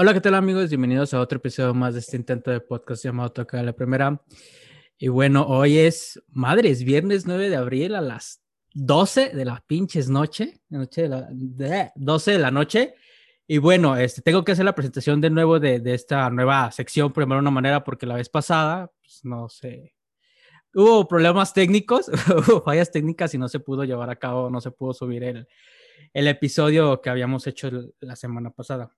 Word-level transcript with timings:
Hola, 0.00 0.14
¿qué 0.14 0.20
tal 0.20 0.36
amigos? 0.36 0.68
Bienvenidos 0.68 1.12
a 1.12 1.20
otro 1.20 1.38
episodio 1.38 1.74
más 1.74 1.94
de 1.94 1.98
este 1.98 2.16
intento 2.16 2.52
de 2.52 2.60
podcast 2.60 3.02
llamado 3.02 3.32
Toca 3.32 3.60
la 3.64 3.72
Primera. 3.72 4.22
Y 4.96 5.08
bueno, 5.08 5.44
hoy 5.44 5.76
es, 5.78 6.22
madre, 6.28 6.70
es 6.70 6.84
viernes 6.84 7.26
9 7.26 7.50
de 7.50 7.56
abril 7.56 7.96
a 7.96 8.00
las 8.00 8.40
12 8.74 9.30
de 9.30 9.44
la 9.44 9.64
pinches 9.66 10.08
noche, 10.08 10.60
noche 10.68 11.02
de 11.02 11.08
la, 11.08 11.26
de, 11.32 11.90
12 11.96 12.30
de 12.30 12.38
la 12.38 12.52
noche. 12.52 12.94
Y 13.48 13.58
bueno, 13.58 13.96
este, 13.96 14.22
tengo 14.22 14.44
que 14.44 14.52
hacer 14.52 14.64
la 14.64 14.76
presentación 14.76 15.20
de 15.20 15.30
nuevo 15.30 15.58
de, 15.58 15.82
esta 15.86 16.30
nueva 16.30 16.70
sección, 16.70 17.12
por 17.12 17.26
de 17.26 17.34
una 17.34 17.50
manera, 17.50 17.82
porque 17.82 18.06
la 18.06 18.14
vez 18.14 18.28
pasada, 18.28 18.92
pues 19.00 19.24
no 19.24 19.48
sé, 19.48 19.96
hubo 20.74 21.08
problemas 21.08 21.52
técnicos, 21.52 22.08
hubo 22.48 22.62
fallas 22.62 22.92
técnicas 22.92 23.34
y 23.34 23.38
no 23.38 23.48
se 23.48 23.58
pudo 23.58 23.82
llevar 23.82 24.10
a 24.10 24.16
cabo, 24.16 24.48
no 24.48 24.60
se 24.60 24.70
pudo 24.70 24.94
subir 24.94 25.24
el, 25.24 25.48
el 26.14 26.28
episodio 26.28 27.00
que 27.00 27.10
habíamos 27.10 27.48
hecho 27.48 27.68
la 27.98 28.14
semana 28.14 28.50
pasada. 28.50 28.96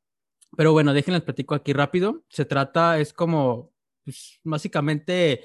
Pero 0.57 0.73
bueno, 0.73 0.93
déjenles 0.93 1.23
platico 1.23 1.55
aquí 1.55 1.73
rápido. 1.73 2.25
Se 2.29 2.45
trata, 2.45 2.99
es 2.99 3.13
como, 3.13 3.73
pues, 4.05 4.41
básicamente 4.43 5.43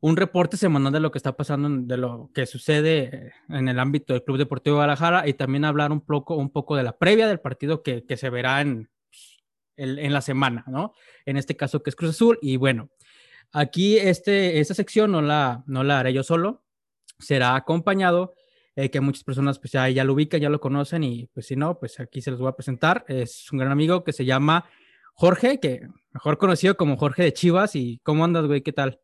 un 0.00 0.16
reporte 0.16 0.56
semanal 0.56 0.92
de 0.92 1.00
lo 1.00 1.12
que 1.12 1.18
está 1.18 1.36
pasando, 1.36 1.68
de 1.70 1.96
lo 1.96 2.30
que 2.34 2.46
sucede 2.46 3.34
en 3.48 3.68
el 3.68 3.78
ámbito 3.78 4.12
del 4.12 4.24
Club 4.24 4.38
Deportivo 4.38 4.76
Guadalajara 4.76 5.28
y 5.28 5.34
también 5.34 5.64
hablar 5.64 5.92
un 5.92 6.00
poco, 6.00 6.34
un 6.34 6.50
poco 6.50 6.76
de 6.76 6.82
la 6.82 6.98
previa 6.98 7.28
del 7.28 7.38
partido 7.38 7.82
que, 7.84 8.04
que 8.04 8.16
se 8.16 8.28
verá 8.28 8.60
en, 8.62 8.90
en 9.76 10.12
la 10.12 10.20
semana, 10.20 10.64
¿no? 10.66 10.92
En 11.24 11.36
este 11.36 11.56
caso 11.56 11.82
que 11.82 11.90
es 11.90 11.96
Cruz 11.96 12.10
Azul. 12.10 12.38
Y 12.42 12.56
bueno, 12.56 12.90
aquí 13.52 13.96
este, 13.96 14.58
esta 14.58 14.74
sección 14.74 15.12
no 15.12 15.22
la, 15.22 15.62
no 15.66 15.84
la 15.84 16.00
haré 16.00 16.12
yo 16.12 16.24
solo, 16.24 16.64
será 17.18 17.54
acompañado 17.54 18.34
eh, 18.76 18.90
que 18.90 19.00
muchas 19.00 19.24
personas 19.24 19.58
pues 19.58 19.72
ya, 19.72 19.88
ya 19.88 20.04
lo 20.04 20.14
ubican, 20.14 20.40
ya 20.40 20.50
lo 20.50 20.60
conocen 20.60 21.04
y 21.04 21.26
pues 21.34 21.46
si 21.46 21.56
no, 21.56 21.78
pues 21.78 22.00
aquí 22.00 22.22
se 22.22 22.30
los 22.30 22.40
voy 22.40 22.48
a 22.48 22.56
presentar. 22.56 23.04
Es 23.08 23.50
un 23.52 23.58
gran 23.58 23.72
amigo 23.72 24.04
que 24.04 24.12
se 24.12 24.24
llama 24.24 24.64
Jorge, 25.14 25.60
que 25.60 25.88
mejor 26.12 26.38
conocido 26.38 26.76
como 26.76 26.96
Jorge 26.96 27.22
de 27.22 27.32
Chivas. 27.32 27.76
¿Y 27.76 28.00
cómo 28.02 28.24
andas, 28.24 28.46
güey? 28.46 28.62
¿Qué 28.62 28.72
tal? 28.72 29.00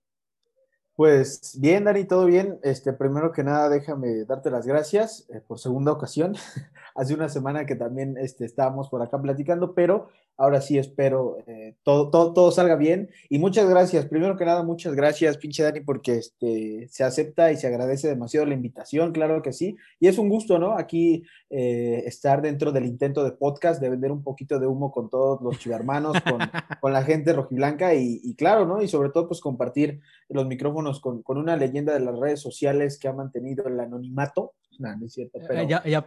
Pues 0.94 1.56
bien, 1.60 1.84
Dani, 1.84 2.04
todo 2.04 2.26
bien. 2.26 2.58
Este, 2.64 2.92
primero 2.92 3.30
que 3.30 3.44
nada, 3.44 3.68
déjame 3.68 4.24
darte 4.24 4.50
las 4.50 4.66
gracias 4.66 5.28
eh, 5.30 5.40
por 5.46 5.58
segunda 5.58 5.92
ocasión. 5.92 6.34
Hace 6.96 7.14
una 7.14 7.28
semana 7.28 7.66
que 7.66 7.76
también 7.76 8.16
este, 8.18 8.44
estábamos 8.44 8.88
por 8.88 9.02
acá 9.02 9.20
platicando, 9.22 9.74
pero 9.74 10.08
ahora 10.38 10.60
sí 10.60 10.78
espero 10.78 11.38
eh, 11.46 11.74
todo, 11.82 12.10
todo, 12.10 12.32
todo, 12.32 12.50
salga 12.52 12.76
bien. 12.76 13.10
Y 13.28 13.38
muchas 13.38 13.68
gracias, 13.68 14.06
primero 14.06 14.36
que 14.36 14.44
nada, 14.44 14.62
muchas 14.62 14.94
gracias, 14.94 15.36
pinche 15.36 15.64
Dani, 15.64 15.80
porque 15.80 16.14
este, 16.14 16.86
se 16.88 17.04
acepta 17.04 17.50
y 17.52 17.56
se 17.56 17.66
agradece 17.66 18.08
demasiado 18.08 18.46
la 18.46 18.54
invitación, 18.54 19.12
claro 19.12 19.42
que 19.42 19.52
sí. 19.52 19.76
Y 19.98 20.06
es 20.06 20.16
un 20.16 20.28
gusto, 20.28 20.58
¿no? 20.58 20.78
Aquí 20.78 21.24
eh, 21.50 22.04
estar 22.06 22.40
dentro 22.40 22.70
del 22.70 22.86
intento 22.86 23.24
de 23.24 23.32
podcast, 23.32 23.80
de 23.80 23.90
vender 23.90 24.12
un 24.12 24.22
poquito 24.22 24.60
de 24.60 24.68
humo 24.68 24.92
con 24.92 25.10
todos 25.10 25.42
los 25.42 25.58
chivermanos, 25.58 26.16
con, 26.22 26.38
con 26.80 26.92
la 26.92 27.02
gente 27.02 27.32
rojiblanca 27.32 27.94
y, 27.94 28.20
y, 28.22 28.36
claro, 28.36 28.64
¿no? 28.64 28.80
Y 28.80 28.88
sobre 28.88 29.10
todo, 29.10 29.26
pues 29.26 29.40
compartir 29.40 30.00
los 30.28 30.46
micrófonos 30.46 31.00
con, 31.00 31.22
con 31.22 31.36
una 31.36 31.56
leyenda 31.56 31.92
de 31.92 32.00
las 32.00 32.16
redes 32.16 32.40
sociales 32.40 32.98
que 32.98 33.08
ha 33.08 33.12
mantenido 33.12 33.66
el 33.66 33.80
anonimato 33.80 34.54
no, 34.78 34.96
no 34.96 35.06
es 35.06 35.12
cierto. 35.12 35.38
Pero... 35.46 35.60
Eh, 35.60 35.66
ya, 35.66 35.84
ya, 35.84 36.06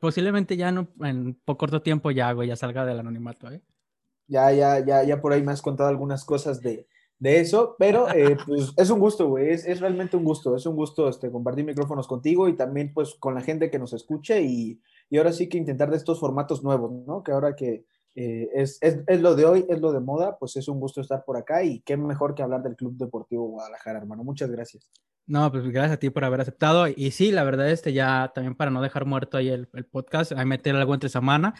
posiblemente 0.00 0.56
ya 0.56 0.72
no, 0.72 0.88
en 1.00 1.34
poco 1.44 1.58
corto 1.58 1.82
tiempo 1.82 2.10
ya, 2.10 2.32
güey, 2.32 2.48
ya 2.48 2.56
salga 2.56 2.86
del 2.86 3.00
anonimato, 3.00 3.50
¿eh? 3.50 3.60
Ya, 4.28 4.50
ya, 4.52 4.84
ya, 4.84 5.04
ya 5.04 5.20
por 5.20 5.32
ahí 5.32 5.42
me 5.42 5.52
has 5.52 5.62
contado 5.62 5.88
algunas 5.88 6.24
cosas 6.24 6.60
de, 6.60 6.88
de 7.18 7.40
eso, 7.40 7.76
pero 7.78 8.08
eh, 8.10 8.36
pues 8.46 8.72
es 8.76 8.90
un 8.90 9.00
gusto, 9.00 9.28
güey, 9.28 9.50
es, 9.50 9.66
es, 9.66 9.80
realmente 9.80 10.16
un 10.16 10.24
gusto, 10.24 10.56
es 10.56 10.66
un 10.66 10.76
gusto 10.76 11.08
este, 11.08 11.30
compartir 11.30 11.64
micrófonos 11.64 12.06
contigo 12.06 12.48
y 12.48 12.56
también 12.56 12.92
pues 12.92 13.14
con 13.14 13.34
la 13.34 13.40
gente 13.40 13.70
que 13.70 13.78
nos 13.78 13.92
escuche 13.92 14.42
y, 14.42 14.80
y 15.10 15.18
ahora 15.18 15.32
sí 15.32 15.48
que 15.48 15.58
intentar 15.58 15.90
de 15.90 15.96
estos 15.96 16.20
formatos 16.20 16.62
nuevos, 16.62 16.92
¿no? 17.06 17.22
Que 17.22 17.32
ahora 17.32 17.54
que 17.54 17.84
eh, 18.14 18.48
es, 18.54 18.78
es, 18.80 19.00
es, 19.06 19.20
lo 19.20 19.34
de 19.34 19.44
hoy, 19.44 19.66
es 19.68 19.80
lo 19.80 19.92
de 19.92 20.00
moda, 20.00 20.38
pues 20.38 20.56
es 20.56 20.68
un 20.68 20.80
gusto 20.80 21.00
estar 21.00 21.24
por 21.24 21.36
acá 21.36 21.62
y 21.62 21.80
qué 21.80 21.96
mejor 21.96 22.34
que 22.34 22.42
hablar 22.42 22.62
del 22.62 22.76
Club 22.76 22.96
Deportivo 22.96 23.48
Guadalajara, 23.48 23.98
hermano. 23.98 24.24
Muchas 24.24 24.50
gracias. 24.50 24.90
No, 25.26 25.50
pues 25.50 25.64
gracias 25.68 25.94
a 25.94 25.98
ti 25.98 26.10
por 26.10 26.24
haber 26.24 26.40
aceptado. 26.40 26.86
Y 26.86 27.10
sí, 27.10 27.32
la 27.32 27.42
verdad, 27.42 27.68
este 27.70 27.92
ya 27.92 28.30
también 28.32 28.54
para 28.54 28.70
no 28.70 28.80
dejar 28.80 29.06
muerto 29.06 29.36
ahí 29.36 29.48
el, 29.48 29.68
el 29.72 29.84
podcast, 29.84 30.32
hay 30.32 30.46
meter 30.46 30.76
algo 30.76 30.94
entre 30.94 31.08
semana. 31.08 31.54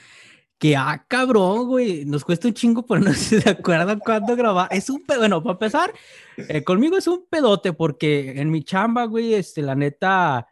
Que, 0.59 0.77
ah, 0.77 1.05
cabrón, 1.09 1.67
güey, 1.67 2.05
nos 2.07 2.25
cuesta 2.25 2.49
un 2.49 2.55
chingo, 2.55 2.87
pero 2.87 3.01
no 3.01 3.13
se 3.13 3.49
acuerdan 3.49 3.99
cuándo 3.99 4.37
grabar. 4.37 4.69
Es 4.71 4.89
un 4.89 5.05
pedo, 5.05 5.19
bueno, 5.19 5.43
para 5.43 5.55
empezar, 5.55 5.93
eh, 6.37 6.63
conmigo 6.65 6.97
es 6.97 7.09
un 7.09 7.27
pedote, 7.29 7.73
porque 7.73 8.41
en 8.41 8.51
mi 8.51 8.63
chamba, 8.63 9.05
güey, 9.05 9.35
este, 9.35 9.63
la 9.63 9.75
neta, 9.75 10.47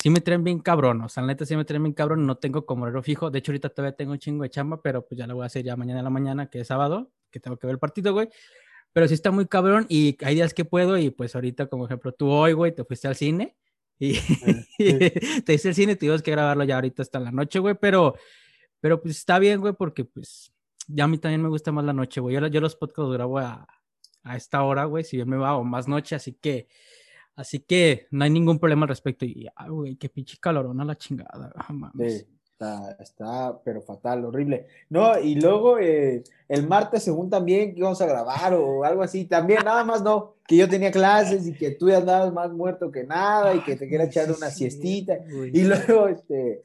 sí 0.00 0.10
me 0.10 0.20
traen 0.20 0.44
bien 0.44 0.60
cabrón, 0.60 1.00
o 1.02 1.08
sea, 1.08 1.22
la 1.22 1.28
neta 1.28 1.46
sí 1.46 1.56
me 1.56 1.64
traen 1.64 1.82
bien 1.82 1.94
cabrón, 1.94 2.26
no 2.26 2.36
tengo 2.36 2.66
como 2.66 2.84
horario 2.84 3.02
fijo. 3.02 3.30
De 3.30 3.38
hecho, 3.40 3.52
ahorita 3.52 3.70
todavía 3.70 3.96
tengo 3.96 4.12
un 4.12 4.18
chingo 4.18 4.42
de 4.44 4.50
chamba, 4.50 4.82
pero 4.82 5.06
pues 5.06 5.18
ya 5.18 5.26
lo 5.26 5.34
voy 5.36 5.44
a 5.44 5.46
hacer 5.46 5.64
ya 5.64 5.76
mañana 5.76 6.00
en 6.00 6.04
la 6.04 6.10
mañana, 6.10 6.50
que 6.50 6.60
es 6.60 6.68
sábado, 6.68 7.10
que 7.30 7.40
tengo 7.40 7.56
que 7.58 7.66
ver 7.66 7.74
el 7.74 7.80
partido, 7.80 8.12
güey 8.12 8.28
pero 8.92 9.06
sí 9.08 9.14
está 9.14 9.30
muy 9.30 9.46
cabrón 9.46 9.86
y 9.88 10.16
hay 10.24 10.34
días 10.34 10.54
que 10.54 10.64
puedo 10.64 10.98
y 10.98 11.10
pues 11.10 11.34
ahorita, 11.34 11.66
como 11.66 11.86
ejemplo, 11.86 12.12
tú 12.12 12.30
hoy, 12.30 12.52
güey, 12.52 12.74
te 12.74 12.84
fuiste 12.84 13.08
al 13.08 13.16
cine 13.16 13.56
y, 13.98 14.14
te 15.44 15.54
hice 15.54 15.68
el 15.68 15.74
cine, 15.74 15.96
tuvimos 15.96 16.22
que 16.22 16.30
grabarlo 16.30 16.64
ya 16.64 16.76
ahorita 16.76 17.02
hasta 17.02 17.20
la 17.20 17.30
noche, 17.30 17.58
güey, 17.58 17.74
pero, 17.80 18.14
pero 18.80 19.00
pues 19.00 19.16
está 19.16 19.38
bien, 19.38 19.60
güey, 19.60 19.74
porque 19.74 20.04
pues 20.04 20.52
ya 20.88 21.04
a 21.04 21.08
mí 21.08 21.18
también 21.18 21.42
me 21.42 21.48
gusta 21.48 21.72
más 21.72 21.84
la 21.84 21.92
noche, 21.92 22.20
güey. 22.20 22.34
Yo, 22.34 22.46
yo 22.48 22.60
los 22.60 22.76
podcasts 22.76 23.08
los 23.08 23.12
grabo 23.12 23.38
a, 23.38 23.66
a 24.22 24.36
esta 24.36 24.62
hora, 24.62 24.84
güey, 24.84 25.04
si 25.04 25.16
yo 25.16 25.26
me 25.26 25.36
va 25.36 25.56
o 25.56 25.64
más 25.64 25.86
noche, 25.86 26.16
así 26.16 26.32
que, 26.32 26.68
así 27.36 27.60
que 27.60 28.08
no 28.10 28.24
hay 28.24 28.30
ningún 28.30 28.58
problema 28.58 28.84
al 28.84 28.88
respecto. 28.88 29.24
Y, 29.24 29.46
ay, 29.54 29.68
güey, 29.68 29.96
qué 29.96 30.08
pinche 30.08 30.38
calorona 30.38 30.84
la 30.84 30.96
chingada, 30.96 31.52
mames. 31.68 32.20
Sí. 32.20 32.39
Está, 32.60 32.94
está, 33.00 33.58
pero 33.64 33.80
fatal, 33.80 34.22
horrible. 34.22 34.66
No, 34.90 35.18
y 35.18 35.34
luego 35.34 35.78
eh, 35.78 36.22
el 36.46 36.68
martes, 36.68 37.04
según 37.04 37.30
también 37.30 37.72
que 37.72 37.78
íbamos 37.78 38.02
a 38.02 38.06
grabar 38.06 38.52
o 38.52 38.84
algo 38.84 39.02
así, 39.02 39.24
también 39.24 39.64
nada 39.64 39.82
más 39.82 40.02
no, 40.02 40.34
que 40.46 40.58
yo 40.58 40.68
tenía 40.68 40.90
clases 40.90 41.46
y 41.46 41.54
que 41.54 41.70
tú 41.70 41.88
ya 41.88 41.96
andabas 41.96 42.34
más 42.34 42.52
muerto 42.52 42.92
que 42.92 43.04
nada 43.04 43.54
y 43.54 43.64
que 43.64 43.76
te 43.76 43.88
quería 43.88 44.04
echar 44.04 44.30
una 44.30 44.50
siestita. 44.50 45.20
Y 45.54 45.62
luego, 45.62 46.08
este, 46.08 46.62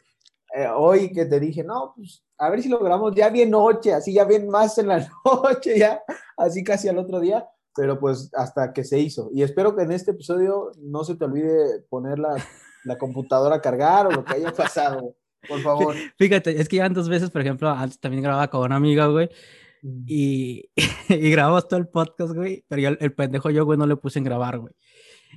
eh, 0.54 0.68
hoy 0.76 1.14
que 1.14 1.28
te 1.28 1.40
dije, 1.40 1.64
no, 1.64 1.94
pues 1.96 2.22
a 2.38 2.50
ver 2.50 2.62
si 2.62 2.68
lo 2.68 2.80
grabamos 2.80 3.16
ya 3.16 3.30
bien 3.30 3.50
noche, 3.50 3.94
así 3.94 4.12
ya 4.12 4.26
bien 4.26 4.50
más 4.50 4.78
en 4.78 4.88
la 4.88 5.08
noche, 5.26 5.80
ya, 5.80 6.04
así 6.36 6.62
casi 6.62 6.90
al 6.90 6.98
otro 6.98 7.22
día, 7.22 7.48
pero 7.74 7.98
pues 8.02 8.30
hasta 8.34 8.74
que 8.74 8.84
se 8.84 9.00
hizo. 9.00 9.30
Y 9.32 9.44
espero 9.44 9.74
que 9.74 9.84
en 9.84 9.94
este 9.94 10.12
episodio 10.12 10.72
no 10.78 11.06
se 11.06 11.16
te 11.16 11.24
olvide 11.24 11.84
poner 11.88 12.20
la, 12.20 12.36
la 12.84 12.98
computadora 12.98 13.56
a 13.56 13.62
cargar 13.62 14.08
o 14.08 14.12
lo 14.12 14.26
que 14.26 14.34
haya 14.34 14.52
pasado. 14.52 15.16
Por 15.48 15.62
favor. 15.62 15.96
Fíjate, 16.18 16.60
es 16.60 16.70
que 16.70 16.78
ya 16.78 16.90
dos 16.90 17.10
veces, 17.10 17.30
por 17.32 17.42
ejemplo, 17.42 17.70
antes 17.70 18.00
también 18.00 18.24
grababa 18.24 18.50
con 18.50 18.62
una 18.62 18.76
amiga, 18.76 19.08
güey. 19.08 19.30
Y, 20.08 20.70
y 21.10 21.30
grabamos 21.30 21.68
todo 21.68 21.80
el 21.80 21.88
podcast, 21.88 22.34
güey. 22.34 22.64
Pero 22.68 22.82
yo, 22.82 22.90
el 23.00 23.14
pendejo 23.14 23.50
yo, 23.50 23.66
güey, 23.66 23.78
no 23.78 23.86
le 23.88 23.96
puse 23.96 24.20
en 24.20 24.26
grabar, 24.26 24.60
güey. 24.60 24.74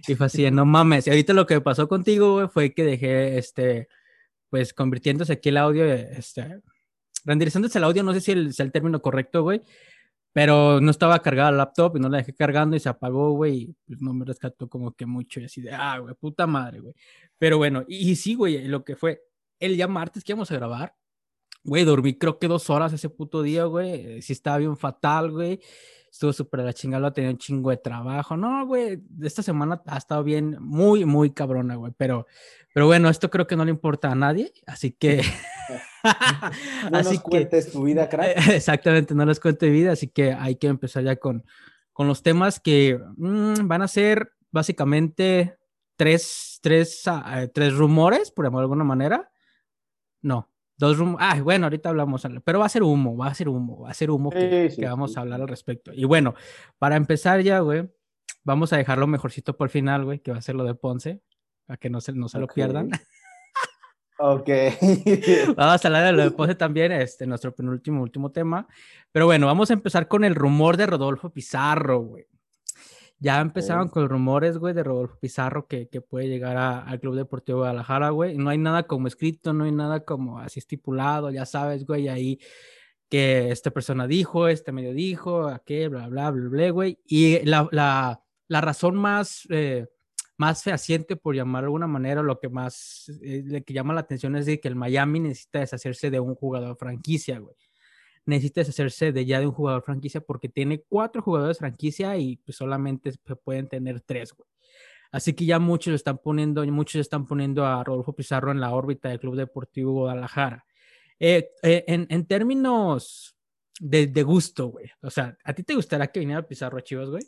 Y 0.06 0.14
fue 0.14 0.26
así, 0.26 0.50
no 0.50 0.64
mames. 0.64 1.06
Y 1.06 1.10
ahorita 1.10 1.32
lo 1.32 1.46
que 1.46 1.60
pasó 1.60 1.88
contigo, 1.88 2.34
güey, 2.34 2.48
fue 2.48 2.72
que 2.72 2.84
dejé, 2.84 3.38
este, 3.38 3.88
pues 4.48 4.72
convirtiéndose 4.72 5.32
aquí 5.32 5.48
el 5.48 5.56
audio, 5.56 5.84
este, 5.84 6.60
renderizándose 7.24 7.78
el 7.78 7.84
audio, 7.84 8.02
no 8.02 8.12
sé 8.14 8.20
si 8.20 8.32
el, 8.32 8.48
es 8.48 8.60
el 8.60 8.72
término 8.72 9.00
correcto, 9.02 9.42
güey. 9.42 9.62
Pero 10.32 10.80
no 10.80 10.90
estaba 10.90 11.20
cargada 11.20 11.50
el 11.50 11.56
laptop 11.56 11.96
y 11.96 12.00
no 12.00 12.08
la 12.08 12.18
dejé 12.18 12.34
cargando 12.34 12.76
y 12.76 12.80
se 12.80 12.88
apagó, 12.88 13.32
güey. 13.32 13.56
Y 13.56 13.76
pues 13.86 14.00
no 14.00 14.14
me 14.14 14.24
rescató 14.24 14.68
como 14.68 14.92
que 14.92 15.06
mucho. 15.06 15.40
Y 15.40 15.44
así 15.44 15.60
de, 15.60 15.72
ah, 15.72 15.98
güey, 15.98 16.14
puta 16.14 16.46
madre, 16.46 16.80
güey. 16.80 16.94
Pero 17.38 17.58
bueno, 17.58 17.84
y, 17.88 18.10
y 18.10 18.16
sí, 18.16 18.34
güey, 18.34 18.68
lo 18.68 18.84
que 18.84 18.94
fue, 18.94 19.22
el 19.58 19.76
día 19.76 19.88
martes 19.88 20.24
que 20.24 20.32
íbamos 20.32 20.50
a 20.50 20.54
grabar, 20.54 20.94
güey, 21.64 21.84
dormí 21.84 22.14
creo 22.16 22.38
que 22.38 22.48
dos 22.48 22.70
horas 22.70 22.92
ese 22.92 23.08
puto 23.08 23.42
día, 23.42 23.64
güey. 23.64 24.22
Sí 24.22 24.32
estaba 24.32 24.58
bien 24.58 24.76
fatal, 24.76 25.30
güey. 25.30 25.60
Estuvo 26.10 26.32
súper 26.32 26.60
la 26.60 26.72
chingada, 26.72 27.12
tenía 27.12 27.30
un 27.30 27.38
chingo 27.38 27.70
de 27.70 27.76
trabajo. 27.76 28.36
No, 28.36 28.66
güey, 28.66 28.98
esta 29.22 29.42
semana 29.42 29.82
ha 29.86 29.98
estado 29.98 30.24
bien, 30.24 30.56
muy, 30.60 31.04
muy 31.04 31.30
cabrona, 31.30 31.76
güey. 31.76 31.92
Pero, 31.96 32.26
pero 32.72 32.86
bueno, 32.86 33.10
esto 33.10 33.30
creo 33.30 33.46
que 33.46 33.56
no 33.56 33.64
le 33.64 33.70
importa 33.70 34.10
a 34.10 34.14
nadie, 34.14 34.52
así 34.66 34.92
que... 34.92 35.22
no 36.90 36.98
así 36.98 37.14
nos 37.14 37.22
cuentes 37.22 37.66
que, 37.66 37.72
tu 37.72 37.82
vida, 37.84 38.08
crack. 38.08 38.36
Exactamente, 38.48 39.14
no 39.14 39.26
les 39.26 39.38
cuente 39.38 39.68
vida, 39.68 39.92
así 39.92 40.08
que 40.08 40.32
hay 40.32 40.56
que 40.56 40.68
empezar 40.68 41.04
ya 41.04 41.16
con, 41.16 41.44
con 41.92 42.06
los 42.06 42.22
temas 42.22 42.58
que 42.58 42.98
mmm, 43.16 43.66
van 43.66 43.82
a 43.82 43.88
ser 43.88 44.32
básicamente 44.50 45.56
tres, 45.96 46.58
tres, 46.62 47.02
uh, 47.06 47.48
tres 47.52 47.74
rumores, 47.74 48.30
por 48.30 48.50
de 48.50 48.58
alguna 48.58 48.84
manera 48.84 49.30
no, 50.28 50.50
dos 50.76 50.96
rumos. 50.96 51.16
Ah, 51.20 51.40
bueno, 51.42 51.66
ahorita 51.66 51.88
hablamos, 51.88 52.26
pero 52.44 52.60
va 52.60 52.66
a 52.66 52.70
ser 52.70 52.82
humo, 52.82 53.16
va 53.16 53.26
a 53.26 53.34
ser 53.34 53.48
humo, 53.48 53.80
va 53.80 53.90
a 53.90 53.94
ser 53.94 54.10
humo 54.10 54.30
que, 54.30 54.68
sí, 54.68 54.76
sí, 54.76 54.82
que 54.82 54.88
vamos 54.88 55.12
sí. 55.12 55.18
a 55.18 55.22
hablar 55.22 55.40
al 55.40 55.48
respecto. 55.48 55.92
Y 55.92 56.04
bueno, 56.04 56.34
para 56.78 56.96
empezar 56.96 57.40
ya, 57.40 57.60
güey, 57.60 57.88
vamos 58.44 58.72
a 58.72 58.76
dejarlo 58.76 59.06
mejorcito 59.06 59.56
por 59.56 59.66
el 59.66 59.70
final, 59.70 60.04
güey, 60.04 60.20
que 60.20 60.30
va 60.30 60.38
a 60.38 60.42
ser 60.42 60.54
lo 60.54 60.64
de 60.64 60.74
Ponce, 60.74 61.20
para 61.66 61.76
que 61.76 61.90
no 61.90 62.00
se, 62.00 62.12
no 62.12 62.28
se 62.28 62.38
okay. 62.38 62.46
lo 62.46 62.54
pierdan. 62.54 62.90
Ok. 64.20 64.48
vamos 65.56 65.84
a 65.84 65.88
hablar 65.88 66.06
de 66.06 66.12
lo 66.12 66.22
de 66.24 66.30
Ponce 66.32 66.54
también, 66.56 66.90
este, 66.92 67.26
nuestro 67.26 67.54
penúltimo, 67.54 68.02
último 68.02 68.32
tema. 68.32 68.66
Pero 69.12 69.26
bueno, 69.26 69.46
vamos 69.46 69.70
a 69.70 69.74
empezar 69.74 70.08
con 70.08 70.24
el 70.24 70.34
rumor 70.34 70.76
de 70.76 70.86
Rodolfo 70.86 71.30
Pizarro, 71.30 72.00
güey. 72.00 72.26
Ya 73.20 73.40
empezaron 73.40 73.88
con 73.88 74.08
rumores, 74.08 74.58
güey, 74.58 74.74
de 74.74 74.84
Rodolfo 74.84 75.18
Pizarro 75.18 75.66
que, 75.66 75.88
que 75.88 76.00
puede 76.00 76.28
llegar 76.28 76.56
a, 76.56 76.80
al 76.80 77.00
Club 77.00 77.16
Deportivo 77.16 77.58
Guadalajara, 77.58 78.10
güey. 78.10 78.36
No 78.36 78.50
hay 78.50 78.58
nada 78.58 78.84
como 78.84 79.08
escrito, 79.08 79.52
no 79.52 79.64
hay 79.64 79.72
nada 79.72 80.04
como 80.04 80.38
así 80.38 80.60
estipulado, 80.60 81.30
ya 81.30 81.44
sabes, 81.44 81.84
güey, 81.84 82.08
ahí 82.08 82.38
que 83.08 83.50
esta 83.50 83.70
persona 83.70 84.06
dijo, 84.06 84.48
este 84.48 84.72
medio 84.72 84.92
dijo, 84.92 85.48
aquel, 85.48 85.90
bla, 85.90 86.08
bla, 86.08 86.30
bla, 86.30 86.48
bla, 86.48 86.70
güey. 86.70 86.98
Y 87.06 87.44
la, 87.44 87.68
la, 87.72 88.22
la 88.48 88.60
razón 88.60 88.96
más, 88.96 89.46
eh, 89.50 89.86
más 90.36 90.62
fehaciente, 90.62 91.16
por 91.16 91.34
llamar 91.34 91.62
de 91.62 91.66
alguna 91.66 91.86
manera, 91.86 92.22
lo 92.22 92.38
que 92.38 92.48
más 92.48 93.10
eh, 93.22 93.62
que 93.64 93.74
llama 93.74 93.94
la 93.94 94.00
atención 94.00 94.36
es 94.36 94.46
de 94.46 94.60
que 94.60 94.68
el 94.68 94.76
Miami 94.76 95.20
necesita 95.20 95.60
deshacerse 95.60 96.10
de 96.10 96.20
un 96.20 96.34
jugador 96.34 96.76
franquicia, 96.76 97.38
güey. 97.38 97.56
Necesita 98.28 98.60
deshacerse 98.60 99.10
de 99.10 99.24
ya 99.24 99.40
de 99.40 99.46
un 99.46 99.52
jugador 99.52 99.82
franquicia 99.82 100.20
porque 100.20 100.50
tiene 100.50 100.82
cuatro 100.86 101.22
jugadores 101.22 101.58
franquicia 101.58 102.14
y 102.18 102.36
pues 102.36 102.58
solamente 102.58 103.10
se 103.10 103.36
pueden 103.36 103.68
tener 103.68 104.02
tres, 104.02 104.34
güey. 104.34 104.46
Así 105.10 105.32
que 105.32 105.46
ya 105.46 105.58
muchos 105.58 105.94
están 105.94 106.18
poniendo, 106.18 106.62
muchos 106.66 107.00
están 107.00 107.26
poniendo 107.26 107.64
a 107.64 107.82
Rodolfo 107.82 108.12
Pizarro 108.12 108.52
en 108.52 108.60
la 108.60 108.74
órbita 108.74 109.08
del 109.08 109.18
Club 109.18 109.36
Deportivo 109.36 109.92
Guadalajara. 109.92 110.66
Eh, 111.18 111.52
eh, 111.62 111.84
en, 111.88 112.06
en, 112.10 112.26
términos 112.26 113.34
de, 113.80 114.06
de 114.06 114.22
gusto, 114.22 114.68
güey. 114.68 114.90
O 115.02 115.08
sea, 115.08 115.34
¿a 115.42 115.54
ti 115.54 115.62
te 115.62 115.74
gustaría 115.74 116.08
que 116.08 116.20
viniera 116.20 116.46
Pizarro 116.46 116.76
a 116.76 116.82
Chivas, 116.82 117.08
güey? 117.08 117.22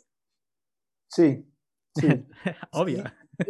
Sí, 1.07 1.51
sí. 1.95 2.07
Obvio. 2.73 3.03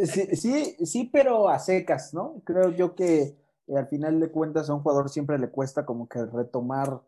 Sí, 0.05 0.35
sí, 0.37 0.85
sí, 0.85 1.09
pero 1.11 1.49
a 1.49 1.59
secas, 1.59 2.13
¿no? 2.13 2.41
Creo 2.45 2.71
yo 2.71 2.95
que 2.95 3.35
eh, 3.67 3.77
al 3.77 3.87
final 3.87 4.19
de 4.19 4.31
cuentas 4.31 4.69
a 4.69 4.73
un 4.73 4.81
jugador 4.81 5.09
siempre 5.09 5.37
le 5.37 5.49
cuesta 5.49 5.85
como 5.85 6.07
que 6.07 6.25
retomar 6.25 7.01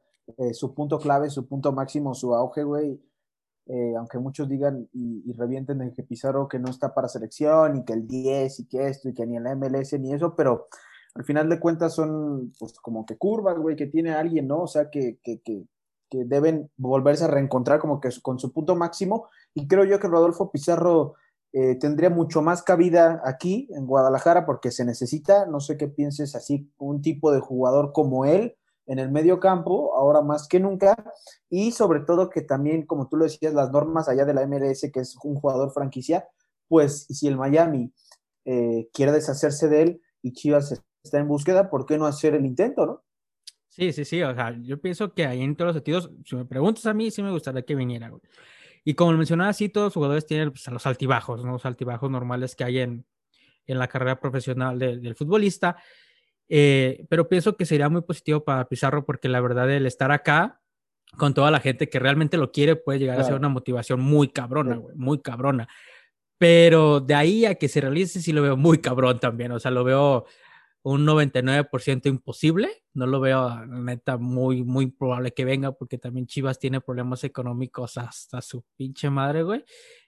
su 0.53 0.73
punto 0.73 0.99
clave, 0.99 1.29
su 1.29 1.47
punto 1.47 1.71
máximo, 1.71 2.13
su 2.13 2.33
auge, 2.33 2.63
güey. 2.63 3.01
aunque 3.97 4.19
muchos 4.19 4.47
digan 4.49 4.87
y, 4.93 5.33
revienten 5.33 5.79
de 5.79 5.91
que 5.93 6.03
Pizarro 6.03 6.47
que 6.47 6.59
no 6.59 6.69
está 6.69 6.93
para 6.93 7.07
selección 7.07 7.77
y 7.77 7.85
que 7.85 7.93
el 7.93 8.07
10 8.07 8.59
y 8.59 8.67
que 8.67 8.87
esto 8.87 9.09
y 9.09 9.13
que 9.13 9.25
ni 9.25 9.37
el 9.37 9.43
MLS 9.57 9.99
ni 9.99 10.13
eso, 10.13 10.35
pero 10.35 10.67
al 11.15 11.23
final 11.25 11.49
de 11.49 11.59
cuentas 11.59 11.93
son 11.93 12.53
pues 12.59 12.73
como 12.73 13.05
que 13.05 13.17
curvas, 13.17 13.57
güey, 13.57 13.75
que 13.75 13.87
tiene 13.87 14.13
alguien, 14.13 14.47
¿no? 14.47 14.61
O 14.61 14.67
sea, 14.67 14.89
que, 14.89 15.19
que, 15.23 15.41
que, 15.41 15.65
que, 16.09 16.25
deben 16.25 16.71
volverse 16.77 17.25
a 17.25 17.27
reencontrar 17.27 17.79
como 17.79 17.99
que 17.99 18.09
con 18.21 18.39
su 18.39 18.51
punto 18.51 18.75
máximo. 18.75 19.27
Y 19.53 19.67
creo 19.67 19.83
yo 19.83 19.99
que 19.99 20.07
Rodolfo 20.07 20.51
Pizarro 20.51 21.15
eh, 21.51 21.75
tendría 21.75 22.09
mucho 22.09 22.41
más 22.41 22.63
cabida 22.63 23.21
aquí 23.23 23.67
en 23.75 23.85
Guadalajara 23.85 24.45
porque 24.45 24.71
se 24.71 24.85
necesita, 24.85 25.45
no 25.45 25.59
sé 25.59 25.77
qué 25.77 25.87
pienses 25.87 26.35
así, 26.35 26.71
un 26.79 27.01
tipo 27.03 27.31
de 27.31 27.39
jugador 27.39 27.91
como 27.93 28.25
él 28.25 28.55
en 28.85 28.99
el 28.99 29.11
medio 29.11 29.39
campo, 29.39 29.95
ahora 29.95 30.21
más 30.21 30.47
que 30.47 30.59
nunca, 30.59 30.95
y 31.49 31.71
sobre 31.71 32.01
todo 32.01 32.29
que 32.29 32.41
también, 32.41 32.85
como 32.85 33.07
tú 33.07 33.17
lo 33.17 33.25
decías, 33.25 33.53
las 33.53 33.71
normas 33.71 34.09
allá 34.09 34.25
de 34.25 34.33
la 34.33 34.45
MLS, 34.45 34.89
que 34.91 34.99
es 34.99 35.15
un 35.23 35.35
jugador 35.35 35.71
franquicia, 35.71 36.27
pues 36.67 37.05
si 37.09 37.27
el 37.27 37.37
Miami 37.37 37.93
eh, 38.45 38.89
quiere 38.93 39.11
deshacerse 39.11 39.69
de 39.69 39.81
él 39.81 40.01
y 40.21 40.33
Chivas 40.33 40.81
está 41.03 41.19
en 41.19 41.27
búsqueda, 41.27 41.69
¿por 41.69 41.85
qué 41.85 41.97
no 41.97 42.05
hacer 42.05 42.35
el 42.35 42.45
intento, 42.45 42.85
no? 42.85 43.03
Sí, 43.69 43.91
sí, 43.91 44.05
sí, 44.05 44.21
o 44.21 44.35
sea, 44.35 44.55
yo 44.61 44.79
pienso 44.79 45.13
que 45.13 45.25
ahí 45.25 45.41
en 45.41 45.55
todos 45.55 45.69
los 45.69 45.75
sentidos, 45.75 46.11
si 46.25 46.35
me 46.35 46.45
preguntas 46.45 46.85
a 46.85 46.93
mí, 46.93 47.09
sí 47.09 47.23
me 47.23 47.31
gustaría 47.31 47.63
que 47.63 47.73
viniera, 47.73 48.09
güey. 48.09 48.21
Y 48.85 48.93
como 48.93 49.13
mencionaba, 49.13 49.51
sí, 49.53 49.69
todos 49.69 49.85
los 49.85 49.93
jugadores 49.93 50.25
tienen 50.25 50.51
pues, 50.51 50.67
los 50.67 50.85
altibajos, 50.85 51.43
¿no? 51.43 51.53
Los 51.53 51.65
altibajos 51.65 52.11
normales 52.11 52.55
que 52.55 52.65
hay 52.65 52.79
en 52.79 53.05
la 53.65 53.87
carrera 53.87 54.19
profesional 54.19 54.77
del 54.77 55.15
futbolista. 55.15 55.77
Eh, 56.55 57.07
pero 57.09 57.27
pienso 57.27 57.57
que 57.57 57.65
sería 57.65 57.89
muy 57.89 58.03
positivo 58.03 58.43
para 58.43 58.69
Pizarro 58.69 59.07
porque 59.07 59.27
la 59.27 59.41
verdad 59.41 59.71
el 59.71 59.87
estar 59.87 60.11
acá 60.11 60.61
con 61.17 61.33
toda 61.33 61.49
la 61.49 61.59
gente 61.59 61.89
que 61.89 61.97
realmente 61.97 62.37
lo 62.37 62.51
quiere 62.51 62.75
puede 62.75 62.99
llegar 62.99 63.19
a 63.19 63.23
ser 63.23 63.33
una 63.33 63.49
motivación 63.49 63.99
muy 63.99 64.27
cabrona, 64.27 64.75
güey, 64.75 64.95
muy 64.95 65.19
cabrona. 65.19 65.67
Pero 66.37 66.99
de 66.99 67.15
ahí 67.15 67.45
a 67.45 67.55
que 67.55 67.67
se 67.67 67.81
realice 67.81 68.21
sí 68.21 68.31
lo 68.33 68.43
veo 68.43 68.55
muy 68.55 68.77
cabrón 68.77 69.19
también, 69.19 69.51
o 69.51 69.59
sea, 69.59 69.71
lo 69.71 69.83
veo 69.83 70.27
un 70.83 71.07
99% 71.07 72.05
imposible. 72.05 72.83
No 72.93 73.07
lo 73.07 73.19
veo, 73.19 73.65
neta, 73.65 74.17
muy, 74.17 74.63
muy 74.63 74.91
probable 74.91 75.33
que 75.33 75.45
venga 75.45 75.71
porque 75.71 75.97
también 75.97 76.27
Chivas 76.27 76.59
tiene 76.59 76.81
problemas 76.81 77.23
económicos 77.23 77.97
hasta 77.97 78.43
su 78.43 78.63
pinche 78.77 79.09
madre, 79.09 79.41
güey. 79.41 79.65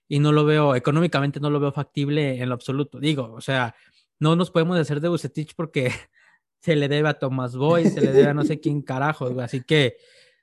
Y 0.07 0.19
no 0.19 0.31
lo 0.31 0.45
veo, 0.45 0.75
económicamente 0.75 1.39
no 1.39 1.49
lo 1.49 1.59
veo 1.59 1.71
factible 1.71 2.39
en 2.39 2.49
lo 2.49 2.53
absoluto. 2.53 2.99
Digo, 2.99 3.33
o 3.33 3.41
sea, 3.41 3.73
no 4.19 4.35
nos 4.35 4.51
podemos 4.51 4.77
hacer 4.77 5.01
de 5.01 5.07
Bucetich 5.07 5.55
porque 5.55 5.89
se 6.65 6.75
le 6.75 6.87
debe 6.87 7.09
a 7.09 7.13
Tomás 7.13 7.55
Boy, 7.55 7.85
se 7.85 8.01
le 8.01 8.11
debe 8.11 8.29
a 8.29 8.33
no 8.33 8.43
sé 8.43 8.59
quién 8.59 8.81
carajo, 8.81 9.29
güey. 9.29 9.45
Así 9.45 9.61
que 9.61 9.97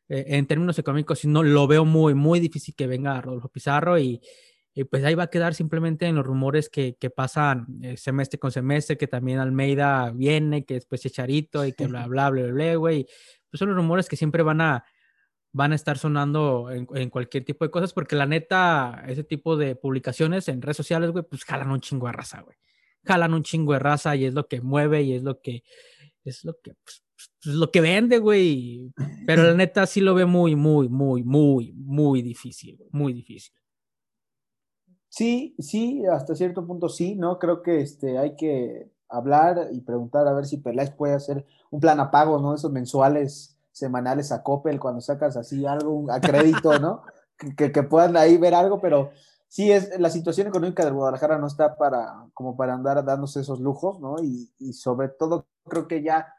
eh, 0.08 0.24
en 0.28 0.46
términos 0.46 0.78
económicos, 0.78 1.24
no 1.24 1.42
lo 1.42 1.66
veo 1.66 1.84
muy, 1.84 2.14
muy 2.14 2.38
difícil 2.38 2.76
que 2.76 2.86
venga 2.86 3.20
Rodolfo 3.20 3.48
Pizarro 3.48 3.98
y, 3.98 4.20
y 4.72 4.84
pues 4.84 5.02
ahí 5.02 5.16
va 5.16 5.24
a 5.24 5.30
quedar 5.30 5.52
simplemente 5.54 6.06
en 6.06 6.14
los 6.14 6.24
rumores 6.24 6.69
que, 6.69 6.94
que 6.94 7.10
pasan 7.10 7.66
eh, 7.82 7.96
semestre 7.96 8.38
con 8.38 8.52
semestre, 8.52 8.96
que 8.96 9.08
también 9.08 9.40
Almeida 9.40 10.12
viene, 10.12 10.64
que 10.64 10.74
después 10.74 11.00
Chicharito 11.00 11.66
y 11.66 11.72
que 11.72 11.88
bla, 11.88 12.06
bla, 12.06 12.30
bla, 12.30 12.46
bla, 12.52 12.75
güey. 12.76 13.04
Pues 13.50 13.58
son 13.58 13.70
los 13.70 13.76
rumores 13.76 14.08
que 14.08 14.14
siempre 14.14 14.44
van 14.44 14.60
a, 14.60 14.84
van 15.50 15.72
a 15.72 15.75
estar 15.75 15.98
sonando 15.98 16.70
en, 16.70 16.86
en, 16.94 17.10
cualquier 17.10 17.44
tipo 17.44 17.64
de 17.64 17.72
cosas, 17.72 17.92
porque 17.92 18.14
la 18.14 18.26
neta, 18.26 19.02
ese 19.08 19.25
tipo 19.25 19.56
de 19.56 19.75
publicaciones 19.75 20.46
en 20.46 20.62
redes 20.62 20.76
sociales, 20.76 21.10
güey, 21.10 21.25
pues 21.28 21.44
jalan 21.44 21.72
un 21.72 21.80
chingo 21.80 22.06
de 22.06 22.12
raza, 22.12 22.42
güey. 22.42 22.56
Jalan 23.04 23.34
un 23.34 23.42
chingo 23.42 23.72
de 23.72 23.80
raza 23.80 24.14
y 24.14 24.26
es 24.26 24.34
lo 24.34 24.46
que 24.46 24.60
mueve 24.60 25.02
y 25.02 25.14
es 25.14 25.25
lo 25.25 25.40
que, 25.40 25.64
es 26.24 26.44
lo 26.44 26.54
que, 26.62 26.74
pues, 26.84 27.02
pues 27.42 27.56
lo 27.56 27.70
que 27.70 27.80
vende, 27.80 28.19
güey. 28.19 28.92
Pero 29.26 29.42
la 29.44 29.54
neta 29.54 29.86
sí 29.86 30.00
lo 30.00 30.14
ve 30.14 30.26
muy, 30.26 30.56
muy, 30.56 30.88
muy, 30.88 31.22
muy, 31.22 31.72
muy 31.72 32.22
difícil, 32.22 32.78
muy 32.90 33.12
difícil. 33.12 33.54
Sí, 35.08 35.54
sí, 35.58 36.06
hasta 36.06 36.34
cierto 36.34 36.66
punto 36.66 36.88
sí, 36.88 37.16
¿no? 37.16 37.38
Creo 37.38 37.62
que 37.62 37.82
este, 37.82 38.19
hay 38.19 38.34
que 38.34 38.90
hablar 39.10 39.69
y 39.70 39.82
preguntar 39.82 40.26
a 40.26 40.32
ver 40.32 40.46
si 40.46 40.56
Peláez 40.56 40.90
puede 40.90 41.14
hacer 41.14 41.44
un 41.70 41.80
plan 41.80 42.00
a 42.00 42.10
pago, 42.10 42.38
¿no? 42.40 42.54
Esos 42.54 42.72
mensuales, 42.72 43.58
semanales 43.72 44.32
a 44.32 44.42
Coppel, 44.42 44.80
cuando 44.80 45.02
sacas 45.02 45.36
así 45.36 45.66
algo, 45.66 46.10
a 46.10 46.20
crédito, 46.20 46.78
¿no? 46.78 47.02
que, 47.56 47.72
que, 47.72 47.82
puedan 47.82 48.16
ahí 48.16 48.38
ver 48.38 48.54
algo, 48.54 48.80
pero 48.80 49.10
sí, 49.48 49.70
es, 49.70 49.98
la 50.00 50.08
situación 50.08 50.46
económica 50.46 50.84
de 50.84 50.92
Guadalajara 50.92 51.36
no 51.36 51.46
está 51.46 51.76
para, 51.76 52.26
como 52.32 52.56
para 52.56 52.72
andar 52.72 53.04
dándose 53.04 53.40
esos 53.40 53.60
lujos, 53.60 54.00
¿no? 54.00 54.16
Y, 54.22 54.50
y 54.58 54.72
sobre 54.72 55.08
todo 55.08 55.46
creo 55.64 55.88
que 55.88 56.03
ya 56.03 56.35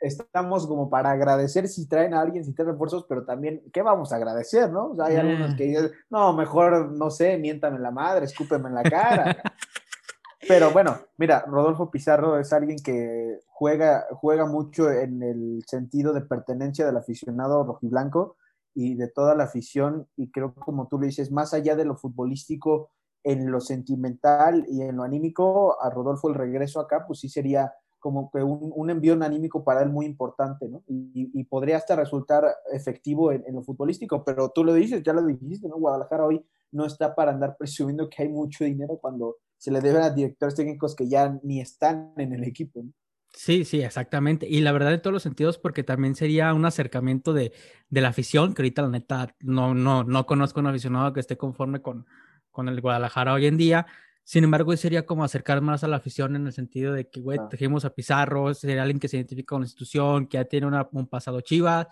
estamos 0.00 0.66
como 0.66 0.90
para 0.90 1.10
agradecer 1.10 1.68
si 1.68 1.88
traen 1.88 2.14
a 2.14 2.20
alguien, 2.20 2.44
si 2.44 2.54
traen 2.54 2.72
refuerzos, 2.72 3.06
pero 3.08 3.24
también, 3.24 3.62
¿qué 3.72 3.82
vamos 3.82 4.12
a 4.12 4.16
agradecer, 4.16 4.70
no? 4.70 4.90
O 4.90 4.94
sea, 4.96 5.06
hay 5.06 5.16
algunos 5.16 5.54
que 5.54 5.64
dicen, 5.64 5.90
no, 6.10 6.32
mejor, 6.34 6.92
no 6.92 7.10
sé, 7.10 7.38
miéntame 7.38 7.78
la 7.78 7.90
madre, 7.90 8.26
escúpeme 8.26 8.68
en 8.68 8.74
la 8.74 8.82
cara. 8.82 9.36
pero 10.48 10.70
bueno, 10.70 10.98
mira, 11.16 11.44
Rodolfo 11.46 11.90
Pizarro 11.90 12.38
es 12.38 12.52
alguien 12.52 12.78
que 12.78 13.40
juega, 13.46 14.06
juega 14.12 14.46
mucho 14.46 14.90
en 14.90 15.22
el 15.22 15.64
sentido 15.66 16.12
de 16.12 16.20
pertenencia 16.20 16.84
del 16.84 16.96
aficionado 16.96 17.64
rojiblanco 17.64 18.36
y 18.74 18.94
de 18.94 19.08
toda 19.08 19.34
la 19.34 19.44
afición, 19.44 20.06
y 20.16 20.30
creo 20.30 20.52
que 20.52 20.60
como 20.60 20.86
tú 20.86 20.98
lo 20.98 21.06
dices, 21.06 21.32
más 21.32 21.54
allá 21.54 21.76
de 21.76 21.86
lo 21.86 21.96
futbolístico, 21.96 22.90
en 23.24 23.50
lo 23.50 23.60
sentimental 23.60 24.66
y 24.68 24.82
en 24.82 24.96
lo 24.96 25.02
anímico, 25.02 25.82
a 25.82 25.90
Rodolfo 25.90 26.28
el 26.28 26.34
regreso 26.34 26.78
acá, 26.78 27.06
pues 27.06 27.18
sí 27.20 27.28
sería 27.28 27.72
como 28.06 28.30
que 28.30 28.40
un, 28.40 28.70
un 28.72 28.88
envío 28.88 29.20
anímico 29.20 29.64
para 29.64 29.82
él 29.82 29.88
muy 29.88 30.06
importante, 30.06 30.68
¿no? 30.68 30.84
Y, 30.86 31.42
podría 31.42 31.76
hasta 31.76 31.96
resultar 31.96 32.44
efectivo 32.72 33.32
en, 33.32 33.42
en, 33.48 33.56
lo 33.56 33.64
futbolístico, 33.64 34.22
pero 34.24 34.52
tú 34.54 34.62
lo 34.62 34.74
dices, 34.74 35.02
ya 35.02 35.12
lo 35.12 35.26
dijiste, 35.26 35.66
¿no? 35.66 35.74
Guadalajara 35.74 36.24
hoy 36.24 36.46
no 36.70 36.86
está 36.86 37.16
para 37.16 37.32
andar 37.32 37.56
presumiendo 37.58 38.08
que 38.08 38.22
hay 38.22 38.28
mucho 38.28 38.62
dinero 38.62 38.96
cuando 38.98 39.38
se 39.58 39.72
le 39.72 39.80
deben 39.80 40.02
a 40.02 40.10
directores 40.10 40.54
técnicos 40.54 40.94
que 40.94 41.08
ya 41.08 41.36
ni 41.42 41.60
están 41.60 42.12
en 42.16 42.32
el 42.32 42.44
equipo, 42.44 42.80
¿no? 42.84 42.92
Sí, 43.34 43.64
sí, 43.64 43.80
exactamente. 43.80 44.46
Y 44.48 44.60
la 44.60 44.70
verdad 44.70 44.94
en 44.94 45.02
todos 45.02 45.12
los 45.12 45.24
sentidos, 45.24 45.58
porque 45.58 45.82
también 45.82 46.14
sería 46.14 46.54
un 46.54 46.64
acercamiento 46.64 47.32
de, 47.32 47.52
de 47.90 48.00
la 48.00 48.10
afición, 48.10 48.54
que 48.54 48.62
ahorita 48.62 48.82
la 48.82 48.88
neta 48.90 49.34
no, 49.40 49.74
no, 49.74 50.04
no 50.04 50.26
conozco 50.26 50.60
un 50.60 50.68
aficionado 50.68 51.12
que 51.12 51.18
esté 51.18 51.36
conforme 51.36 51.82
con, 51.82 52.06
con 52.52 52.68
el 52.68 52.80
Guadalajara 52.80 53.32
hoy 53.32 53.46
en 53.46 53.56
día, 53.56 53.86
sin 54.26 54.42
embargo, 54.42 54.76
sería 54.76 55.06
como 55.06 55.22
acercar 55.22 55.60
más 55.60 55.84
a 55.84 55.86
la 55.88 55.98
afición 55.98 56.34
en 56.34 56.48
el 56.48 56.52
sentido 56.52 56.92
de 56.92 57.08
que, 57.08 57.20
güey, 57.20 57.38
tejimos 57.48 57.84
a 57.84 57.94
Pizarro, 57.94 58.52
sería 58.54 58.82
alguien 58.82 58.98
que 58.98 59.06
se 59.06 59.18
identifica 59.18 59.50
con 59.50 59.60
la 59.60 59.66
institución, 59.66 60.26
que 60.26 60.36
ya 60.36 60.44
tiene 60.44 60.66
una, 60.66 60.88
un 60.90 61.06
pasado 61.06 61.40
chiva, 61.42 61.88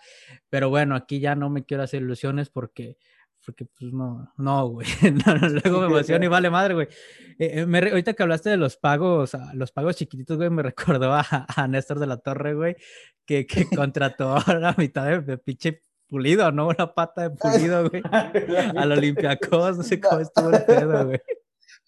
pero 0.49 0.67
bueno, 0.67 0.97
aquí 0.97 1.21
ya 1.21 1.33
no 1.33 1.49
me 1.49 1.63
quiero 1.63 1.83
hacer 1.83 2.01
ilusiones 2.01 2.49
porque, 2.49 2.97
porque 3.45 3.63
pues 3.63 3.93
no, 3.93 4.33
no, 4.35 4.67
güey, 4.67 4.85
no, 5.25 5.35
no, 5.37 5.47
luego 5.63 5.79
me 5.79 5.85
emociona 5.85 6.25
y 6.25 6.27
vale 6.27 6.49
madre, 6.49 6.73
güey. 6.73 6.87
Eh, 7.39 7.61
eh 7.61 7.65
me, 7.65 7.79
ahorita 7.79 8.11
que 8.11 8.23
hablaste 8.23 8.49
de 8.49 8.57
los 8.57 8.75
pagos, 8.75 9.31
los 9.53 9.71
pagos 9.71 9.95
chiquititos, 9.95 10.35
güey, 10.35 10.49
me 10.49 10.61
recordó 10.63 11.13
a, 11.13 11.25
a 11.47 11.67
Néstor 11.69 11.99
de 11.99 12.07
la 12.07 12.17
Torre, 12.17 12.53
güey, 12.53 12.75
que, 13.25 13.47
que 13.47 13.65
contrató 13.73 14.35
a 14.45 14.55
la 14.55 14.75
mitad 14.77 15.05
de, 15.05 15.21
de 15.21 15.37
pinche 15.37 15.83
pulido, 16.05 16.51
¿no? 16.51 16.67
Una 16.67 16.93
pata 16.93 17.29
de 17.29 17.29
pulido, 17.29 17.89
güey, 17.89 18.03
al 18.11 18.91
Olympiacos, 18.91 19.77
no 19.77 19.83
sé 19.83 20.01
cómo 20.01 20.19
estuvo 20.19 20.49
el 20.49 20.65
pedo, 20.65 21.05
güey. 21.05 21.21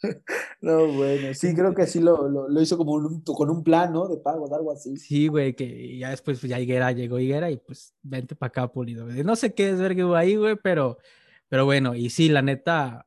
No, 0.62 0.88
bueno, 0.88 1.34
sí, 1.34 1.54
creo 1.54 1.74
que 1.74 1.86
sí 1.86 2.00
lo, 2.00 2.28
lo, 2.30 2.50
lo 2.50 2.62
hizo 2.62 2.78
como 2.78 2.94
un, 2.94 3.22
con 3.22 3.50
un 3.50 3.64
plan, 3.64 3.94
¿no? 3.94 4.08
De 4.08 4.18
pago, 4.18 4.54
algo 4.54 4.72
así. 4.72 4.98
Sí, 4.98 5.28
güey, 5.28 5.56
que 5.56 5.98
ya 5.98 6.10
después 6.10 6.40
pues, 6.40 6.50
ya 6.50 6.60
Higuera 6.60 6.92
llegó 6.92 7.20
Higuera 7.20 7.52
y 7.52 7.58
pues 7.58 7.94
vente 8.02 8.36
para 8.36 8.50
acá, 8.50 8.72
pulido. 8.72 9.06
Güey. 9.06 9.24
No 9.24 9.36
sé 9.36 9.54
qué 9.54 9.70
es 9.70 9.80
ver 9.80 9.96
que 9.96 10.04
hubo 10.04 10.16
ahí, 10.16 10.36
güey, 10.36 10.56
pero, 10.62 10.98
pero 11.48 11.66
bueno, 11.66 11.96
y 11.96 12.10
sí, 12.10 12.30
la 12.30 12.42
neta, 12.42 13.06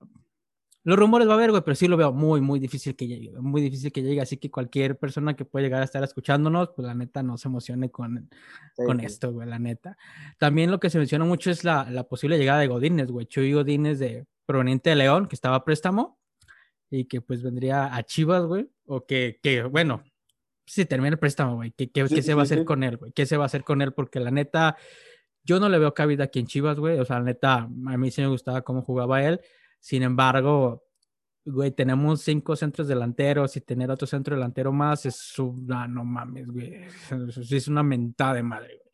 Los 0.84 0.98
rumores 0.98 1.28
va 1.28 1.32
a 1.32 1.34
haber, 1.36 1.50
güey, 1.50 1.62
pero 1.62 1.74
sí 1.74 1.88
lo 1.88 1.96
veo 1.96 2.12
muy, 2.12 2.40
muy 2.40 2.60
difícil 2.60 2.96
que 2.96 3.06
llegue, 3.06 3.32
muy 3.40 3.60
difícil 3.62 3.92
que 3.92 4.02
llegue. 4.02 4.20
Así 4.20 4.36
que 4.36 4.50
cualquier 4.50 4.98
persona 4.98 5.34
que 5.34 5.44
pueda 5.44 5.64
llegar 5.64 5.82
a 5.82 5.84
estar 5.84 6.02
escuchándonos, 6.04 6.70
pues 6.70 6.86
la 6.86 6.94
neta 6.94 7.22
no 7.22 7.36
se 7.36 7.48
emocione 7.48 7.90
con, 7.90 8.30
con 8.76 9.00
esto, 9.00 9.32
güey, 9.32 9.48
la 9.48 9.58
neta. 9.58 9.96
También 10.38 10.70
lo 10.70 10.80
que 10.80 10.90
se 10.90 10.98
menciona 10.98 11.24
mucho 11.24 11.50
es 11.50 11.64
la, 11.64 11.90
la 11.90 12.04
posible 12.04 12.38
llegada 12.38 12.60
de 12.60 12.68
Godínez, 12.68 13.08
güey. 13.10 13.26
Chuy 13.26 13.52
Godínez 13.52 13.98
de 13.98 14.26
proveniente 14.46 14.90
de 14.90 14.96
León, 14.96 15.26
que 15.26 15.34
estaba 15.34 15.56
a 15.56 15.64
préstamo 15.64 16.19
y 16.90 17.04
que 17.04 17.20
pues 17.20 17.42
vendría 17.42 17.94
a 17.94 18.02
Chivas, 18.02 18.44
güey. 18.44 18.68
O 18.86 19.06
que, 19.06 19.38
que 19.42 19.62
bueno, 19.62 20.02
si 20.66 20.84
termina 20.84 21.14
el 21.14 21.18
préstamo, 21.18 21.56
güey, 21.56 21.72
¿qué, 21.72 21.90
qué, 21.90 22.06
se 22.22 22.34
va 22.34 22.42
a 22.42 22.44
hacer 22.44 22.64
con 22.64 22.82
él, 22.82 22.96
güey? 22.96 23.12
¿Qué 23.12 23.26
se 23.26 23.36
va 23.36 23.44
a 23.44 23.46
hacer 23.46 23.64
con 23.64 23.82
él? 23.82 23.92
Porque 23.92 24.20
la 24.20 24.30
neta, 24.30 24.76
yo 25.44 25.60
no 25.60 25.68
le 25.68 25.78
veo 25.78 25.94
cabida 25.94 26.24
aquí 26.24 26.40
en 26.40 26.46
Chivas, 26.46 26.78
güey. 26.78 26.98
O 26.98 27.04
sea, 27.04 27.18
la 27.18 27.24
neta, 27.24 27.54
a 27.58 27.68
mí 27.68 28.10
sí 28.10 28.20
me 28.20 28.28
gustaba 28.28 28.62
cómo 28.62 28.82
jugaba 28.82 29.22
él 29.22 29.40
sin 29.80 30.02
embargo, 30.02 30.84
güey, 31.44 31.70
tenemos 31.72 32.20
cinco 32.20 32.54
centros 32.54 32.86
delanteros 32.86 33.56
y 33.56 33.62
tener 33.62 33.90
otro 33.90 34.06
centro 34.06 34.36
delantero 34.36 34.72
más 34.72 35.06
es 35.06 35.38
una, 35.38 35.88
no 35.88 36.04
mames, 36.04 36.46
güey. 36.50 36.74
Es 37.50 37.66
una 37.66 37.82
mentada 37.82 38.34
de 38.34 38.42
madre, 38.42 38.76
güey. 38.76 38.90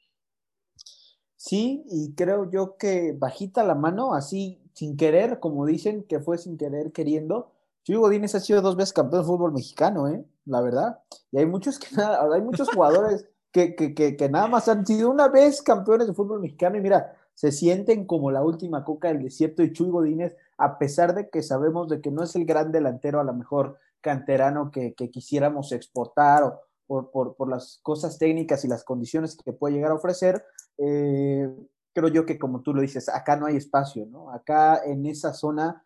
Sí, 1.35 1.85
y 1.91 2.15
creo 2.15 2.51
yo 2.51 2.77
que 2.77 3.15
bajita 3.17 3.63
la 3.63 3.75
mano, 3.75 4.15
así 4.15 4.61
sin 4.75 4.97
querer, 4.97 5.39
como 5.39 5.67
dicen 5.67 6.05
que 6.05 6.21
fue 6.21 6.39
sin 6.39 6.57
querer 6.57 6.93
queriendo. 6.93 7.53
Chuy 7.87 7.97
Godínez 7.97 8.35
ha 8.35 8.41
sido 8.41 8.61
dos 8.63 8.75
veces 8.75 8.93
campeón 8.93 9.23
de 9.23 9.29
fútbol 9.29 9.53
mexicano, 9.53 10.09
¿eh? 10.09 10.25
La 10.45 10.61
verdad. 10.61 10.99
Y 11.31 11.39
hay 11.39 11.47
muchos 11.47 11.79
que 11.79 11.87
nada, 11.97 12.21
hay 12.35 12.43
muchos 12.43 12.69
jugadores 12.69 13.29
que, 13.53 13.77
que, 13.77 13.95
que, 13.95 14.17
que 14.17 14.29
nada 14.29 14.49
más 14.49 14.69
han 14.69 14.85
sido 14.85 15.09
una 15.09 15.29
vez 15.29 15.63
campeones 15.63 16.09
de 16.09 16.13
fútbol 16.13 16.41
mexicano 16.41 16.77
y 16.77 16.81
mira, 16.81 17.17
se 17.35 17.53
sienten 17.53 18.05
como 18.05 18.33
la 18.33 18.43
última 18.43 18.83
coca 18.83 19.09
del 19.09 19.23
desierto 19.23 19.63
y 19.63 19.73
Chuy 19.73 19.91
Godínez, 19.91 20.35
a 20.59 20.79
pesar 20.79 21.15
de 21.15 21.31
que 21.31 21.45
sabemos 21.45 21.89
de 21.89 22.01
que 22.01 22.11
no 22.11 22.25
es 22.25 22.35
el 22.35 22.45
gran 22.45 22.73
delantero, 22.73 23.21
a 23.21 23.25
lo 23.25 23.35
mejor 23.35 23.77
canterano 24.01 24.73
que, 24.73 24.95
quisiéramos 24.95 25.71
exportar 25.71 26.43
o 26.89 27.11
por, 27.11 27.49
las 27.49 27.79
cosas 27.85 28.19
técnicas 28.19 28.65
y 28.65 28.69
las 28.69 28.83
condiciones 28.83 29.37
que 29.37 29.53
puede 29.53 29.75
llegar 29.75 29.93
a 29.93 29.97
ofrecer, 29.97 30.45
eh, 30.79 31.49
creo 31.93 32.09
yo 32.09 32.27
que 32.27 32.37
como 32.37 32.63
tú 32.63 32.75
lo 32.75 32.81
dices, 32.81 33.09
acá 33.09 33.37
no 33.37 33.47
hay 33.47 33.57
espacio, 33.57 34.07
¿no? 34.07 34.33
Acá 34.33 34.83
en 34.85 35.07
esa 35.07 35.33
zona 35.33 35.86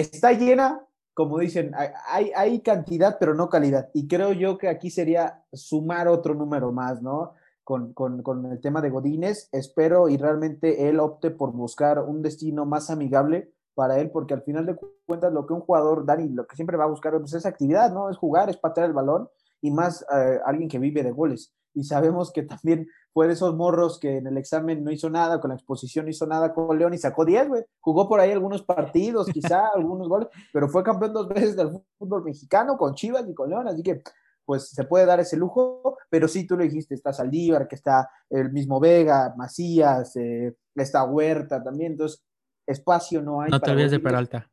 está 0.00 0.32
llena, 0.32 0.84
como 1.14 1.38
dicen, 1.38 1.72
hay, 2.06 2.30
hay 2.34 2.60
cantidad, 2.60 3.16
pero 3.18 3.34
no 3.34 3.48
calidad. 3.48 3.90
Y 3.92 4.06
creo 4.06 4.32
yo 4.32 4.56
que 4.58 4.68
aquí 4.68 4.90
sería 4.90 5.42
sumar 5.52 6.08
otro 6.08 6.34
número 6.34 6.72
más, 6.72 7.02
¿no? 7.02 7.34
con, 7.68 8.50
el 8.50 8.60
tema 8.60 8.80
de 8.80 8.88
Godínez. 8.88 9.50
Espero 9.52 10.08
y 10.08 10.16
realmente 10.16 10.88
él 10.88 10.98
opte 11.00 11.30
por 11.30 11.52
buscar 11.52 11.98
un 11.98 12.22
destino 12.22 12.64
más 12.64 12.88
amigable 12.88 13.52
para 13.74 14.00
él, 14.00 14.10
porque 14.10 14.32
al 14.32 14.42
final 14.42 14.64
de 14.64 14.76
cuentas 15.06 15.32
lo 15.32 15.46
que 15.46 15.52
un 15.52 15.60
jugador, 15.60 16.06
Dani, 16.06 16.30
lo 16.30 16.46
que 16.46 16.56
siempre 16.56 16.78
va 16.78 16.84
a 16.84 16.88
buscar 16.88 17.12
pues, 17.18 17.34
es 17.34 17.44
actividad, 17.44 17.92
¿no? 17.92 18.08
Es 18.08 18.16
jugar, 18.16 18.48
es 18.48 18.56
patear 18.56 18.86
el 18.86 18.94
balón 18.94 19.28
y 19.60 19.70
más 19.70 20.02
eh, 20.02 20.38
alguien 20.46 20.68
que 20.68 20.78
vive 20.78 21.02
de 21.02 21.10
goles. 21.10 21.52
Y 21.74 21.84
sabemos 21.84 22.32
que 22.32 22.42
también 22.42 22.88
fue 23.18 23.26
de 23.26 23.32
esos 23.32 23.52
morros 23.56 23.98
que 23.98 24.18
en 24.18 24.28
el 24.28 24.38
examen 24.38 24.84
no 24.84 24.92
hizo 24.92 25.10
nada, 25.10 25.40
con 25.40 25.48
la 25.48 25.56
exposición 25.56 26.04
no 26.04 26.10
hizo 26.12 26.24
nada 26.24 26.54
con 26.54 26.78
León 26.78 26.94
y 26.94 26.98
sacó 26.98 27.24
10, 27.24 27.48
güey. 27.48 27.64
Jugó 27.80 28.08
por 28.08 28.20
ahí 28.20 28.30
algunos 28.30 28.62
partidos, 28.62 29.26
quizá 29.34 29.70
algunos 29.74 30.08
goles, 30.08 30.28
pero 30.52 30.68
fue 30.68 30.84
campeón 30.84 31.12
dos 31.12 31.28
veces 31.28 31.56
del 31.56 31.70
fútbol 31.98 32.22
mexicano 32.22 32.76
con 32.76 32.94
Chivas 32.94 33.28
y 33.28 33.34
con 33.34 33.50
León, 33.50 33.66
así 33.66 33.82
que 33.82 34.02
pues 34.44 34.68
se 34.68 34.84
puede 34.84 35.04
dar 35.04 35.18
ese 35.18 35.36
lujo, 35.36 35.98
pero 36.08 36.28
sí, 36.28 36.46
tú 36.46 36.56
lo 36.56 36.62
dijiste, 36.62 36.94
está 36.94 37.12
Saldívar, 37.12 37.66
que 37.66 37.74
está 37.74 38.08
el 38.30 38.52
mismo 38.52 38.78
Vega, 38.78 39.34
Macías, 39.36 40.14
eh, 40.14 40.54
está 40.76 41.02
Huerta 41.02 41.60
también, 41.60 41.92
entonces 41.94 42.24
espacio 42.68 43.20
no 43.20 43.40
hay. 43.40 43.50
No 43.50 43.58
te 43.58 43.72
olvides 43.72 43.90
de 43.90 43.98
Peralta. 43.98 44.48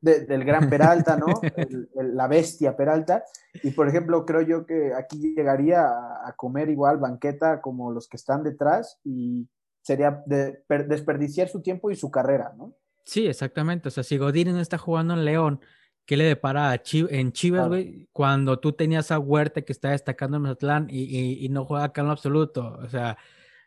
Del 0.00 0.44
gran 0.44 0.68
Peralta, 0.68 1.16
¿no? 1.16 1.26
la 1.94 2.28
bestia 2.28 2.76
Peralta. 2.76 3.24
Y 3.62 3.70
por 3.70 3.88
ejemplo, 3.88 4.24
creo 4.24 4.42
yo 4.42 4.66
que 4.66 4.92
aquí 4.94 5.34
llegaría 5.34 5.82
a, 5.82 6.34
comer 6.36 6.68
igual 6.68 6.98
banqueta 6.98 7.60
como 7.60 7.90
los 7.90 8.08
que 8.08 8.16
están 8.16 8.42
detrás 8.42 9.00
y 9.04 9.48
sería 9.82 10.22
desperdiciar 10.26 11.48
su 11.48 11.62
tiempo 11.62 11.90
y 11.90 11.96
su 11.96 12.10
carrera, 12.10 12.52
¿no? 12.56 12.74
Sí, 13.04 13.26
exactamente. 13.26 13.88
O 13.88 13.90
sea, 13.90 14.02
si 14.02 14.18
Godín 14.18 14.52
no 14.52 14.60
está 14.60 14.78
jugando 14.78 15.14
en 15.14 15.24
León 15.24 15.60
¿qué 16.06 16.16
le 16.16 16.24
depara 16.24 16.70
a 16.70 16.80
en 16.92 17.32
Chivas, 17.32 17.68
güey? 17.68 18.08
Cuando 18.12 18.58
tú 18.60 18.72
tenías 18.72 19.10
a 19.10 19.18
Huerta 19.18 19.62
que 19.62 19.72
está 19.72 19.90
destacando 19.90 20.36
en 20.36 20.44
Mazatlán 20.44 20.86
y, 20.88 21.44
y, 21.44 21.48
no 21.48 21.66
juega 21.66 21.84
acá 21.84 22.00
en 22.00 22.06
lo 22.06 22.12
absoluto. 22.12 22.78
O 22.80 22.88
sea, 22.88 23.18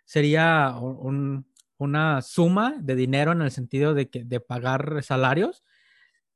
sería 0.05 0.75
una 1.77 2.21
suma 2.21 2.77
de 2.79 2.95
dinero 2.95 3.33
en 3.33 3.41
el 3.41 3.51
sentido 3.51 3.93
de, 3.93 4.09
que, 4.09 4.23
de 4.23 4.39
pagar 4.39 5.03
salarios 5.03 5.63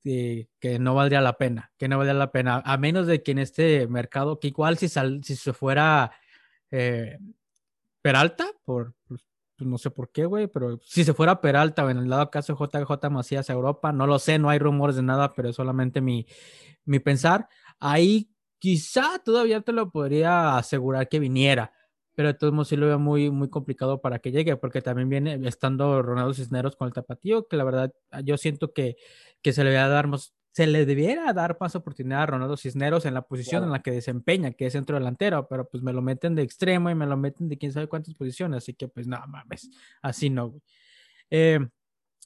que, 0.03 0.49
que 0.59 0.79
no 0.79 0.95
valdría 0.95 1.21
la 1.21 1.37
pena, 1.37 1.71
que 1.77 1.87
no 1.87 1.97
valdría 1.97 2.13
la 2.13 2.31
pena, 2.31 2.61
a 2.65 2.77
menos 2.77 3.07
de 3.07 3.23
que 3.23 3.31
en 3.31 3.39
este 3.39 3.87
mercado, 3.87 4.39
que 4.39 4.49
igual 4.49 4.77
si, 4.77 4.89
sal, 4.89 5.23
si 5.23 5.35
se 5.35 5.53
fuera 5.53 6.11
eh, 6.71 7.17
Peralta, 8.01 8.47
por, 8.65 8.93
pues, 9.07 9.21
pues, 9.55 9.69
no 9.69 9.77
sé 9.77 9.89
por 9.89 10.11
qué, 10.11 10.25
güey, 10.25 10.47
pero 10.47 10.79
si 10.83 11.05
se 11.05 11.13
fuera 11.13 11.39
Peralta 11.39 11.85
o 11.85 11.89
en 11.89 11.99
el 11.99 12.09
lado 12.09 12.29
caso 12.29 12.57
JJ 12.57 13.09
Macías 13.09 13.49
a 13.49 13.53
Europa, 13.53 13.93
no 13.93 14.05
lo 14.05 14.19
sé, 14.19 14.37
no 14.39 14.49
hay 14.49 14.59
rumores 14.59 14.97
de 14.97 15.03
nada, 15.03 15.33
pero 15.33 15.49
es 15.49 15.55
solamente 15.55 16.01
mi, 16.01 16.27
mi 16.83 16.99
pensar. 16.99 17.47
Ahí 17.79 18.29
quizá 18.59 19.19
todavía 19.23 19.61
te 19.61 19.71
lo 19.71 19.89
podría 19.89 20.57
asegurar 20.57 21.07
que 21.07 21.19
viniera, 21.19 21.71
pero 22.15 22.29
de 22.29 22.33
todos 22.35 22.53
modos 22.53 22.67
sí 22.67 22.75
lo 22.75 22.87
veo 22.87 22.99
muy, 22.99 23.29
muy 23.29 23.49
complicado 23.49 24.01
para 24.01 24.19
que 24.19 24.31
llegue, 24.31 24.55
porque 24.57 24.81
también 24.81 25.09
viene 25.09 25.39
estando 25.47 26.01
Ronaldo 26.01 26.33
Cisneros 26.33 26.75
con 26.75 26.87
el 26.87 26.93
tapatío, 26.93 27.47
que 27.47 27.57
la 27.57 27.63
verdad 27.63 27.93
yo 28.23 28.37
siento 28.37 28.73
que, 28.73 28.97
que 29.41 29.53
se 29.53 29.63
le 29.63 29.73
va 29.75 29.85
a 29.85 29.89
dar 29.89 30.07
más, 30.07 30.33
se 30.51 30.67
le 30.67 30.85
debiera 30.85 31.33
dar 31.33 31.57
más 31.59 31.75
oportunidad 31.75 32.21
a 32.23 32.25
Ronaldo 32.27 32.57
Cisneros 32.57 33.05
en 33.05 33.15
la 33.15 33.23
posición 33.23 33.63
en 33.63 33.71
la 33.71 33.81
que 33.81 33.91
desempeña, 33.91 34.51
que 34.51 34.67
es 34.67 34.73
centro 34.73 34.97
delantero, 34.97 35.47
pero 35.47 35.67
pues 35.67 35.81
me 35.81 35.93
lo 35.93 36.01
meten 36.01 36.35
de 36.35 36.43
extremo 36.43 36.89
y 36.89 36.95
me 36.95 37.07
lo 37.07 37.17
meten 37.17 37.49
de 37.49 37.57
quién 37.57 37.71
sabe 37.71 37.87
cuántas 37.87 38.13
posiciones, 38.13 38.57
así 38.57 38.73
que 38.73 38.87
pues 38.87 39.07
no 39.07 39.19
mames, 39.27 39.69
así 40.01 40.29
no, 40.29 40.49
güey. 40.49 40.61
Eh, 41.31 41.59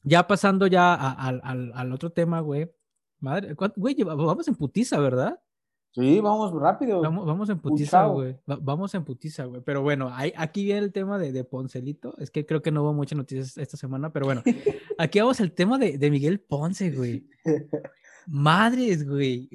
ya 0.03 0.27
pasando 0.27 0.67
ya 0.67 0.93
al, 0.93 1.91
otro 1.93 2.11
tema, 2.11 2.41
güey. 2.41 2.69
Madre, 3.19 3.55
güey, 3.75 3.95
vamos 4.03 4.47
en 4.47 4.55
putiza, 4.55 4.99
¿verdad? 4.99 5.39
Sí, 5.97 6.19
vamos 6.19 6.53
rápido. 6.53 7.01
Vamos, 7.01 7.25
vamos 7.25 7.49
en 7.49 7.59
putiza, 7.59 8.05
güey. 8.05 8.37
vamos 8.45 8.93
en 8.93 9.03
putiza, 9.03 9.45
güey. 9.45 9.61
Pero 9.61 9.81
bueno, 9.81 10.11
hay, 10.13 10.31
aquí 10.37 10.63
viene 10.63 10.81
el 10.81 10.91
tema 10.91 11.17
de, 11.17 11.31
de, 11.31 11.43
Poncelito. 11.43 12.13
Es 12.19 12.29
que 12.29 12.45
creo 12.45 12.61
que 12.61 12.71
no 12.71 12.83
hubo 12.83 12.93
muchas 12.93 13.17
noticias 13.17 13.57
esta 13.57 13.77
semana, 13.77 14.13
pero 14.13 14.27
bueno, 14.27 14.43
aquí 14.99 15.19
vamos 15.19 15.41
al 15.41 15.53
tema 15.53 15.79
de, 15.79 15.97
de 15.97 16.11
Miguel 16.11 16.39
Ponce, 16.39 16.91
güey. 16.91 17.27
Madres, 18.27 19.07
güey. 19.09 19.49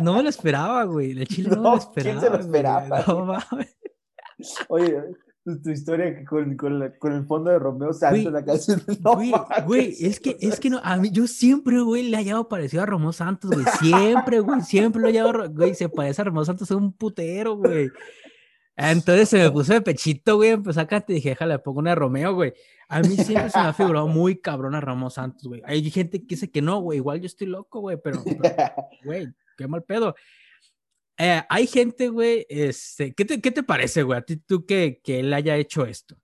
no 0.00 0.14
me 0.14 0.22
lo 0.22 0.28
esperaba, 0.28 0.84
güey. 0.84 1.10
El 1.10 1.26
chile 1.26 1.50
no, 1.50 1.56
me 1.56 1.62
lo 1.70 1.76
esperaba. 1.78 2.20
¿Quién 2.20 2.20
se 2.20 2.36
lo 2.36 2.40
esperaba? 2.40 3.04
No 3.08 3.24
mames. 3.26 3.76
Oye, 4.68 4.96
tu, 5.44 5.70
historia 5.70 6.24
con, 6.24 6.56
con, 6.56 6.92
con, 6.98 7.12
el 7.12 7.24
fondo 7.24 7.50
de 7.50 7.58
Romeo 7.58 7.92
Santos 7.92 8.26
en 8.26 8.32
la 8.32 8.44
canción. 8.44 8.82
No, 9.00 9.14
güey, 9.14 9.32
güey, 9.66 9.96
es 10.00 10.20
que, 10.20 10.36
es 10.40 10.60
que 10.60 10.70
no, 10.70 10.80
a 10.82 10.96
mí, 10.96 11.10
yo 11.10 11.26
siempre, 11.26 11.80
güey, 11.80 12.04
le 12.04 12.16
he 12.16 12.20
hallado 12.20 12.48
parecido 12.48 12.82
a 12.82 12.86
Romeo 12.86 13.12
Santos, 13.12 13.50
güey. 13.50 13.64
Siempre, 13.80 14.40
güey, 14.40 14.60
siempre 14.60 15.00
lo 15.00 15.08
he 15.08 15.12
hallado, 15.12 15.50
güey, 15.50 15.74
se 15.74 15.88
parece 15.88 16.22
a 16.22 16.26
Romeo 16.26 16.44
Santos, 16.44 16.70
es 16.70 16.76
un 16.76 16.92
putero, 16.92 17.56
güey. 17.56 17.90
Entonces 18.76 19.28
se 19.28 19.38
me 19.38 19.50
puso 19.50 19.74
de 19.74 19.82
pechito, 19.82 20.36
güey, 20.36 20.50
empecé 20.50 20.80
acá, 20.80 21.00
te 21.00 21.12
dije, 21.12 21.30
déjale, 21.30 21.58
pongo 21.58 21.80
una 21.80 21.94
Romeo, 21.94 22.34
güey. 22.34 22.54
A 22.88 23.00
mí 23.00 23.16
siempre 23.16 23.50
se 23.50 23.58
me 23.58 23.66
ha 23.66 23.72
figurado 23.72 24.08
muy 24.08 24.36
cabrón 24.40 24.74
a 24.74 24.80
Ramos 24.80 25.14
Santos, 25.14 25.46
güey. 25.46 25.62
Hay 25.64 25.88
gente 25.90 26.20
que 26.20 26.34
dice 26.34 26.50
que 26.50 26.62
no, 26.62 26.80
güey, 26.80 26.98
igual 26.98 27.20
yo 27.20 27.26
estoy 27.26 27.46
loco, 27.46 27.80
güey, 27.80 27.98
pero, 28.02 28.22
güey, 29.04 29.28
qué 29.56 29.68
mal 29.68 29.82
pedo. 29.82 30.14
Eh, 31.22 31.42
hay 31.50 31.66
gente, 31.66 32.08
güey, 32.08 32.46
este, 32.48 33.12
¿qué 33.14 33.26
te, 33.26 33.40
qué 33.42 33.50
te 33.50 33.62
parece, 33.62 34.02
güey, 34.02 34.18
a 34.18 34.22
ti 34.22 34.36
tú 34.36 34.64
que, 34.64 35.00
que 35.04 35.20
él 35.20 35.32
haya 35.34 35.56
hecho 35.56 35.84
esto? 35.84 36.16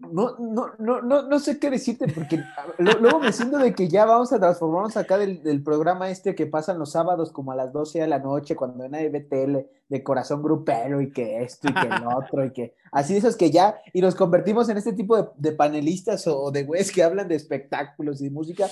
no, 0.00 0.36
no, 0.38 0.70
no, 0.78 1.02
no, 1.02 1.22
no 1.28 1.38
sé 1.38 1.58
qué 1.58 1.70
decirte, 1.70 2.08
porque 2.08 2.42
luego 2.78 3.20
me 3.20 3.32
siento 3.32 3.58
de 3.58 3.74
que 3.74 3.86
ya 3.88 4.06
vamos 4.06 4.32
a 4.32 4.40
transformarnos 4.40 4.96
acá 4.96 5.18
del, 5.18 5.42
del, 5.42 5.62
programa 5.62 6.10
este 6.10 6.34
que 6.34 6.46
pasan 6.46 6.78
los 6.78 6.92
sábados 6.92 7.30
como 7.32 7.52
a 7.52 7.56
las 7.56 7.72
12 7.72 8.00
de 8.00 8.06
la 8.08 8.18
noche, 8.18 8.56
cuando 8.56 8.84
hay 8.84 9.08
BTL 9.08 9.58
de 9.88 10.02
corazón 10.02 10.42
grupero 10.42 11.00
y 11.02 11.12
que 11.12 11.42
esto 11.42 11.68
y 11.68 11.74
que 11.74 11.86
el 11.86 12.06
otro 12.16 12.44
y 12.44 12.50
que 12.50 12.74
así 12.92 13.12
de 13.12 13.18
esos 13.18 13.36
que 13.36 13.50
ya, 13.50 13.76
y 13.92 14.00
nos 14.00 14.14
convertimos 14.14 14.68
en 14.70 14.78
este 14.78 14.94
tipo 14.94 15.16
de, 15.16 15.28
de 15.36 15.52
panelistas 15.52 16.26
o, 16.26 16.50
de 16.50 16.64
güeyes 16.64 16.90
que 16.90 17.02
hablan 17.02 17.28
de 17.28 17.36
espectáculos 17.36 18.20
y 18.20 18.24
de 18.24 18.30
música, 18.30 18.68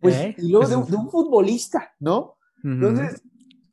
pues, 0.00 0.16
¿Eh? 0.16 0.34
y 0.36 0.50
luego 0.50 0.66
de, 0.66 0.90
de, 0.90 0.96
un 0.96 1.10
futbolista, 1.10 1.94
¿no? 2.00 2.36
Entonces, 2.64 3.22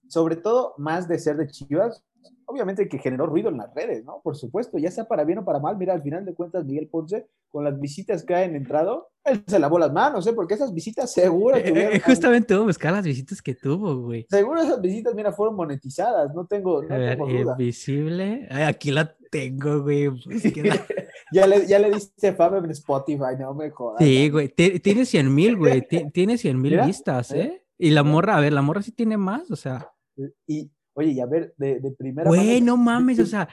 sobre 0.10 0.36
todo, 0.36 0.74
más 0.78 1.08
de 1.08 1.20
ser 1.20 1.38
de 1.38 1.48
Chivas, 1.48 2.04
obviamente 2.46 2.90
que 2.90 2.98
generó 2.98 3.28
ruido 3.28 3.50
en 3.50 3.58
las 3.58 3.74
redes, 3.74 4.04
¿no? 4.04 4.22
Por 4.24 4.36
supuesto, 4.36 4.78
ya 4.78 4.92
sea 4.92 5.06
para 5.06 5.24
bien 5.24 5.38
o 5.38 5.46
para 5.46 5.60
mal. 5.60 5.78
Mira, 5.78 5.94
al 5.94 6.02
final 6.02 6.26
de 6.26 6.34
cuentas, 6.34 6.66
Miguel 6.66 6.90
Ponce, 6.90 7.28
con 7.50 7.64
las 7.64 7.80
visitas 7.80 8.24
que 8.24 8.36
han 8.36 8.56
entrado, 8.56 9.10
él 9.24 9.44
se 9.46 9.60
lavó 9.60 9.78
las 9.78 9.94
manos, 9.94 10.26
¿eh? 10.26 10.34
Porque 10.34 10.56
esas 10.56 10.74
visitas 10.74 11.14
seguro 11.14 11.58
eh, 11.58 11.64
que 11.64 11.96
eh, 11.96 12.00
Justamente 12.00 12.54
a 12.56 12.60
buscar 12.60 12.92
las 12.92 13.06
visitas 13.06 13.42
que 13.42 13.54
tuvo, 13.54 13.96
güey. 13.98 14.26
Seguro 14.30 14.62
esas 14.62 14.82
visitas, 14.82 15.14
mira, 15.14 15.32
fueron 15.32 15.56
monetizadas, 15.56 16.34
no 16.34 16.48
tengo, 16.48 16.82
no 16.84 16.94
a 16.94 16.98
ver, 16.98 17.20
visible. 17.58 18.48
aquí 18.50 18.92
la 18.92 19.16
tengo, 19.30 19.84
güey. 19.84 20.10
Pues, 20.10 20.44
ya, 21.32 21.48
le, 21.48 21.68
ya 21.68 21.80
le 21.80 21.92
diste 21.92 22.34
fama 22.34 22.58
en 22.58 22.72
Spotify, 22.72 23.36
no 23.40 23.54
me 23.54 23.70
jodas. 23.70 23.98
Sí, 24.00 24.30
güey. 24.30 24.50
Tiene 24.50 25.06
100 25.06 25.34
mil, 25.34 25.58
güey. 25.58 25.88
Tiene 25.88 26.38
100 26.38 26.62
mil 26.62 26.82
vistas, 26.82 27.32
¿eh? 27.32 27.42
¿eh? 27.42 27.66
Y 27.78 27.92
la 27.92 28.04
morra, 28.04 28.38
a 28.38 28.42
ver, 28.42 28.54
la 28.54 28.62
morra 28.62 28.82
sí 28.82 28.92
tiene 28.92 29.18
más, 29.18 29.50
o 29.52 29.56
sea. 29.56 29.92
Y, 30.48 30.72
oye, 30.94 31.12
y 31.12 31.20
a 31.20 31.26
ver, 31.26 31.54
de, 31.58 31.80
de 31.80 31.92
primera. 31.92 32.30
Güey, 32.30 32.62
no 32.62 32.78
mames, 32.78 33.20
o 33.20 33.26
sea, 33.26 33.50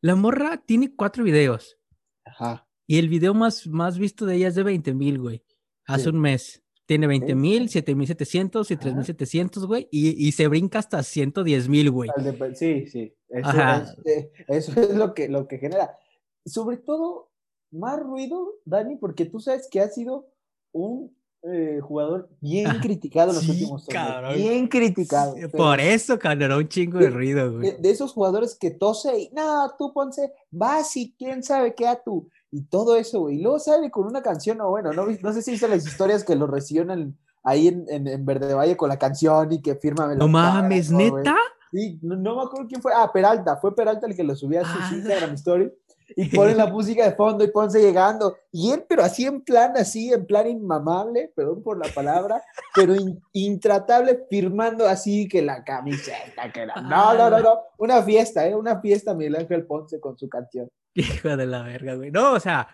la 0.00 0.14
morra 0.14 0.62
tiene 0.64 0.94
cuatro 0.94 1.24
videos. 1.24 1.78
Ajá. 2.24 2.68
Y 2.86 2.98
el 2.98 3.08
video 3.08 3.34
más, 3.34 3.66
más 3.66 3.98
visto 3.98 4.26
de 4.26 4.36
ella 4.36 4.48
es 4.48 4.54
de 4.54 4.62
20 4.62 4.94
mil, 4.94 5.18
güey. 5.18 5.42
Hace 5.86 6.10
un 6.10 6.20
mes. 6.20 6.62
Tiene 6.86 7.06
20 7.06 7.34
mil, 7.34 7.70
7 7.70 7.94
mil 7.94 8.06
700 8.06 8.70
y 8.70 8.76
3 8.76 8.94
mil 8.94 9.04
700, 9.04 9.66
güey. 9.66 9.88
Y, 9.90 10.26
y, 10.26 10.32
se 10.32 10.48
brinca 10.48 10.78
hasta 10.78 11.02
110 11.02 11.68
mil, 11.68 11.90
güey. 11.90 12.10
Sí, 12.54 12.86
sí. 12.86 13.14
Eso, 13.28 13.48
Ajá. 13.48 13.94
Es, 14.04 14.06
eh, 14.06 14.32
eso 14.48 14.72
es 14.80 14.94
lo 14.94 15.14
que, 15.14 15.28
lo 15.28 15.48
que 15.48 15.58
genera. 15.58 15.96
Sobre 16.44 16.76
todo, 16.76 17.32
más 17.70 17.98
ruido, 17.98 18.60
Dani, 18.66 18.96
porque 18.96 19.24
tú 19.24 19.40
sabes 19.40 19.68
que 19.70 19.80
ha 19.80 19.88
sido 19.88 20.28
un 20.72 21.16
eh, 21.46 21.78
jugador 21.82 22.30
bien 22.40 22.78
criticado 22.80 23.30
en 23.30 23.36
los 23.36 23.48
últimos 23.48 23.86
años. 23.90 24.34
Bien 24.34 24.66
criticado. 24.66 25.34
Por 25.54 25.78
eso 25.78 26.18
generó 26.18 26.56
un 26.56 26.68
chingo 26.68 26.98
de, 26.98 27.10
ruido, 27.10 27.52
güey. 27.52 27.76
De, 27.78 27.90
esos 27.90 28.12
jugadores 28.12 28.56
que 28.58 28.70
tose 28.70 29.18
y, 29.18 29.30
no, 29.34 29.70
tú 29.78 29.92
ponce, 29.92 30.32
vas 30.50 30.96
y 30.96 31.14
quién 31.18 31.42
sabe 31.42 31.74
qué 31.74 31.86
a 31.86 32.02
tú. 32.02 32.30
Y 32.50 32.62
todo 32.62 32.96
eso, 32.96 33.20
güey. 33.20 33.36
Y 33.36 33.42
luego 33.42 33.58
sale 33.58 33.90
con 33.90 34.06
una 34.06 34.22
canción, 34.22 34.60
o 34.62 34.70
bueno, 34.70 34.92
no, 34.92 35.06
no 35.06 35.32
sé 35.32 35.42
si 35.42 35.52
hice 35.52 35.68
las 35.68 35.86
historias 35.86 36.24
que 36.24 36.34
lo 36.34 36.46
reciben 36.46 37.14
ahí 37.42 37.68
en, 37.68 38.08
en, 38.08 38.24
Verde 38.24 38.54
Valle 38.54 38.76
con 38.76 38.88
la 38.88 38.98
canción 38.98 39.52
y 39.52 39.60
que 39.60 39.74
firma. 39.74 40.14
No 40.14 40.28
mames, 40.28 40.90
neta. 40.90 41.36
Sí, 41.72 41.98
no, 42.02 42.36
me 42.36 42.42
acuerdo 42.42 42.68
quién 42.68 42.80
fue. 42.80 42.92
Ah, 42.94 43.10
Peralta. 43.12 43.56
Fue 43.56 43.74
Peralta 43.74 44.06
el 44.06 44.16
que 44.16 44.22
lo 44.22 44.34
subía 44.34 44.62
a 44.62 44.64
su 44.64 44.78
ah. 44.80 44.90
Instagram 44.94 45.34
Story 45.34 45.72
y 46.16 46.26
ponen 46.34 46.56
la 46.56 46.66
música 46.66 47.04
de 47.04 47.14
fondo 47.14 47.44
y 47.44 47.48
Ponce 47.48 47.80
llegando. 47.80 48.36
Y 48.52 48.70
él, 48.72 48.84
pero 48.88 49.02
así 49.02 49.24
en 49.24 49.40
plan, 49.40 49.72
así, 49.76 50.12
en 50.12 50.26
plan 50.26 50.48
inmamable, 50.48 51.32
perdón 51.34 51.62
por 51.62 51.78
la 51.78 51.92
palabra, 51.92 52.42
pero 52.74 52.94
intratable, 53.32 54.26
firmando 54.30 54.86
así 54.86 55.28
que 55.28 55.42
la 55.42 55.64
camiseta, 55.64 56.52
que 56.52 56.60
era. 56.60 56.80
No, 56.82 57.14
no, 57.14 57.30
no, 57.30 57.40
no. 57.40 57.58
Una 57.78 58.02
fiesta, 58.02 58.46
¿eh? 58.46 58.54
Una 58.54 58.80
fiesta, 58.80 59.14
Miguel 59.14 59.36
Ángel 59.36 59.66
Ponce 59.66 60.00
con 60.00 60.18
su 60.18 60.28
canción. 60.28 60.68
Hijo 60.94 61.36
de 61.36 61.46
la 61.46 61.62
verga, 61.62 61.94
güey. 61.94 62.10
No, 62.10 62.32
o 62.32 62.40
sea. 62.40 62.68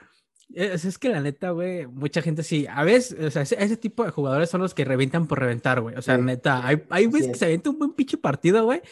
Es, 0.52 0.98
que 0.98 1.08
la 1.10 1.20
neta, 1.20 1.50
güey, 1.50 1.86
mucha 1.86 2.22
gente 2.22 2.42
sí. 2.42 2.66
A 2.68 2.82
veces, 2.82 3.16
o 3.20 3.30
sea, 3.30 3.42
ese, 3.42 3.76
tipo 3.76 4.02
de 4.04 4.10
jugadores 4.10 4.50
son 4.50 4.60
los 4.60 4.74
que 4.74 4.84
revientan 4.84 5.28
por 5.28 5.38
reventar, 5.38 5.80
güey. 5.80 5.94
O 5.94 6.02
sea, 6.02 6.18
neta, 6.18 6.66
hay, 6.66 6.82
hay 6.90 7.06
veces 7.06 7.28
que 7.28 7.34
se 7.36 7.44
avienta 7.44 7.70
un 7.70 7.78
buen 7.78 7.92
pinche 7.92 8.16
partido, 8.16 8.64
güey 8.64 8.82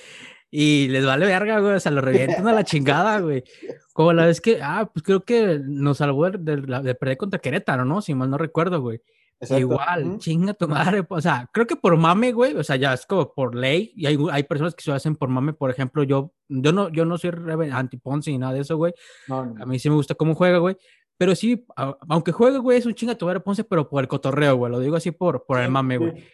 y 0.50 0.88
les 0.88 1.04
vale 1.04 1.26
verga, 1.26 1.60
güey, 1.60 1.74
o 1.74 1.80
sea, 1.80 1.92
lo 1.92 2.00
revientan 2.00 2.46
a 2.48 2.52
la 2.52 2.64
chingada, 2.64 3.20
güey. 3.20 3.44
Como 3.92 4.12
la 4.12 4.26
vez 4.26 4.40
que, 4.40 4.60
ah, 4.62 4.90
pues 4.92 5.02
creo 5.02 5.24
que 5.24 5.60
nos 5.62 5.98
salvó 5.98 6.30
de, 6.30 6.56
de, 6.56 6.94
perder 6.94 7.16
contra 7.16 7.40
Querétaro, 7.40 7.84
¿no? 7.84 8.00
Si 8.00 8.14
mal 8.14 8.30
no 8.30 8.38
recuerdo, 8.38 8.80
güey. 8.80 9.00
Igual, 9.56 10.18
chinga 10.18 10.52
tu 10.52 10.66
madre, 10.66 11.06
o 11.08 11.20
sea, 11.20 11.48
creo 11.52 11.64
que 11.64 11.76
por 11.76 11.96
mame, 11.96 12.32
güey, 12.32 12.56
o 12.56 12.64
sea, 12.64 12.74
ya 12.74 12.92
es 12.92 13.06
como 13.06 13.32
por 13.32 13.54
ley, 13.54 13.92
y 13.94 14.06
hay, 14.06 14.18
hay 14.32 14.42
personas 14.42 14.74
que 14.74 14.82
se 14.82 14.90
hacen 14.90 15.14
por 15.14 15.28
mame, 15.28 15.52
por 15.52 15.70
ejemplo, 15.70 16.02
yo, 16.02 16.32
yo 16.48 16.72
no, 16.72 16.88
yo 16.88 17.04
no 17.04 17.18
soy 17.18 17.30
anti-Ponce 17.70 18.32
ni 18.32 18.38
nada 18.38 18.54
de 18.54 18.60
eso, 18.62 18.76
güey. 18.76 18.92
A 19.28 19.64
mí 19.64 19.78
sí 19.78 19.88
me 19.88 19.94
gusta 19.94 20.16
cómo 20.16 20.34
juega, 20.34 20.58
güey. 20.58 20.76
Pero 21.18 21.34
sí, 21.34 21.66
aunque 22.08 22.32
juegue, 22.32 22.58
güey, 22.58 22.78
es 22.78 22.86
un 22.86 22.94
chinga 22.94 23.16
tu 23.16 23.26
madre 23.26 23.40
Ponce, 23.40 23.64
pero 23.64 23.88
por 23.88 24.02
el 24.02 24.08
cotorreo, 24.08 24.56
güey. 24.56 24.70
Lo 24.70 24.80
digo 24.80 24.96
así 24.96 25.10
por, 25.10 25.44
por 25.46 25.58
el 25.58 25.70
mame, 25.70 25.98
güey. 25.98 26.24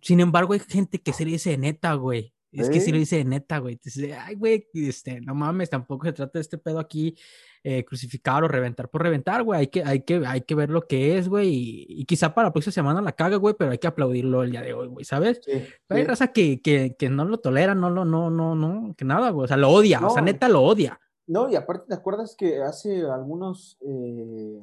Sin 0.00 0.20
embargo, 0.20 0.54
hay 0.54 0.60
gente 0.60 1.00
que 1.00 1.12
se 1.12 1.24
dice 1.26 1.56
neta, 1.58 1.94
güey. 1.94 2.34
Es 2.52 2.68
que 2.68 2.80
si 2.80 2.92
lo 2.92 2.98
dice 2.98 3.24
neta, 3.24 3.58
güey. 3.58 3.80
ay, 4.20 4.34
güey, 4.34 4.68
este, 4.74 5.20
no 5.20 5.34
mames, 5.34 5.70
tampoco 5.70 6.06
se 6.06 6.12
trata 6.12 6.38
de 6.38 6.42
este 6.42 6.58
pedo 6.58 6.78
aquí 6.78 7.16
eh, 7.64 7.84
crucificar 7.84 8.44
o 8.44 8.48
reventar 8.48 8.90
por 8.90 9.02
reventar, 9.02 9.42
güey. 9.42 9.60
Hay 9.60 9.66
que, 9.68 9.82
hay, 9.84 10.00
que, 10.00 10.22
hay 10.26 10.42
que 10.42 10.54
ver 10.54 10.68
lo 10.68 10.86
que 10.86 11.16
es, 11.16 11.28
güey. 11.28 11.86
Y, 11.88 12.04
quizá 12.04 12.34
para 12.34 12.48
la 12.48 12.52
próxima 12.52 12.72
semana 12.72 13.00
la 13.00 13.12
caga, 13.12 13.36
güey, 13.36 13.54
pero 13.58 13.70
hay 13.70 13.78
que 13.78 13.86
aplaudirlo 13.86 14.42
el 14.42 14.50
día 14.50 14.62
de 14.62 14.74
hoy, 14.74 14.88
güey, 14.88 15.04
¿sabes? 15.04 15.40
hay 15.88 16.04
raza 16.04 16.28
que, 16.28 16.60
que, 16.60 16.96
que, 16.98 17.08
no 17.08 17.24
lo 17.24 17.38
tolera, 17.38 17.74
no 17.74 17.88
lo, 17.88 18.04
no, 18.04 18.30
no, 18.30 18.54
no, 18.54 18.94
que 18.96 19.04
nada, 19.04 19.30
güey. 19.30 19.44
O 19.44 19.48
sea, 19.48 19.56
lo 19.56 19.70
odia, 19.70 20.04
o 20.04 20.10
sea, 20.10 20.22
neta 20.22 20.48
lo 20.48 20.62
odia. 20.62 21.00
No, 21.26 21.48
y 21.48 21.56
aparte, 21.56 21.86
¿te 21.88 21.94
acuerdas 21.94 22.34
que 22.36 22.60
hace 22.62 23.02
algunos, 23.08 23.78
eh, 23.80 24.60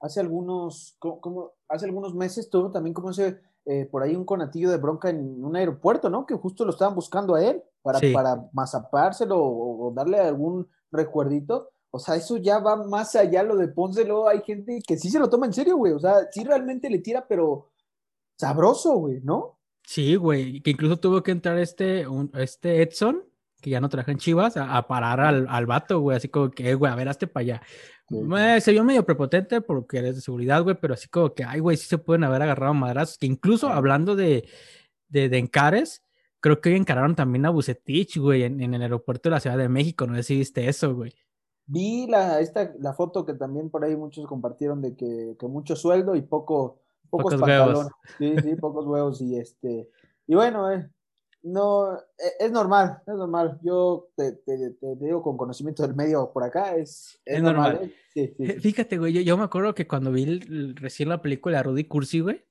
hace 0.00 0.20
algunos, 0.20 0.96
como, 0.98 1.54
hace 1.68 1.86
algunos 1.86 2.14
meses 2.14 2.50
tuvo 2.50 2.70
también 2.70 2.94
como 2.94 3.10
ese 3.10 3.40
eh, 3.68 3.84
por 3.90 4.04
ahí 4.04 4.14
un 4.14 4.24
conatillo 4.24 4.70
de 4.70 4.76
bronca 4.76 5.10
en 5.10 5.44
un 5.44 5.56
aeropuerto, 5.56 6.08
¿no? 6.08 6.24
Que 6.24 6.36
justo 6.36 6.64
lo 6.64 6.70
estaban 6.70 6.94
buscando 6.94 7.34
a 7.34 7.44
él 7.44 7.62
para, 7.82 7.98
para 8.12 8.48
mazapárselo 8.52 9.36
o, 9.42 9.92
darle 9.92 10.20
algún 10.20 10.68
recuerdito. 10.92 11.70
O 11.90 11.98
sea, 11.98 12.14
eso 12.14 12.36
ya 12.36 12.60
va 12.60 12.76
más 12.76 13.16
allá 13.16 13.42
lo 13.42 13.56
de 13.56 13.66
Ponce, 13.66 14.04
luego 14.04 14.28
hay 14.28 14.42
gente 14.42 14.80
que 14.86 14.96
sí 14.96 15.10
se 15.10 15.18
lo 15.18 15.28
toma 15.28 15.46
en 15.46 15.52
serio, 15.52 15.76
güey. 15.76 15.92
O 15.92 15.98
sea, 15.98 16.28
sí 16.30 16.44
realmente 16.44 16.88
le 16.88 17.00
tira, 17.00 17.26
pero 17.26 17.72
sabroso, 18.38 18.98
güey, 18.98 19.20
¿no? 19.22 19.58
Sí, 19.82 20.14
güey, 20.14 20.60
que 20.60 20.70
incluso 20.70 20.98
tuvo 20.98 21.22
que 21.24 21.32
entrar 21.32 21.58
este, 21.58 22.06
este 22.34 22.82
Edson, 22.82 23.24
que 23.60 23.70
ya 23.70 23.80
no 23.80 23.88
trabaja 23.88 24.12
en 24.12 24.18
Chivas, 24.18 24.56
a, 24.56 24.86
parar 24.86 25.20
al, 25.20 25.46
al 25.48 25.66
vato, 25.66 26.00
güey, 26.00 26.16
así 26.16 26.28
como 26.28 26.50
que, 26.50 26.74
güey, 26.74 26.92
a 26.92 26.96
ver, 26.96 27.08
hazte 27.08 27.26
para 27.26 27.42
allá 27.42 27.62
se 28.60 28.72
vio 28.72 28.84
medio 28.84 29.04
prepotente 29.04 29.60
porque 29.60 29.98
eres 29.98 30.16
de 30.16 30.20
seguridad, 30.22 30.62
güey, 30.62 30.76
pero 30.80 30.94
así 30.94 31.08
como 31.08 31.34
que, 31.34 31.44
ay, 31.44 31.60
güey, 31.60 31.76
sí 31.76 31.86
se 31.86 31.98
pueden 31.98 32.24
haber 32.24 32.42
agarrado 32.42 32.74
madrazos. 32.74 33.18
Que 33.18 33.26
incluso 33.26 33.68
hablando 33.68 34.14
de, 34.14 34.48
de, 35.08 35.28
de, 35.28 35.38
encares, 35.38 36.04
creo 36.40 36.60
que 36.60 36.70
hoy 36.70 36.76
encararon 36.76 37.16
también 37.16 37.46
a 37.46 37.50
Bucetich, 37.50 38.18
güey, 38.18 38.44
en, 38.44 38.60
en, 38.60 38.74
el 38.74 38.82
aeropuerto 38.82 39.28
de 39.28 39.34
la 39.34 39.40
Ciudad 39.40 39.58
de 39.58 39.68
México. 39.68 40.06
No 40.06 40.14
sé 40.16 40.22
si 40.22 40.36
viste 40.36 40.68
eso, 40.68 40.94
güey. 40.94 41.12
Vi 41.66 42.06
la, 42.06 42.40
esta, 42.40 42.72
la 42.78 42.92
foto 42.92 43.26
que 43.26 43.34
también 43.34 43.70
por 43.70 43.84
ahí 43.84 43.96
muchos 43.96 44.26
compartieron 44.26 44.80
de 44.82 44.94
que, 44.94 45.36
que 45.38 45.48
mucho 45.48 45.74
sueldo 45.74 46.14
y 46.14 46.22
poco, 46.22 46.80
pocos, 47.10 47.34
pocos 47.34 47.40
pantalones. 47.40 47.76
Huevos. 47.78 47.92
Sí, 48.18 48.34
sí, 48.40 48.56
pocos 48.56 48.86
huevos. 48.86 49.20
Y 49.20 49.36
este, 49.36 49.90
y 50.28 50.34
bueno, 50.36 50.70
eh, 50.70 50.88
no, 51.46 51.94
e, 51.96 52.44
es 52.44 52.50
normal, 52.50 52.98
es 53.06 53.14
normal. 53.14 53.58
Yo 53.62 54.08
te, 54.16 54.32
te, 54.32 54.70
te, 54.70 54.96
digo 55.00 55.22
con 55.22 55.36
conocimiento 55.36 55.82
del 55.82 55.94
medio 55.94 56.32
por 56.32 56.42
acá, 56.42 56.76
es, 56.76 57.20
es, 57.24 57.42
normal. 57.42 57.92
¿eh? 58.14 58.58
Fíjate, 58.60 58.98
güey, 58.98 59.12
yo, 59.12 59.20
yo, 59.20 59.36
me 59.36 59.44
acuerdo 59.44 59.74
que 59.74 59.86
cuando 59.86 60.10
vi 60.10 60.40
recién 60.74 61.08
la 61.08 61.22
película 61.22 61.58
de 61.58 61.62
Rudy 61.62 61.84
Cursi, 61.84 62.20
güey, 62.20 62.44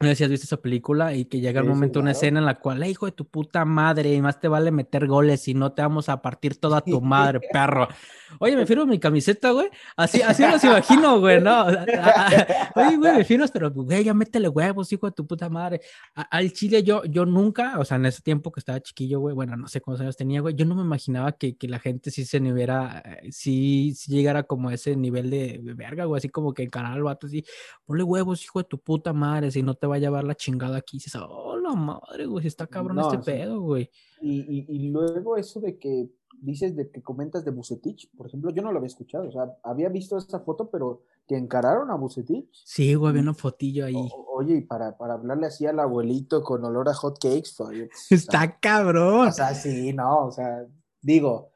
no 0.00 0.08
sé 0.08 0.16
si 0.16 0.24
has 0.24 0.30
visto 0.30 0.44
esa 0.44 0.60
película 0.60 1.14
y 1.14 1.26
que 1.26 1.40
llega 1.40 1.60
el 1.60 1.68
momento, 1.68 2.00
una 2.00 2.10
escena 2.12 2.40
en 2.40 2.46
la 2.46 2.58
cual, 2.58 2.84
hijo 2.84 3.06
de 3.06 3.12
tu 3.12 3.26
puta 3.26 3.64
madre, 3.64 4.20
más 4.20 4.40
te 4.40 4.48
vale 4.48 4.70
meter 4.70 5.06
goles 5.06 5.46
y 5.46 5.54
no 5.54 5.72
te 5.72 5.82
vamos 5.82 6.08
a 6.08 6.20
partir 6.20 6.56
toda 6.56 6.80
tu 6.84 7.00
madre, 7.00 7.40
perro. 7.52 7.88
Oye, 8.38 8.56
me 8.56 8.66
firmo 8.66 8.86
mi 8.86 8.98
camiseta, 8.98 9.50
güey. 9.50 9.68
Así, 9.96 10.22
así 10.22 10.42
los 10.42 10.62
imagino, 10.64 11.20
güey, 11.20 11.40
¿no? 11.40 11.66
Oye, 11.66 12.96
güey, 12.96 13.16
me 13.16 13.24
firmas, 13.24 13.50
pero, 13.50 13.70
güey, 13.70 14.04
ya 14.04 14.14
métele 14.14 14.48
huevos, 14.48 14.92
hijo 14.92 15.06
de 15.06 15.12
tu 15.12 15.26
puta 15.26 15.48
madre. 15.48 15.80
al 16.14 16.52
Chile 16.52 16.82
yo, 16.82 17.04
yo 17.04 17.24
nunca, 17.26 17.78
o 17.78 17.84
sea, 17.84 17.96
en 17.96 18.06
ese 18.06 18.22
tiempo 18.22 18.50
que 18.52 18.60
estaba 18.60 18.80
chiquillo, 18.80 19.20
güey, 19.20 19.34
bueno, 19.34 19.56
no 19.56 19.68
sé 19.68 19.80
cuántos 19.80 20.02
años 20.02 20.16
tenía, 20.16 20.40
güey, 20.40 20.54
yo 20.54 20.64
no 20.64 20.74
me 20.74 20.82
imaginaba 20.82 21.32
que, 21.32 21.56
que 21.56 21.68
la 21.68 21.78
gente 21.78 22.10
sí 22.10 22.24
se 22.24 22.40
niviera, 22.40 23.02
sí, 23.30 23.94
sí 23.96 24.12
llegara 24.12 24.42
como 24.44 24.68
a 24.68 24.74
ese 24.74 24.96
nivel 24.96 25.30
de, 25.30 25.60
verga, 25.62 26.04
güey, 26.04 26.18
así 26.18 26.28
como 26.28 26.52
que 26.52 26.62
encarar 26.62 26.92
al 26.92 27.02
vato 27.02 27.26
así, 27.26 27.44
ponle 27.84 28.02
huevos, 28.02 28.44
hijo 28.44 28.60
de 28.60 28.68
tu 28.68 28.78
puta 28.78 29.12
madre, 29.12 29.50
si 29.50 29.62
no 29.62 29.74
te 29.74 29.86
va 29.86 29.96
a 29.96 29.98
llevar 29.98 30.24
la 30.24 30.34
chingada 30.34 30.78
aquí. 30.78 30.98
dices, 30.98 31.16
oh, 31.16 31.56
la 31.56 31.74
madre, 31.74 32.26
güey, 32.26 32.46
está 32.46 32.66
cabrón 32.66 32.98
este 33.00 33.18
pedo, 33.18 33.60
güey. 33.60 33.90
Y, 34.20 34.40
y, 34.40 34.66
y 34.68 34.88
luego 34.90 35.36
eso 35.36 35.60
de 35.60 35.78
que 35.78 36.08
dices 36.40 36.76
de 36.76 36.90
que 36.90 37.02
comentas 37.02 37.44
de 37.44 37.50
Bucetich, 37.50 38.10
por 38.16 38.26
ejemplo, 38.26 38.50
yo 38.50 38.62
no 38.62 38.72
lo 38.72 38.78
había 38.78 38.88
escuchado, 38.88 39.28
o 39.28 39.32
sea, 39.32 39.56
había 39.62 39.88
visto 39.88 40.16
esa 40.16 40.40
foto, 40.40 40.70
pero 40.70 41.02
que 41.26 41.36
encararon 41.36 41.90
a 41.90 41.94
Bucetich. 41.94 42.48
Sí, 42.64 42.94
güey, 42.94 43.10
había 43.10 43.22
una 43.22 43.34
fotillo 43.34 43.86
ahí. 43.86 44.08
oye, 44.34 44.56
y 44.56 44.60
para, 44.62 44.96
para 44.96 45.14
hablarle 45.14 45.46
así 45.46 45.66
al 45.66 45.78
abuelito 45.80 46.42
con 46.42 46.64
olor 46.64 46.88
a 46.88 46.94
hot 46.94 47.18
cakes, 47.18 47.50
pues, 47.56 47.90
está 48.10 48.58
cabrón. 48.58 49.28
O 49.28 49.32
sea, 49.32 49.54
sí, 49.54 49.92
no, 49.92 50.26
o 50.26 50.30
sea, 50.32 50.66
digo, 51.00 51.52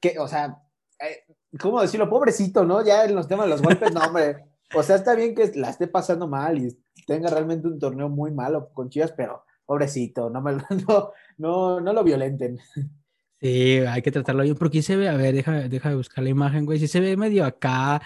que, 0.00 0.18
o 0.18 0.28
sea, 0.28 0.62
eh, 1.00 1.34
¿cómo 1.60 1.80
decirlo? 1.80 2.08
Pobrecito, 2.08 2.64
¿no? 2.64 2.84
Ya 2.84 3.04
en 3.04 3.14
los 3.14 3.28
temas 3.28 3.46
de 3.46 3.50
los 3.50 3.62
golpes, 3.62 3.92
no, 3.92 4.00
hombre. 4.00 4.44
O 4.74 4.82
sea, 4.82 4.96
está 4.96 5.14
bien 5.14 5.34
que 5.34 5.52
la 5.54 5.70
esté 5.70 5.86
pasando 5.86 6.26
mal 6.26 6.58
y 6.58 6.76
tenga 7.06 7.28
realmente 7.30 7.68
un 7.68 7.78
torneo 7.78 8.08
muy 8.08 8.30
malo 8.30 8.70
con 8.72 8.88
Chivas, 8.90 9.12
pero 9.12 9.44
pobrecito, 9.66 10.30
no, 10.30 10.40
me, 10.40 10.52
no, 10.88 11.10
no, 11.38 11.80
no 11.80 11.92
lo 11.92 12.04
violenten. 12.04 12.58
Sí, 13.44 13.76
hay 13.86 14.00
que 14.00 14.10
tratarlo 14.10 14.42
bien, 14.42 14.54
porque 14.54 14.80
se 14.80 14.96
ve, 14.96 15.06
a 15.06 15.18
ver, 15.18 15.34
deja, 15.34 15.68
deja 15.68 15.90
de 15.90 15.96
buscar 15.96 16.24
la 16.24 16.30
imagen, 16.30 16.64
güey, 16.64 16.78
si 16.78 16.88
se 16.88 16.98
ve 16.98 17.14
medio 17.14 17.44
acá, 17.44 18.00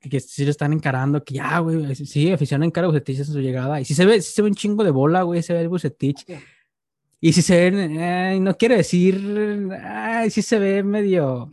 que 0.00 0.20
si 0.20 0.44
lo 0.44 0.52
están 0.52 0.72
encarando, 0.72 1.24
que 1.24 1.34
ya, 1.34 1.58
güey, 1.58 1.92
sí, 1.96 2.30
afición 2.30 2.62
encara 2.62 2.86
a 2.86 2.90
Bucetich 2.90 3.18
en 3.18 3.24
su 3.24 3.40
llegada, 3.40 3.80
y 3.80 3.84
si 3.84 3.96
se 3.96 4.06
ve, 4.06 4.22
se 4.22 4.42
ve 4.42 4.48
un 4.48 4.54
chingo 4.54 4.84
de 4.84 4.92
bola, 4.92 5.22
güey, 5.22 5.42
se 5.42 5.54
ve 5.54 5.62
el 5.62 5.68
Bucetich, 5.68 6.24
y 7.20 7.32
si 7.32 7.42
se 7.42 7.68
ve, 7.68 8.38
no 8.38 8.56
quiero 8.56 8.76
decir, 8.76 9.72
ay, 9.82 10.30
sí 10.30 10.40
se 10.40 10.60
ve 10.60 10.84
medio, 10.84 11.50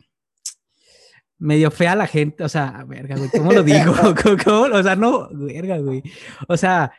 medio 1.39 1.71
fea 1.71 1.95
la 1.95 2.05
gente, 2.05 2.43
o 2.43 2.49
sea, 2.49 2.85
verga, 2.87 3.15
güey, 3.15 3.31
¿cómo 3.31 3.51
lo 3.51 3.63
digo? 3.63 3.95
¿Cómo, 4.45 4.75
O 4.75 4.83
sea, 4.83 4.95
no, 4.95 5.27
verga, 5.31 5.79
güey, 5.79 6.03
o 6.47 6.55
sea, 6.55 6.91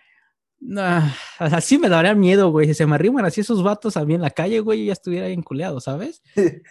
no, 0.65 0.99
o 1.41 1.49
sea, 1.49 1.61
sí 1.61 1.77
me 1.77 1.89
daría 1.89 2.15
miedo, 2.15 2.53
güey. 2.53 2.69
Si 2.69 2.75
se 2.75 2.87
me 2.87 2.95
arriman 2.95 3.25
así 3.25 3.41
esos 3.41 3.65
vatos 3.65 3.97
a 3.97 4.05
mí 4.05 4.15
en 4.15 4.21
la 4.21 4.31
calle, 4.31 4.61
güey, 4.61 4.87
ya 4.87 4.93
estuviera 4.93 5.29
enculeado, 5.29 5.81
¿sabes? 5.81 6.23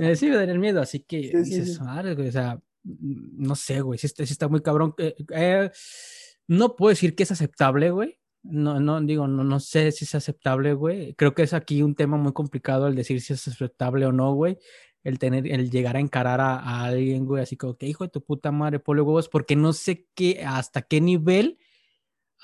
Eh, 0.00 0.14
sí 0.14 0.28
me 0.28 0.36
daría 0.36 0.54
miedo, 0.56 0.80
así 0.80 1.00
que, 1.00 1.32
Madre, 1.80 2.14
güey, 2.14 2.28
o 2.28 2.32
sea, 2.32 2.60
no 2.82 3.56
sé, 3.56 3.80
güey, 3.80 3.98
sí, 3.98 4.08
está 4.18 4.46
muy 4.46 4.60
cabrón. 4.60 4.94
Eh, 4.98 5.70
no 6.46 6.76
puedo 6.76 6.90
decir 6.90 7.14
que 7.14 7.22
es 7.22 7.32
aceptable, 7.32 7.90
güey. 7.90 8.18
No, 8.42 8.78
no, 8.78 9.00
digo, 9.00 9.26
no, 9.26 9.42
no 9.42 9.58
sé 9.60 9.90
si 9.90 10.04
es 10.04 10.14
aceptable, 10.14 10.74
güey. 10.74 11.14
Creo 11.14 11.34
que 11.34 11.42
es 11.42 11.54
aquí 11.54 11.82
un 11.82 11.94
tema 11.94 12.18
muy 12.18 12.32
complicado 12.32 12.88
el 12.88 12.94
decir 12.94 13.20
si 13.22 13.32
es 13.32 13.48
aceptable 13.48 14.04
o 14.04 14.12
no, 14.12 14.34
güey. 14.34 14.58
El 15.02 15.18
tener, 15.18 15.50
el 15.50 15.70
llegar 15.70 15.96
a 15.96 16.00
encarar 16.00 16.40
a, 16.40 16.84
alguien, 16.84 17.24
güey, 17.24 17.42
así 17.42 17.56
como 17.56 17.76
que 17.78 17.86
hijo 17.86 18.04
de 18.04 18.10
tu 18.10 18.22
puta 18.22 18.52
madre, 18.52 18.80
pole 18.80 19.00
huevos, 19.00 19.28
porque 19.28 19.56
no 19.56 19.72
sé 19.72 20.06
qué, 20.14 20.44
hasta 20.46 20.82
qué 20.82 21.00
nivel, 21.00 21.58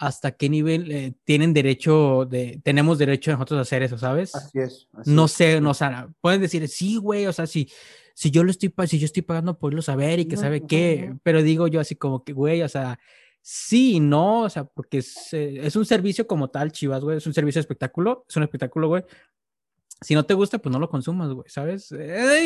hasta 0.01 0.33
qué 0.33 0.49
nivel 0.49 0.91
eh, 0.91 1.13
tienen 1.25 1.53
derecho 1.53 2.25
de, 2.25 2.59
tenemos 2.65 2.97
derecho 2.97 3.33
nosotros 3.33 3.59
a 3.59 3.63
hacer 3.63 3.83
eso, 3.83 3.99
¿sabes? 3.99 4.35
Así 4.35 4.59
es. 4.59 4.89
no 5.05 5.29
sé, 5.29 5.61
no, 5.61 5.71
o 5.71 5.75
sea, 5.75 6.09
pueden 6.23 6.41
decir, 6.41 6.67
sí, 6.69 6.97
güey, 6.97 7.27
o 7.27 7.33
sea, 7.35 7.47
si, 7.47 7.71
si 8.15 8.31
yo 8.31 8.43
lo 8.43 8.51
estoy, 8.51 8.73
si 8.87 8.99
yo 8.99 9.05
estoy 9.05 9.21
pagando 9.21 9.59
por 9.59 9.73
irlo 9.73 9.83
saber 9.83 10.19
y 10.19 10.25
que 10.25 10.39
sabe 10.39 10.67
qué, 10.67 11.15
pero 11.23 11.43
digo 11.43 11.69
yo 11.69 11.81
así 11.81 11.97
como 11.97 12.25
que, 12.25 12.33
güey, 12.33 12.63
o 12.63 12.69
sea, 12.69 12.99
Sí, 13.43 14.01
no, 14.01 14.43
o 14.43 14.51
sea, 14.51 14.65
porque 14.65 14.99
es, 14.99 15.33
eh, 15.33 15.61
es, 15.63 15.75
un 15.75 15.87
servicio 15.87 16.27
como 16.27 16.51
tal, 16.51 16.73
Chivas, 16.73 17.03
güey, 17.03 17.17
es 17.17 17.27
un 17.27 17.33
servicio 17.33 17.59
de 17.59 17.63
espectáculo, 17.63 18.27
es 18.29 18.37
un 18.37 18.43
espectáculo, 18.43 18.89
güey, 18.89 19.03
si 20.03 20.15
no 20.15 20.25
te 20.25 20.33
gusta, 20.33 20.59
pues 20.59 20.73
no 20.73 20.79
lo 20.79 20.89
consumas, 20.89 21.31
güey, 21.31 21.49
¿sabes? 21.51 21.93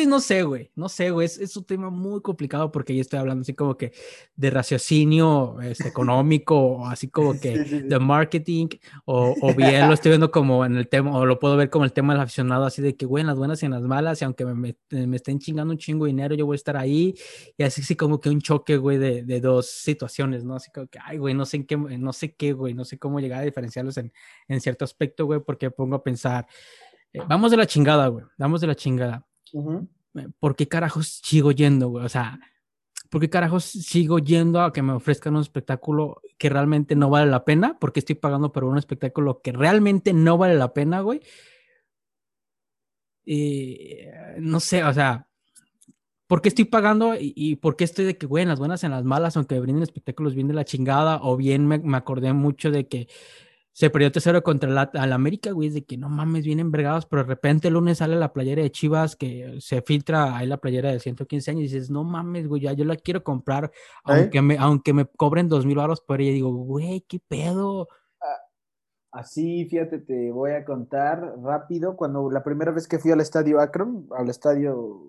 no 0.07 0.19
sé, 0.19 0.43
güey, 0.43 0.71
no 0.75 0.89
sé, 0.89 1.09
güey, 1.09 1.25
es, 1.25 1.55
un 1.55 1.63
tema 1.63 1.89
muy 1.89 2.21
complicado 2.21 2.69
porque 2.69 2.93
yo 2.93 2.99
estoy 2.99 3.17
hablando 3.17 3.43
así 3.43 3.53
como 3.53 3.77
que 3.77 3.93
de 4.35 4.49
raciocinio 4.49 5.61
este, 5.61 5.87
económico, 5.87 6.85
así 6.85 7.07
como 7.07 7.39
que 7.39 7.57
de 7.57 7.99
marketing, 7.99 8.67
o, 9.05 9.33
o, 9.41 9.53
bien 9.53 9.87
lo 9.87 9.93
estoy 9.93 10.11
viendo 10.11 10.31
como 10.31 10.65
en 10.65 10.75
el 10.75 10.89
tema, 10.89 11.17
o 11.17 11.25
lo 11.25 11.39
puedo 11.39 11.55
ver 11.55 11.69
como 11.69 11.85
el 11.85 11.93
tema 11.93 12.13
del 12.13 12.23
aficionado, 12.23 12.65
así 12.65 12.81
de 12.81 12.97
que, 12.97 13.05
güey, 13.05 13.21
en 13.21 13.27
las 13.27 13.37
buenas 13.37 13.63
y 13.63 13.65
en 13.67 13.71
las 13.71 13.83
malas, 13.83 14.21
y 14.21 14.25
aunque 14.25 14.43
me, 14.43 14.75
me, 14.89 15.15
estén 15.15 15.39
chingando 15.39 15.71
un 15.71 15.77
chingo 15.77 16.05
de 16.05 16.11
dinero, 16.11 16.35
yo 16.35 16.45
voy 16.45 16.55
a 16.55 16.57
estar 16.57 16.75
ahí, 16.75 17.15
y 17.57 17.63
así 17.63 17.81
sí 17.83 17.95
como 17.95 18.19
que 18.19 18.29
un 18.29 18.41
choque, 18.41 18.75
güey, 18.75 18.97
de, 18.97 19.23
de 19.23 19.39
dos 19.39 19.69
situaciones, 19.69 20.43
¿no? 20.43 20.55
Así 20.55 20.71
como 20.71 20.87
que, 20.87 20.99
ay, 21.01 21.17
güey, 21.19 21.33
no 21.33 21.45
sé 21.45 21.57
en 21.57 21.65
qué, 21.65 21.77
no 21.77 22.11
sé 22.11 22.35
qué, 22.35 22.51
güey, 22.51 22.73
no 22.73 22.83
sé 22.83 22.99
cómo 22.99 23.21
llegar 23.21 23.39
a 23.39 23.45
diferenciarlos 23.45 23.95
en, 23.95 24.11
en 24.49 24.59
cierto 24.59 24.83
aspecto, 24.83 25.25
güey, 25.25 25.39
porque 25.39 25.71
pongo 25.71 25.95
a 25.95 26.03
pensar, 26.03 26.47
eh, 27.15 27.25
vamos 27.27 27.51
de 27.51 27.57
la 27.57 27.65
chingada, 27.65 28.07
güey. 28.07 28.25
Vamos 28.37 28.61
de 28.61 28.67
la 28.67 28.75
chingada. 28.75 29.25
Eh, 29.53 30.27
¿Por 30.39 30.55
qué 30.55 30.67
carajos 30.67 31.07
sigo 31.23 31.51
yendo, 31.51 31.89
güey? 31.89 32.05
O 32.05 32.09
sea, 32.09 32.39
¿por 33.09 33.21
qué 33.21 33.29
carajos 33.29 33.63
sigo 33.63 34.19
yendo 34.19 34.61
a 34.61 34.73
que 34.73 34.81
me 34.81 34.93
ofrezcan 34.93 35.35
un 35.35 35.41
espectáculo 35.41 36.21
que 36.37 36.49
realmente 36.49 36.95
no 36.95 37.09
vale 37.09 37.31
la 37.31 37.45
pena? 37.45 37.77
Porque 37.79 37.99
estoy 37.99 38.15
pagando 38.15 38.51
por 38.51 38.65
un 38.65 38.77
espectáculo 38.77 39.41
que 39.41 39.51
realmente 39.51 40.13
no 40.13 40.37
vale 40.37 40.55
la 40.55 40.73
pena, 40.73 41.01
güey. 41.01 41.21
Y 43.23 44.01
no 44.37 44.59
sé, 44.59 44.83
o 44.83 44.93
sea, 44.93 45.27
¿por 46.27 46.41
qué 46.41 46.49
estoy 46.49 46.65
pagando 46.65 47.15
y, 47.17 47.55
por 47.55 47.75
qué 47.75 47.85
estoy 47.85 48.05
de 48.05 48.17
que, 48.17 48.27
güey, 48.27 48.43
en 48.43 48.49
las 48.49 48.59
buenas, 48.59 48.83
en 48.83 48.91
las 48.91 49.03
malas, 49.03 49.37
aunque 49.37 49.59
brinden 49.59 49.83
espectáculos 49.83 50.35
bien 50.35 50.47
de 50.47 50.53
la 50.53 50.65
chingada, 50.65 51.19
o 51.23 51.37
bien 51.37 51.65
me, 51.65 51.79
me 51.79 51.97
acordé 51.97 52.33
mucho 52.33 52.69
de 52.71 52.87
que 52.87 53.07
se 53.75 53.89
perdió 53.89 54.09
tercero 54.09 54.41
contra 54.41 54.69
el 54.69 55.11
América, 55.11 55.51
güey, 55.51 55.67
es 55.67 55.73
de 55.73 55.83
que 55.83 55.97
no 55.97 56.07
mames, 56.07 56.45
vienen 56.45 56.67
envergados, 56.67 57.05
pero 57.07 57.23
de 57.23 57.27
repente 57.27 57.67
el 57.67 57.73
lunes 57.73 57.97
sale 57.97 58.15
la 58.15 58.31
playera 58.31 58.61
de 58.61 58.71
Chivas, 58.71 59.17
que 59.17 59.57
se 59.59 59.81
filtra 59.81 60.37
ahí 60.37 60.47
la 60.47 60.59
playera 60.61 60.93
de 60.93 61.01
115 61.01 61.51
años 61.51 61.59
y 61.59 61.63
dices, 61.63 61.89
no 61.89 62.05
mames, 62.05 62.47
güey, 62.47 62.61
ya 62.61 62.71
yo 62.71 62.85
la 62.85 62.95
quiero 62.95 63.25
comprar, 63.25 63.73
aunque, 64.05 64.41
me, 64.41 64.57
aunque 64.57 64.93
me 64.93 65.05
cobren 65.05 65.49
dos 65.49 65.65
mil 65.65 65.75
baros 65.75 65.99
por 65.99 66.21
ella. 66.21 66.31
Digo, 66.31 66.53
güey, 66.53 67.01
qué 67.01 67.19
pedo. 67.19 67.89
Ah, 68.21 68.39
así, 69.11 69.65
fíjate, 69.65 69.99
te 69.99 70.31
voy 70.31 70.51
a 70.51 70.63
contar 70.63 71.35
rápido. 71.43 71.97
Cuando 71.97 72.31
la 72.31 72.45
primera 72.45 72.71
vez 72.71 72.87
que 72.87 72.97
fui 72.97 73.11
al 73.11 73.19
estadio 73.19 73.59
Akron, 73.59 74.07
al 74.17 74.29
estadio 74.29 75.03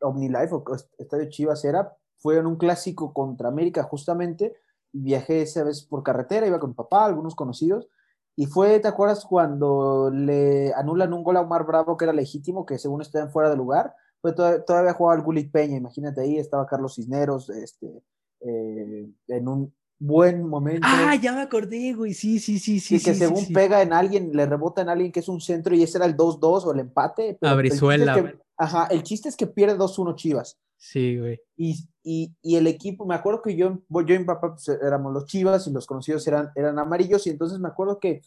OmniLife 0.00 0.52
o 0.52 0.64
estadio 0.98 1.30
Chivas 1.30 1.64
era, 1.64 1.96
fue 2.18 2.38
en 2.38 2.46
un 2.46 2.56
clásico 2.56 3.12
contra 3.12 3.46
América, 3.46 3.84
justamente 3.84 4.56
viajé 4.94 5.42
esa 5.42 5.64
vez 5.64 5.82
por 5.82 6.02
carretera, 6.02 6.46
iba 6.46 6.60
con 6.60 6.70
mi 6.70 6.74
papá, 6.74 7.04
algunos 7.04 7.34
conocidos, 7.34 7.88
y 8.36 8.46
fue, 8.46 8.80
¿te 8.80 8.88
acuerdas 8.88 9.24
cuando 9.24 10.10
le 10.10 10.72
anulan 10.74 11.12
un 11.12 11.22
gol 11.22 11.36
a 11.36 11.42
Omar 11.42 11.66
Bravo 11.66 11.96
que 11.96 12.04
era 12.04 12.12
legítimo, 12.12 12.66
que 12.66 12.78
según 12.78 13.02
estaban 13.02 13.30
fuera 13.30 13.50
de 13.50 13.56
lugar? 13.56 13.94
Fue 14.20 14.32
todavía, 14.32 14.94
jugaba 14.94 15.16
el 15.16 15.22
Gulit 15.22 15.52
Peña, 15.52 15.76
imagínate 15.76 16.22
ahí, 16.22 16.38
estaba 16.38 16.66
Carlos 16.66 16.94
Cisneros, 16.94 17.50
este, 17.50 18.02
eh, 18.40 19.08
en 19.28 19.48
un 19.48 19.74
buen 19.98 20.46
momento. 20.48 20.86
Ah, 20.90 21.14
ya 21.14 21.32
me 21.32 21.42
acordé, 21.42 21.92
güey, 21.94 22.14
sí, 22.14 22.38
sí, 22.38 22.58
sí, 22.58 22.80
sí. 22.80 22.96
Y 22.96 23.00
que 23.00 23.14
según 23.14 23.52
pega 23.52 23.82
en 23.82 23.92
alguien, 23.92 24.30
le 24.32 24.46
rebota 24.46 24.82
en 24.82 24.88
alguien 24.88 25.12
que 25.12 25.20
es 25.20 25.28
un 25.28 25.40
centro 25.40 25.74
y 25.74 25.82
ese 25.82 25.98
era 25.98 26.06
el 26.06 26.16
2-2 26.16 26.64
o 26.64 26.72
el 26.72 26.80
empate. 26.80 27.38
Pero 27.40 27.56
Brizuela. 27.56 28.34
ajá, 28.56 28.86
el 28.90 29.02
chiste 29.02 29.28
es 29.28 29.36
que 29.36 29.46
pierde 29.46 29.78
2-1 29.78 30.14
Chivas. 30.16 30.58
Sí, 30.76 31.18
güey. 31.18 31.40
Y, 31.56 31.76
y, 32.02 32.34
y, 32.42 32.56
el 32.56 32.66
equipo, 32.66 33.06
me 33.06 33.14
acuerdo 33.14 33.40
que 33.40 33.56
yo, 33.56 33.78
yo 33.88 34.14
y 34.14 34.18
mi 34.18 34.24
papá 34.24 34.54
pues, 34.54 34.68
éramos 34.68 35.14
los 35.14 35.24
chivas 35.24 35.66
y 35.66 35.72
los 35.72 35.86
conocidos 35.86 36.26
eran, 36.26 36.50
eran 36.54 36.78
amarillos, 36.78 37.26
y 37.26 37.30
entonces 37.30 37.58
me 37.58 37.68
acuerdo 37.68 37.98
que 37.98 38.20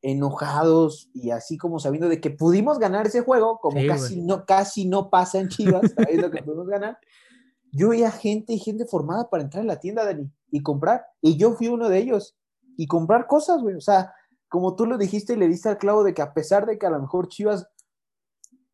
enojados 0.00 1.10
y 1.12 1.30
así 1.30 1.58
como 1.58 1.80
sabiendo 1.80 2.08
de 2.08 2.20
que 2.20 2.30
pudimos 2.30 2.78
ganar 2.78 3.06
ese 3.06 3.22
juego, 3.22 3.58
como 3.58 3.84
casi, 3.86 4.20
no, 4.20 4.44
casi 4.44 4.86
no 4.86 5.10
pasa 5.10 5.40
en 5.40 5.48
Chivas, 5.48 5.92
sabiendo 5.96 6.30
que 6.30 6.42
pudimos 6.44 6.68
ganar, 6.68 6.98
yo 7.72 7.88
veía 7.88 8.10
gente 8.10 8.52
y 8.52 8.58
gente 8.58 8.86
formada 8.86 9.28
para 9.28 9.42
entrar 9.42 9.62
en 9.62 9.68
la 9.68 9.80
tienda, 9.80 10.04
Dani, 10.04 10.30
y 10.50 10.62
comprar, 10.62 11.06
y 11.20 11.36
yo 11.36 11.52
fui 11.52 11.68
uno 11.68 11.88
de 11.88 11.98
ellos, 11.98 12.36
y 12.76 12.86
comprar 12.86 13.26
cosas, 13.26 13.60
güey, 13.60 13.74
o 13.74 13.80
sea, 13.80 14.14
como 14.48 14.76
tú 14.76 14.86
lo 14.86 14.98
dijiste 14.98 15.34
y 15.34 15.36
le 15.36 15.48
diste 15.48 15.68
al 15.68 15.78
clavo 15.78 16.04
de 16.04 16.14
que 16.14 16.22
a 16.22 16.32
pesar 16.32 16.66
de 16.66 16.78
que 16.78 16.86
a 16.86 16.90
lo 16.90 17.00
mejor 17.00 17.28
Chivas 17.28 17.68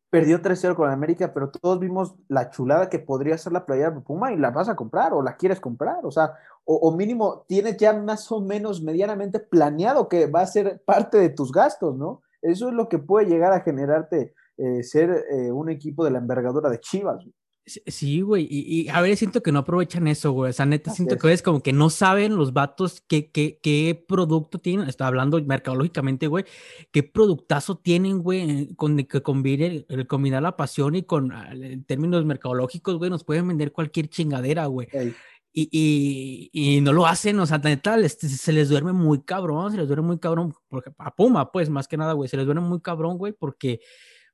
perdió 0.09 0.41
3-0 0.41 0.75
con 0.75 0.89
América, 0.89 1.33
pero 1.33 1.49
todos 1.49 1.79
vimos 1.79 2.15
la 2.29 2.49
chulada 2.49 2.89
que 2.89 2.99
podría 2.99 3.37
ser 3.37 3.51
la 3.51 3.65
playera 3.65 3.91
de 3.91 3.99
Puma 3.99 4.31
y 4.31 4.37
la 4.37 4.51
vas 4.51 4.69
a 4.69 4.75
comprar 4.75 5.13
o 5.13 5.21
la 5.21 5.35
quieres 5.35 5.59
comprar, 5.59 6.05
o 6.05 6.11
sea, 6.11 6.33
o, 6.63 6.95
mínimo 6.95 7.45
tienes 7.47 7.77
ya 7.77 7.93
más 7.93 8.31
o 8.31 8.41
menos 8.41 8.81
medianamente 8.81 9.39
planeado 9.39 10.07
que 10.07 10.27
va 10.27 10.41
a 10.41 10.47
ser 10.47 10.81
parte 10.85 11.17
de 11.17 11.29
tus 11.29 11.51
gastos, 11.51 11.95
¿no? 11.95 12.21
Eso 12.41 12.69
es 12.69 12.73
lo 12.73 12.89
que 12.89 12.97
puede 12.97 13.27
llegar 13.27 13.53
a 13.53 13.61
generarte 13.61 14.33
eh, 14.57 14.83
ser 14.83 15.25
eh, 15.29 15.51
un 15.51 15.69
equipo 15.69 16.05
de 16.05 16.11
la 16.11 16.19
envergadura 16.19 16.69
de 16.69 16.79
Chivas. 16.79 17.25
Sí, 17.67 18.21
güey, 18.21 18.47
y, 18.47 18.89
a 18.89 19.01
ver, 19.01 19.17
siento 19.17 19.41
que 19.41 19.51
no 19.51 19.57
aprovechan 19.57 20.07
eso, 20.07 20.31
güey, 20.33 20.51
o 20.51 20.53
sea, 20.53 20.67
neta, 20.67 20.91
siento 20.91 21.17
que 21.17 21.33
es 21.33 21.41
como 21.41 21.63
que 21.63 21.73
no 21.73 21.89
saben 21.89 22.35
los 22.35 22.53
vatos 22.53 23.01
qué, 23.07 23.31
qué, 23.31 23.59
qué 23.59 24.05
producto 24.07 24.59
tienen, 24.59 24.87
está 24.87 25.07
hablando 25.07 25.41
mercadológicamente, 25.41 26.27
güey, 26.27 26.45
qué 26.91 27.01
productazo 27.01 27.75
tienen, 27.75 28.21
güey, 28.21 28.75
con 28.75 28.97
que 28.97 29.23
combine, 29.23 29.83
el 29.89 30.05
combinar 30.05 30.43
la 30.43 30.55
pasión 30.55 30.93
y 30.93 31.03
con 31.03 31.31
ah, 31.31 31.53
en 31.53 31.83
términos 31.85 32.23
mercadológicos, 32.23 32.97
güey, 32.99 33.09
nos 33.09 33.23
pueden 33.23 33.47
vender 33.47 33.71
cualquier 33.71 34.09
chingadera, 34.09 34.67
güey. 34.67 34.87
Y, 35.51 35.67
y, 35.71 36.49
y, 36.51 36.81
no 36.81 36.93
lo 36.93 37.07
hacen, 37.07 37.39
o 37.39 37.47
sea, 37.47 37.57
neta, 37.57 37.97
se 38.09 38.53
les 38.53 38.69
duerme 38.69 38.93
muy 38.93 39.23
cabrón, 39.23 39.71
se 39.71 39.77
les 39.77 39.87
duerme 39.87 40.05
muy 40.05 40.19
cabrón, 40.19 40.53
porque 40.67 40.91
a 40.99 41.15
Puma, 41.15 41.51
pues, 41.51 41.71
más 41.71 41.87
que 41.87 41.97
nada, 41.97 42.13
güey, 42.13 42.29
se 42.29 42.37
les 42.37 42.45
duerme 42.45 42.61
muy 42.61 42.79
cabrón, 42.79 43.17
güey, 43.17 43.33
porque, 43.33 43.79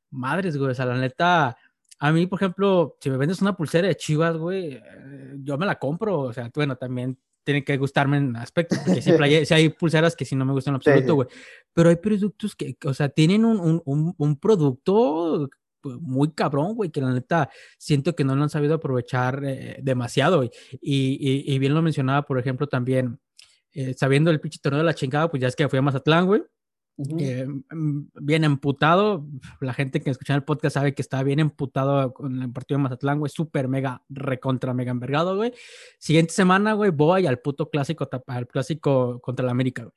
madres, 0.09 0.57
güey, 0.57 0.71
o 0.71 0.75
sea, 0.75 0.85
la 0.85 0.97
neta 0.97 1.55
a 2.03 2.11
mí, 2.11 2.25
por 2.25 2.39
ejemplo, 2.39 2.97
si 2.99 3.11
me 3.11 3.17
vendes 3.17 3.43
una 3.43 3.55
pulsera 3.55 3.87
de 3.87 3.95
Chivas, 3.95 4.35
güey, 4.35 4.73
eh, 4.73 5.35
yo 5.43 5.55
me 5.59 5.67
la 5.67 5.77
compro. 5.77 6.21
O 6.21 6.33
sea, 6.33 6.49
bueno, 6.55 6.75
también 6.75 7.15
tiene 7.43 7.63
que 7.63 7.77
gustarme 7.77 8.17
en 8.17 8.35
aspectos, 8.37 8.79
porque 8.79 9.01
si, 9.45 9.53
hay 9.53 9.69
pulseras 9.69 10.15
que 10.15 10.25
sí 10.25 10.35
no 10.35 10.43
me 10.43 10.51
gustan 10.51 10.71
en 10.71 10.75
absoluto, 10.77 11.13
güey. 11.13 11.27
Pero 11.73 11.89
hay 11.89 11.97
productos 11.97 12.55
que, 12.55 12.75
o 12.85 12.93
sea, 12.95 13.09
tienen 13.09 13.45
un, 13.45 13.83
un, 13.85 14.15
un, 14.17 14.39
producto 14.39 15.47
pues, 15.79 15.97
muy 15.99 16.31
cabrón, 16.31 16.73
güey, 16.73 16.89
que 16.89 17.01
la 17.01 17.13
neta 17.13 17.51
siento 17.77 18.15
que 18.15 18.23
no 18.23 18.35
lo 18.35 18.41
han 18.41 18.49
sabido 18.49 18.73
aprovechar 18.73 19.43
eh, 19.45 19.77
demasiado. 19.83 20.43
Y, 20.43 20.49
y, 20.81 21.53
y, 21.53 21.59
bien 21.59 21.75
lo 21.75 21.83
mencionaba, 21.83 22.23
por 22.23 22.39
ejemplo, 22.39 22.65
también, 22.65 23.19
eh, 23.73 23.93
sabiendo 23.95 24.31
el 24.31 24.41
pinche 24.41 24.57
torneo 24.59 24.79
de 24.79 24.85
la 24.85 24.95
chingada, 24.95 25.29
pues 25.29 25.39
ya 25.39 25.49
es 25.49 25.55
que 25.55 25.69
fui 25.69 25.77
a 25.77 25.83
Mazatlán, 25.83 26.25
güey. 26.25 26.41
Eh, 26.97 27.47
mm, 27.47 28.08
bien 28.21 28.43
emputado. 28.43 29.25
La 29.60 29.73
gente 29.73 30.01
que 30.01 30.10
escucha 30.10 30.36
el 30.36 30.43
podcast 30.43 30.75
sabe 30.75 30.93
que 30.93 31.01
estaba 31.01 31.23
bien 31.23 31.39
emputado 31.39 32.13
con 32.13 32.41
el 32.41 32.51
partido 32.51 32.77
de 32.77 32.84
Mazatlán, 32.84 33.19
güey. 33.19 33.32
Súper 33.32 33.67
mega, 33.67 34.04
recontra 34.10 34.73
mega 34.73 34.91
envergado, 34.91 35.36
güey. 35.36 35.54
Siguiente 35.99 36.34
semana, 36.34 36.73
güey, 36.73 36.91
voy 36.91 37.25
al 37.25 37.39
puto 37.39 37.69
clásico, 37.69 38.10
al 38.27 38.47
clásico 38.47 39.19
contra 39.21 39.43
el 39.43 39.49
América, 39.49 39.84
güey. 39.84 39.93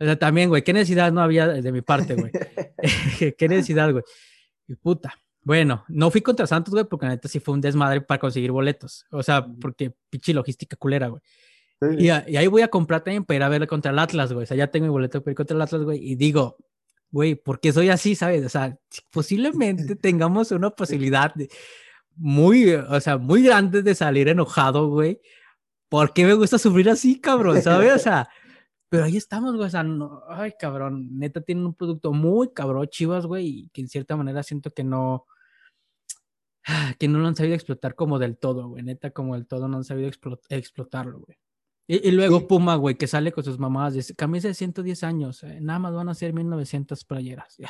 O 0.00 0.04
sea, 0.04 0.18
también, 0.18 0.48
güey, 0.48 0.62
qué 0.64 0.72
necesidad 0.72 1.12
no 1.12 1.20
había 1.20 1.46
de 1.46 1.72
mi 1.72 1.82
parte, 1.82 2.14
güey. 2.14 2.32
qué 3.38 3.48
necesidad, 3.48 3.92
güey. 3.92 4.04
Y 4.66 4.74
puta. 4.76 5.14
Bueno, 5.42 5.84
no 5.88 6.10
fui 6.10 6.20
contra 6.20 6.46
Santos, 6.46 6.72
güey, 6.72 6.84
porque 6.84 7.06
la 7.06 7.12
neta 7.12 7.28
sí 7.28 7.40
fue 7.40 7.54
un 7.54 7.60
desmadre 7.60 8.00
para 8.02 8.18
conseguir 8.18 8.52
boletos. 8.52 9.06
O 9.10 9.22
sea, 9.22 9.46
porque 9.60 9.92
pinche 10.10 10.34
logística 10.34 10.76
culera, 10.76 11.08
güey. 11.08 11.22
Y, 11.98 12.10
ahí 12.10 12.46
voy 12.46 12.62
a 12.62 12.68
comprar 12.68 13.02
también 13.02 13.24
para 13.24 13.36
ir 13.36 13.42
a 13.42 13.48
ver 13.48 13.66
contra 13.66 13.90
el 13.90 13.98
Atlas, 13.98 14.32
güey. 14.32 14.44
O 14.44 14.46
sea, 14.46 14.56
ya 14.56 14.70
tengo 14.70 14.86
mi 14.86 14.92
boleto 14.92 15.22
para 15.22 15.32
ir 15.32 15.36
contra 15.36 15.56
el 15.56 15.62
Atlas, 15.62 15.82
güey. 15.82 15.98
Y 15.98 16.14
digo, 16.14 16.58
güey, 17.10 17.34
¿por 17.34 17.60
qué 17.60 17.72
soy 17.72 17.88
así, 17.88 18.14
sabes? 18.14 18.44
O 18.44 18.48
sea, 18.48 18.78
posiblemente 19.10 19.96
tengamos 19.96 20.50
una 20.52 20.70
posibilidad 20.70 21.34
muy, 22.16 22.74
o 22.74 23.00
sea, 23.00 23.16
muy 23.16 23.42
grande 23.42 23.82
de 23.82 23.94
salir 23.94 24.28
enojado, 24.28 24.88
güey. 24.88 25.20
¿Por 25.88 26.12
qué 26.12 26.24
me 26.24 26.34
gusta 26.34 26.58
sufrir 26.58 26.90
así, 26.90 27.20
cabrón? 27.20 27.62
¿Sabes? 27.62 27.92
O 27.94 27.98
sea, 27.98 28.28
pero 28.90 29.04
ahí 29.04 29.16
estamos, 29.16 29.56
güey. 29.56 29.66
O 29.66 29.70
sea, 29.70 29.82
no, 29.82 30.22
ay, 30.28 30.52
cabrón. 30.58 31.18
Neta, 31.18 31.40
tienen 31.40 31.64
un 31.66 31.74
producto 31.74 32.12
muy 32.12 32.52
cabrón, 32.52 32.88
chivas, 32.88 33.26
güey. 33.26 33.46
Y 33.46 33.68
que 33.70 33.80
en 33.80 33.88
cierta 33.88 34.16
manera 34.16 34.42
siento 34.42 34.70
que 34.70 34.84
no 34.84 35.26
ah, 36.66 36.94
que 36.98 37.08
no 37.08 37.18
lo 37.18 37.28
han 37.28 37.36
sabido 37.36 37.54
explotar 37.54 37.94
como 37.94 38.18
del 38.18 38.36
todo, 38.38 38.68
güey. 38.68 38.82
Neta, 38.82 39.10
como 39.12 39.34
del 39.34 39.46
todo 39.46 39.66
no 39.68 39.78
han 39.78 39.84
sabido 39.84 40.10
explotarlo, 40.50 41.20
güey. 41.20 41.38
Y, 41.92 42.12
luego 42.12 42.46
Puma, 42.46 42.76
güey, 42.76 42.96
que 42.96 43.08
sale 43.08 43.32
con 43.32 43.42
sus 43.42 43.58
dice, 43.92 44.14
camisa 44.14 44.46
de 44.46 44.54
110 44.54 45.02
años, 45.02 45.42
eh, 45.42 45.58
nada 45.60 45.80
más 45.80 45.92
van 45.92 46.08
a 46.08 46.14
ser 46.14 46.32
1900 46.32 47.04
playeras. 47.04 47.54
Sí, 47.54 47.64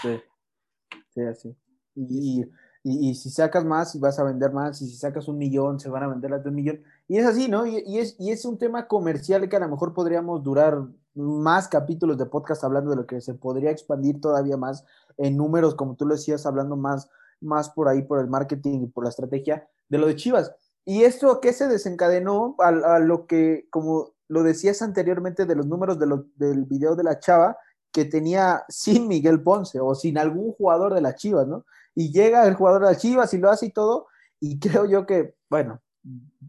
sí, 1.08 1.22
así. 1.22 1.56
Y, 1.94 2.44
y, 2.82 3.14
si 3.14 3.30
sacas 3.30 3.64
más, 3.64 3.98
vas 3.98 4.18
a 4.18 4.24
vender 4.24 4.52
más, 4.52 4.82
y 4.82 4.88
si 4.88 4.96
sacas 4.96 5.26
un 5.26 5.38
millón, 5.38 5.80
se 5.80 5.88
van 5.88 6.02
a 6.02 6.08
vender 6.08 6.30
las 6.32 6.42
de 6.42 6.50
un 6.50 6.54
millón. 6.54 6.82
Y 7.08 7.16
es 7.16 7.24
así, 7.24 7.48
¿no? 7.48 7.64
Y, 7.64 7.98
es, 7.98 8.16
y 8.18 8.30
es 8.30 8.44
un 8.44 8.58
tema 8.58 8.88
comercial 8.88 9.48
que 9.48 9.56
a 9.56 9.60
lo 9.60 9.70
mejor 9.70 9.94
podríamos 9.94 10.42
durar 10.42 10.86
más 11.14 11.66
capítulos 11.68 12.18
de 12.18 12.26
podcast 12.26 12.62
hablando 12.62 12.90
de 12.90 12.96
lo 12.96 13.06
que 13.06 13.22
se 13.22 13.32
podría 13.32 13.70
expandir 13.70 14.20
todavía 14.20 14.58
más 14.58 14.84
en 15.16 15.38
números, 15.38 15.74
como 15.74 15.96
tú 15.96 16.04
lo 16.04 16.14
decías, 16.14 16.44
hablando 16.44 16.76
más, 16.76 17.08
más 17.40 17.70
por 17.70 17.88
ahí, 17.88 18.02
por 18.02 18.20
el 18.20 18.28
marketing 18.28 18.82
y 18.82 18.86
por 18.86 19.04
la 19.04 19.10
estrategia 19.10 19.66
de 19.88 19.96
lo 19.96 20.06
de 20.06 20.16
Chivas. 20.16 20.54
¿Y 20.90 21.04
esto 21.04 21.40
qué 21.40 21.52
se 21.52 21.68
desencadenó 21.68 22.56
a, 22.58 22.98
lo 22.98 23.28
que, 23.28 23.68
como 23.70 24.16
lo 24.26 24.42
decías 24.42 24.82
anteriormente, 24.82 25.46
de 25.46 25.54
los 25.54 25.64
números 25.64 26.00
del 26.00 26.64
video 26.64 26.96
de 26.96 27.04
la 27.04 27.20
chava, 27.20 27.56
que 27.92 28.06
tenía 28.06 28.64
sin 28.68 29.06
Miguel 29.06 29.40
Ponce 29.40 29.78
o 29.78 29.94
sin 29.94 30.18
algún 30.18 30.50
jugador 30.50 30.92
de 30.92 31.00
la 31.00 31.14
Chivas, 31.14 31.46
¿no? 31.46 31.64
Y 31.94 32.10
llega 32.10 32.44
el 32.44 32.56
jugador 32.56 32.82
de 32.82 32.88
la 32.88 32.96
Chivas 32.96 33.32
y 33.34 33.38
lo 33.38 33.50
hace 33.50 33.66
y 33.66 33.70
todo, 33.70 34.08
y 34.40 34.58
creo 34.58 34.84
yo 34.84 35.06
que, 35.06 35.36
bueno, 35.48 35.80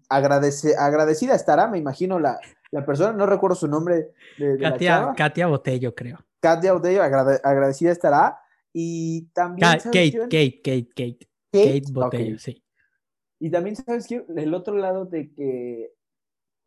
agradece, 0.10 0.76
agradecida 0.76 1.36
estará, 1.36 1.68
me 1.68 1.78
imagino, 1.78 2.18
la, 2.20 2.40
la 2.72 2.84
persona, 2.84 3.12
no 3.14 3.28
recuerdo 3.28 3.56
su 3.56 3.68
nombre 3.68 4.10
de, 4.40 4.58
Katia, 4.58 5.14
Katia 5.16 5.46
Botello, 5.46 5.94
creo. 5.94 6.18
Katia 6.40 6.74
Botello, 6.74 7.04
agradecida 7.04 7.92
estará. 7.92 8.40
Y 8.74 9.28
también. 9.34 9.70
Kate, 9.70 9.92
Kate, 9.92 10.62
Kate, 10.64 10.90
Kate, 10.96 11.30
Kate. 11.52 11.84
Botello, 11.92 12.40
sí. 12.40 12.61
Y 13.42 13.50
también, 13.50 13.76
¿sabes 13.76 14.06
qué? 14.08 14.24
El 14.36 14.54
otro 14.54 14.76
lado 14.76 15.06
de 15.06 15.34
que, 15.34 15.92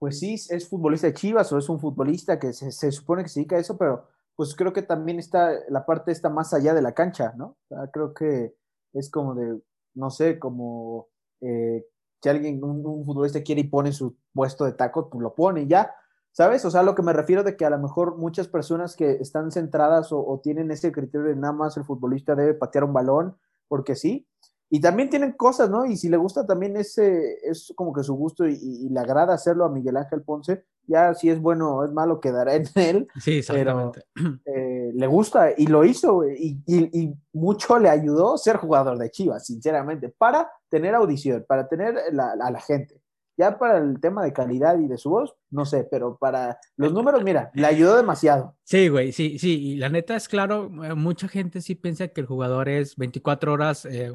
pues 0.00 0.18
sí, 0.18 0.34
es 0.34 0.68
futbolista 0.68 1.06
de 1.06 1.14
Chivas 1.14 1.52
o 1.52 1.58
es 1.58 1.68
un 1.68 1.78
futbolista 1.78 2.40
que 2.40 2.52
se, 2.52 2.90
supone 2.90 3.22
que 3.22 3.28
se 3.28 3.38
dedica 3.38 3.54
a 3.54 3.60
eso, 3.60 3.78
pero 3.78 4.08
pues 4.34 4.56
creo 4.56 4.72
que 4.72 4.82
también 4.82 5.20
está, 5.20 5.52
la 5.68 5.87
parte 5.87 6.10
está 6.10 6.30
más 6.30 6.52
allá 6.52 6.74
de 6.74 6.82
la 6.82 6.92
cancha, 6.92 7.32
¿no? 7.37 7.56
creo 7.92 8.12
que 8.12 8.56
es 8.92 9.08
como 9.08 9.37
de, 9.37 9.60
no 9.94 10.10
sé, 10.10 10.40
como 10.40 11.06
eh, 11.40 11.87
si 12.20 12.28
alguien, 12.28 12.64
un, 12.64 13.04
futbolista 13.04 13.44
quiere 13.44 13.60
y 13.60 13.68
pone 13.68 13.92
su 13.92 14.16
puesto 14.32 14.64
de 14.64 14.72
tacos, 14.72 15.06
pues 15.12 15.22
lo 15.22 15.32
pone 15.32 15.68
ya, 15.68 15.94
¿sabes? 16.32 16.64
O 16.64 16.72
sea, 16.72 16.82
lo 16.82 16.96
que 16.96 17.02
me 17.02 17.12
refiero 17.12 17.44
de 17.44 17.56
que 17.56 17.64
a 17.64 17.70
lo 17.70 17.78
mejor 17.78 18.16
muchas 18.16 18.48
personas 18.48 18.96
que 18.96 19.12
están 19.12 19.52
centradas 19.52 20.10
o, 20.10 20.26
o 20.26 20.40
tienen 20.40 20.72
ese 20.72 20.90
criterio 20.90 21.28
de 21.28 21.37
nada 21.37 21.52
más 21.52 21.76
el 21.76 21.84
futbolista 21.84 22.34
debe 22.34 22.54
patear 22.54 22.82
un 22.82 22.94
balón, 22.94 23.37
porque 23.68 23.94
sí, 23.94 24.26
y 24.70 24.81
también 24.81 25.11
tienen 25.11 25.33
cosas, 25.33 25.70
¿no? 25.70 25.87
Y 25.87 25.96
si 25.96 26.09
le 26.09 26.16
gusta 26.16 26.46
también 26.46 26.77
ese, 26.77 27.38
es 27.42 27.72
como 27.77 27.92
que 27.92 28.03
su 28.03 28.14
gusto 28.14 28.46
y, 28.46 28.88
le 28.88 29.00
agrada 29.00 29.35
hacerlo 29.35 29.64
a 29.64 29.70
Miguel 29.70 29.96
Ángel 29.96 30.22
Ponce, 30.22 30.64
ya 30.87 31.14
si 31.14 31.31
es 31.31 31.40
bueno 31.40 31.77
o 31.77 31.85
es 31.85 31.92
malo 31.92 32.20
quedará 32.20 32.55
en 32.55 32.64
él. 32.74 33.09
Sí, 33.20 33.38
exactamente. 33.38 34.05
Eh, 34.44 34.90
le 34.94 35.07
gusta 35.07 35.50
y 35.57 35.66
lo 35.66 35.85
hizo 35.85 36.27
y, 36.29 36.61
y, 36.66 37.14
mucho 37.33 37.79
le 37.79 37.88
ayudó 37.88 38.38
ser 38.38 38.57
jugador 38.57 38.98
de 38.98 39.11
Chivas, 39.11 39.46
sinceramente, 39.46 40.09
para 40.09 40.50
tener 40.68 40.94
audición, 40.94 41.44
para 41.46 41.68
tener 41.68 41.96
a 41.98 42.50
la 42.50 42.61
gente. 42.61 43.03
Ya 43.36 43.58
para 43.58 43.78
el 43.78 44.00
tema 44.00 44.22
de 44.22 44.32
calidad 44.32 44.78
y 44.78 44.86
de 44.86 44.96
su 44.96 45.10
voz, 45.10 45.34
no 45.50 45.64
sé, 45.64 45.86
pero 45.90 46.16
para 46.16 46.58
los 46.76 46.92
números, 46.92 47.24
mira, 47.24 47.50
le 47.54 47.66
ayudó 47.66 47.96
demasiado. 47.96 48.56
Sí, 48.62 48.88
güey, 48.88 49.12
sí, 49.12 49.38
sí, 49.38 49.70
y 49.70 49.76
la 49.76 49.88
neta 49.88 50.14
es 50.14 50.28
claro, 50.28 50.70
eh, 50.84 50.94
mucha 50.94 51.26
gente 51.26 51.60
sí 51.60 51.74
piensa 51.74 52.08
que 52.08 52.20
el 52.20 52.26
jugador 52.26 52.68
es 52.68 52.96
24 52.96 53.52
horas 53.52 53.86
eh, 53.86 54.12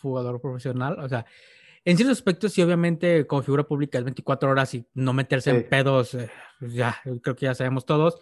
jugador 0.00 0.40
profesional, 0.40 1.00
o 1.00 1.08
sea, 1.08 1.26
en 1.84 1.96
ciertos 1.96 2.18
aspectos 2.18 2.52
sí, 2.52 2.62
obviamente, 2.62 3.26
como 3.26 3.42
figura 3.42 3.64
pública 3.64 3.98
es 3.98 4.04
24 4.04 4.50
horas 4.50 4.74
y 4.74 4.86
no 4.94 5.12
meterse 5.12 5.50
en 5.50 5.68
pedos, 5.68 6.14
eh, 6.14 6.30
pues 6.58 6.74
ya, 6.74 6.96
creo 7.22 7.34
que 7.34 7.46
ya 7.46 7.54
sabemos 7.54 7.86
todos, 7.86 8.20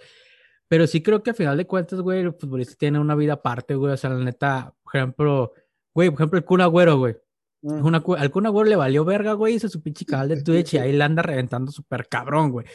pero 0.68 0.86
sí 0.86 1.02
creo 1.02 1.22
que 1.22 1.30
al 1.30 1.36
final 1.36 1.56
de 1.56 1.66
cuentas, 1.66 2.00
güey, 2.00 2.20
el 2.20 2.34
futbolista 2.34 2.74
tiene 2.78 2.98
una 3.00 3.14
vida 3.14 3.34
aparte, 3.34 3.74
güey, 3.74 3.92
o 3.92 3.96
sea, 3.96 4.10
la 4.10 4.24
neta, 4.24 4.74
por 4.82 4.96
ejemplo, 4.96 5.52
güey, 5.92 6.10
por 6.10 6.20
ejemplo, 6.20 6.38
el 6.38 6.44
Kun 6.44 6.60
Agüero, 6.60 6.98
güey, 6.98 7.16
una, 7.62 8.02
al 8.18 8.30
Kun 8.30 8.68
le 8.68 8.76
valió 8.76 9.04
verga, 9.04 9.32
güey, 9.32 9.54
hizo 9.54 9.68
su 9.68 9.82
pinche 9.82 10.04
canal 10.04 10.28
de 10.28 10.42
Twitch 10.42 10.74
y 10.74 10.78
ahí 10.78 10.92
la 10.92 11.06
anda 11.06 11.22
reventando 11.22 11.72
súper 11.72 12.08
cabrón, 12.08 12.50
güey. 12.50 12.66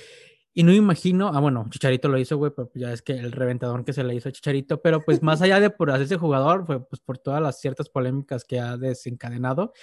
Y 0.56 0.64
no 0.64 0.70
me 0.72 0.78
imagino, 0.78 1.30
ah, 1.30 1.40
bueno, 1.40 1.66
Chicharito 1.70 2.10
lo 2.10 2.20
hizo, 2.20 2.38
güey, 2.38 2.52
pero 2.56 2.70
ya 2.76 2.94
es 2.94 3.02
que 3.02 3.14
el 3.14 3.32
reventador 3.32 3.84
que 3.84 3.92
se 3.92 4.04
le 4.04 4.14
hizo 4.14 4.30
a 4.30 4.32
Chicharito, 4.32 4.82
pero 4.82 5.02
pues 5.02 5.24
más 5.24 5.42
allá 5.42 5.60
de 5.60 5.72
por 5.72 5.90
hacerse 5.90 6.18
jugador, 6.18 6.66
fue 6.68 6.86
pues 6.88 7.02
por 7.02 7.18
todas 7.18 7.42
las 7.42 7.60
ciertas 7.60 7.90
polémicas 7.90 8.46
que 8.46 8.60
ha 8.60 8.78
desencadenado. 8.78 9.74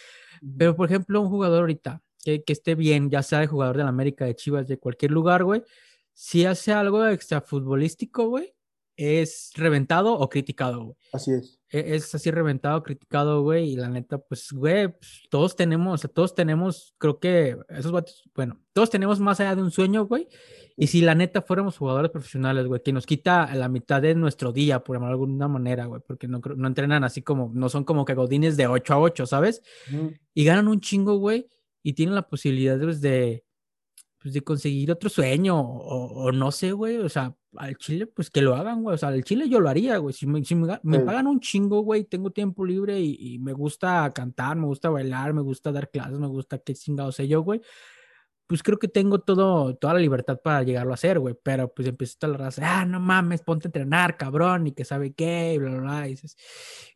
Pero, 0.59 0.77
por 0.77 0.89
ejemplo, 0.89 1.21
un 1.21 1.29
jugador 1.29 1.61
ahorita 1.61 2.03
que, 2.25 2.45
que 2.45 2.53
esté 2.53 2.77
bien, 2.77 3.11
ya 3.11 3.23
sea 3.25 3.41
de 3.41 3.49
jugador 3.49 3.79
de 3.79 3.83
la 3.83 3.89
América, 3.89 4.27
de 4.27 4.37
Chivas, 4.37 4.69
de 4.69 4.79
cualquier 4.79 5.11
lugar, 5.11 5.43
güey, 5.43 5.65
si 6.13 6.45
hace 6.45 6.73
algo 6.73 7.05
extra 7.07 7.41
futbolístico, 7.41 8.29
güey, 8.29 8.55
es 9.01 9.53
reventado 9.55 10.13
o 10.13 10.29
criticado, 10.29 10.85
güey. 10.85 10.97
Así 11.15 11.33
es. 11.33 11.59
E, 11.71 11.95
es 11.95 12.15
así 12.15 12.31
reventado, 12.31 12.83
criticado, 12.83 13.43
güey, 13.43 13.71
y 13.71 13.77
la 13.77 13.89
neta, 13.89 14.19
pues, 14.19 14.53
güey, 14.53 14.89
pues, 14.89 15.23
todos 15.31 15.57
tenemos, 15.57 16.07
todos 16.13 16.35
tenemos, 16.35 16.95
creo 16.99 17.19
que 17.19 17.57
esos 17.71 17.93
vatos, 17.93 18.29
bueno, 18.35 18.61
todos 18.75 18.91
tenemos 18.91 19.19
más 19.19 19.41
allá 19.41 19.57
de 19.57 19.63
un 19.63 19.71
sueño, 19.71 20.05
güey, 20.05 20.29
y 20.77 20.89
si 20.89 21.01
la 21.01 21.15
neta 21.15 21.41
fuéramos 21.41 21.79
jugadores 21.79 22.11
profesionales, 22.11 22.67
güey, 22.67 22.83
que 22.83 22.93
nos 22.93 23.07
quita 23.07 23.55
la 23.55 23.71
mitad 23.71 24.03
de 24.03 24.15
nuestro 24.15 24.53
día, 24.53 24.85
por 24.85 24.97
llamarlo 24.97 25.17
de 25.17 25.23
alguna 25.23 25.49
manera, 25.49 25.87
güey, 25.87 26.03
porque 26.07 26.29
no, 26.29 26.41
no 26.57 26.69
entrenan 26.69 27.03
así 27.03 27.23
como, 27.23 27.51
no 27.55 27.71
son 27.71 27.85
como 27.85 28.05
que 28.05 28.15
godines 28.15 28.59
de 28.59 28.67
8 28.67 28.93
a 28.93 28.99
8, 29.01 29.25
¿sabes? 29.25 29.63
Y 30.35 30.45
ganan 30.45 30.69
un 30.69 30.81
chingo, 30.81 31.17
güey, 31.17 31.47
y 31.83 31.95
tienen 31.95 32.15
la 32.15 32.29
posibilidad, 32.29 32.79
pues, 32.79 33.01
de, 33.01 33.45
pues, 34.21 34.35
de 34.35 34.43
conseguir 34.43 34.93
otro 34.93 35.09
sueño, 35.09 35.59
o, 35.59 36.25
o 36.25 36.33
no 36.33 36.51
sé, 36.53 36.73
güey, 36.73 36.99
o 36.99 37.09
sea, 37.09 37.35
al 37.57 37.77
Chile, 37.77 38.07
pues 38.07 38.31
que 38.31 38.43
lo 38.43 38.55
hagan, 38.55 38.83
güey. 38.83 38.95
O 38.95 38.99
sea, 38.99 39.11
al 39.11 39.25
Chile 39.25 39.49
yo 39.49 39.61
lo 39.61 39.69
haría, 39.69 39.99
güey. 39.99 40.15
Si 40.15 40.27
me, 40.27 40.43
me, 40.83 41.01
pagan 41.01 41.27
un 41.27 41.41
chingo, 41.41 41.81
güey, 41.81 42.05
tengo 42.05 42.31
tiempo 42.31 42.65
libre 42.65 43.01
y, 43.01 43.17
y, 43.19 43.39
me 43.39 43.53
gusta 43.53 44.11
cantar, 44.15 44.57
me 44.57 44.67
gusta 44.67 44.89
bailar, 44.91 45.33
me 45.33 45.43
gusta 45.43 45.73
dar 45.73 45.91
clases, 45.91 46.19
me 46.19 46.29
gusta 46.29 46.59
qué 46.59 46.75
chingado 46.75 47.13
sé 47.13 47.29
yo, 47.29 47.43
güey 47.43 47.61
pues 48.51 48.65
creo 48.65 48.81
que 48.81 48.89
tengo 48.89 49.21
todo, 49.21 49.77
toda 49.77 49.95
la 49.95 50.01
libertad 50.01 50.41
para 50.43 50.65
llegarlo 50.65 50.91
a 50.91 50.95
hacer, 50.95 51.21
güey. 51.21 51.37
Pero 51.41 51.73
pues 51.73 51.87
empieza 51.87 52.17
toda 52.19 52.33
la 52.33 52.39
raza, 52.47 52.63
ah, 52.65 52.85
no 52.85 52.99
mames, 52.99 53.43
ponte 53.43 53.69
a 53.69 53.69
entrenar, 53.69 54.17
cabrón, 54.17 54.67
y 54.67 54.73
que 54.73 54.85
sabe 54.85 55.13
qué, 55.13 55.55
y 55.55 55.59
bla, 55.59 55.71
bla, 55.71 55.81
bla. 55.81 56.09
Y 56.09 56.11
dices, 56.11 56.37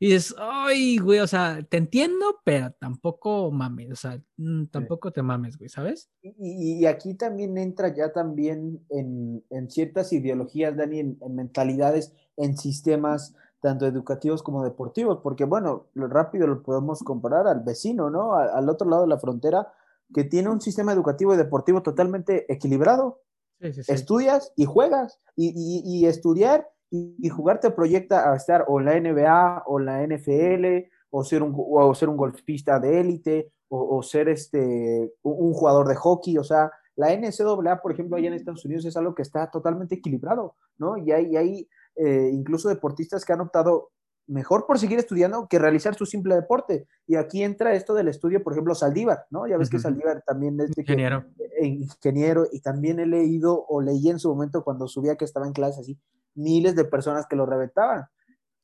y 0.00 0.06
dices, 0.08 0.34
ay, 0.36 0.98
güey, 0.98 1.20
o 1.20 1.28
sea, 1.28 1.62
te 1.62 1.76
entiendo, 1.76 2.40
pero 2.42 2.72
tampoco 2.72 3.52
mames, 3.52 3.92
o 3.92 3.94
sea, 3.94 4.20
mm, 4.36 4.64
tampoco 4.64 5.12
te 5.12 5.22
mames, 5.22 5.56
güey, 5.56 5.68
¿sabes? 5.68 6.10
Y, 6.22 6.80
y, 6.80 6.86
aquí 6.86 7.14
también 7.14 7.56
entra 7.56 7.94
ya 7.94 8.12
también 8.12 8.84
en, 8.90 9.44
en 9.48 9.70
ciertas 9.70 10.12
ideologías, 10.12 10.76
Dani, 10.76 10.98
en, 10.98 11.18
mentalidades, 11.30 12.12
en 12.36 12.58
sistemas 12.58 13.32
tanto 13.60 13.86
educativos 13.86 14.42
como 14.42 14.64
deportivos, 14.64 15.20
porque 15.22 15.44
bueno, 15.44 15.86
lo 15.94 16.08
rápido 16.08 16.48
lo 16.48 16.64
podemos 16.64 17.04
comparar 17.04 17.46
al 17.46 17.60
vecino, 17.60 18.10
¿no? 18.10 18.34
al 18.34 18.68
otro 18.68 18.90
lado 18.90 19.02
de 19.02 19.08
la 19.08 19.18
frontera, 19.20 19.72
que 20.12 20.24
tiene 20.24 20.50
un 20.50 20.60
sistema 20.60 20.92
educativo 20.92 21.34
y 21.34 21.36
deportivo 21.36 21.82
totalmente 21.82 22.52
equilibrado. 22.52 23.20
Estudias 23.60 24.52
y 24.56 24.66
juegas, 24.66 25.20
y, 25.36 26.04
estudiar 26.06 26.68
y, 26.90 27.28
jugar 27.30 27.60
te 27.60 27.70
proyecta 27.70 28.30
a 28.30 28.36
estar 28.36 28.64
o 28.68 28.78
en 28.78 28.86
la 28.86 29.00
NBA 29.00 29.62
o 29.66 29.78
la 29.78 30.06
NFL, 30.06 30.90
o 31.10 31.24
ser 31.24 31.42
un, 31.42 31.54
o 31.56 31.94
ser 31.94 32.08
un 32.10 32.16
golfista 32.16 32.78
de 32.78 33.00
élite, 33.00 33.52
o, 33.68 34.02
ser 34.02 34.28
este, 34.28 35.12
un, 35.22 35.52
jugador 35.52 35.88
de 35.88 35.96
hockey, 35.96 36.38
o 36.38 36.44
sea, 36.44 36.70
la 36.96 37.12
NCAA, 37.16 37.80
por 37.82 37.92
ejemplo, 37.92 38.16
allá 38.16 38.28
en 38.28 38.34
Estados 38.34 38.64
Unidos 38.64 38.84
es 38.84 38.96
algo 38.96 39.14
que 39.14 39.22
está 39.22 39.50
totalmente 39.50 39.96
equilibrado, 39.96 40.56
¿no? 40.78 40.96
Y 40.96 41.10
hay, 41.10 41.36
hay 41.36 41.68
eh, 41.96 42.30
incluso 42.32 42.68
deportistas 42.68 43.24
que 43.24 43.32
han 43.32 43.40
optado 43.40 43.90
mejor 44.26 44.66
por 44.66 44.78
seguir 44.78 44.98
estudiando 44.98 45.46
que 45.48 45.58
realizar 45.58 45.94
su 45.94 46.06
simple 46.06 46.34
deporte. 46.34 46.86
Y 47.06 47.16
aquí 47.16 47.42
entra 47.42 47.74
esto 47.74 47.94
del 47.94 48.08
estudio, 48.08 48.42
por 48.42 48.52
ejemplo, 48.52 48.74
Saldívar, 48.74 49.26
¿no? 49.30 49.46
Ya 49.46 49.56
ves 49.56 49.70
que 49.70 49.78
Saldívar 49.78 50.22
también 50.26 50.58
es 50.60 50.76
ingeniero. 50.76 51.24
Eh, 51.60 51.66
ingeniero 51.66 52.46
y 52.50 52.60
también 52.60 53.00
he 53.00 53.06
leído 53.06 53.64
o 53.68 53.80
leí 53.80 54.08
en 54.08 54.18
su 54.18 54.28
momento 54.28 54.64
cuando 54.64 54.88
subía 54.88 55.16
que 55.16 55.24
estaba 55.24 55.46
en 55.46 55.52
clase 55.52 55.80
así, 55.80 55.98
miles 56.34 56.74
de 56.74 56.84
personas 56.84 57.26
que 57.26 57.36
lo 57.36 57.46
reventaban. 57.46 58.06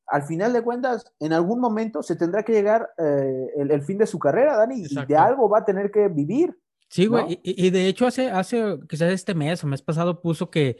Al 0.06 0.22
final 0.22 0.52
de 0.52 0.62
cuentas, 0.62 1.04
en 1.20 1.32
algún 1.32 1.60
momento 1.60 2.02
se 2.02 2.16
tendrá 2.16 2.42
que 2.42 2.52
llegar 2.52 2.90
eh, 2.98 3.46
el, 3.56 3.82
fin 3.82 3.98
de 3.98 4.06
su 4.06 4.18
carrera, 4.18 4.56
Dani, 4.56 4.82
y 4.82 5.06
de 5.06 5.16
algo 5.16 5.48
va 5.48 5.58
a 5.58 5.64
tener 5.64 5.90
que 5.92 6.08
vivir. 6.08 6.58
Sí, 6.88 7.06
güey, 7.06 7.40
y, 7.44 7.66
y, 7.66 7.70
de 7.70 7.86
hecho 7.86 8.04
hace, 8.04 8.28
hace 8.28 8.76
quizás 8.88 9.12
este 9.12 9.32
mes 9.32 9.62
o 9.62 9.68
mes 9.68 9.80
pasado 9.80 10.20
puso 10.20 10.50
que 10.50 10.78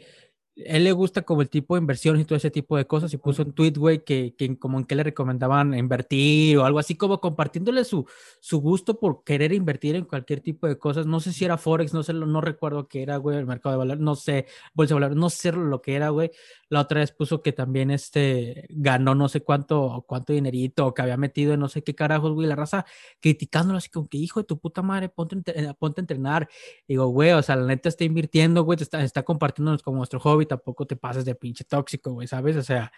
él 0.65 0.83
le 0.83 0.91
gusta 0.91 1.23
como 1.23 1.41
el 1.41 1.49
tipo 1.49 1.75
de 1.75 1.81
inversión 1.81 2.19
y 2.19 2.25
todo 2.25 2.37
ese 2.37 2.51
tipo 2.51 2.77
de 2.77 2.85
cosas 2.85 3.13
y 3.13 3.17
puso 3.17 3.43
un 3.43 3.53
tweet, 3.53 3.73
güey, 3.77 4.03
que, 4.03 4.33
que 4.37 4.57
como 4.57 4.79
en 4.79 4.85
que 4.85 4.95
le 4.95 5.03
recomendaban 5.03 5.73
invertir 5.73 6.57
o 6.57 6.65
algo 6.65 6.79
así 6.79 6.95
como 6.95 7.19
compartiéndole 7.19 7.83
su, 7.83 8.05
su 8.39 8.59
gusto 8.59 8.99
por 8.99 9.23
querer 9.23 9.53
invertir 9.53 9.95
en 9.95 10.05
cualquier 10.05 10.41
tipo 10.41 10.67
de 10.67 10.77
cosas. 10.77 11.05
No 11.05 11.19
sé 11.19 11.33
si 11.33 11.45
era 11.45 11.57
Forex, 11.57 11.93
no 11.93 12.03
sé, 12.03 12.13
no 12.13 12.41
recuerdo 12.41 12.87
qué 12.87 13.01
era, 13.03 13.17
güey, 13.17 13.37
el 13.37 13.45
mercado 13.45 13.73
de 13.73 13.79
valores, 13.79 14.01
no 14.01 14.15
sé, 14.15 14.45
bolsa 14.73 14.93
de 14.93 14.95
valores, 14.95 15.17
no 15.17 15.29
sé 15.29 15.51
lo 15.51 15.81
que 15.81 15.95
era, 15.95 16.09
güey. 16.09 16.31
La 16.71 16.79
otra 16.79 17.01
vez 17.01 17.11
puso 17.11 17.41
que 17.41 17.51
también 17.51 17.91
este 17.91 18.65
ganó 18.69 19.13
no 19.13 19.27
sé 19.27 19.41
cuánto, 19.41 20.05
cuánto 20.07 20.31
dinerito 20.31 20.93
que 20.93 21.01
había 21.01 21.17
metido 21.17 21.53
en 21.53 21.59
no 21.59 21.67
sé 21.67 21.83
qué 21.83 21.95
carajos, 21.95 22.31
güey, 22.33 22.47
la 22.47 22.55
raza 22.55 22.85
criticándolo 23.19 23.77
así 23.77 23.89
como 23.89 24.07
que 24.07 24.17
hijo 24.17 24.39
de 24.39 24.45
tu 24.45 24.57
puta 24.57 24.81
madre, 24.81 25.09
ponte, 25.09 25.43
ponte 25.77 25.99
a 25.99 26.03
entrenar. 26.03 26.47
digo, 26.87 27.07
güey, 27.07 27.31
o 27.33 27.43
sea, 27.43 27.57
la 27.57 27.65
neta 27.67 27.89
está 27.89 28.05
invirtiendo, 28.05 28.63
güey, 28.63 28.77
te 28.77 28.83
está, 28.85 29.03
está 29.03 29.23
compartiéndonos 29.23 29.83
como 29.83 29.97
nuestro 29.97 30.21
hobby 30.21 30.45
tampoco 30.45 30.87
te 30.87 30.95
pases 30.95 31.25
de 31.25 31.35
pinche 31.35 31.65
tóxico, 31.65 32.13
güey, 32.13 32.27
¿sabes? 32.27 32.55
O 32.55 32.63
sea, 32.63 32.89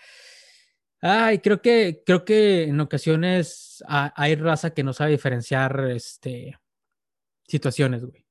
ay, 1.02 1.40
creo 1.40 1.60
que, 1.60 2.04
creo 2.06 2.26
que 2.26 2.66
en 2.66 2.80
ocasiones 2.80 3.84
hay 3.88 4.36
raza 4.36 4.72
que 4.76 4.84
no 4.84 4.94
sabe 4.94 5.12
diferenciar, 5.12 5.90
este, 5.90 6.60
situaciones, 7.48 8.06
güey. 8.06 8.24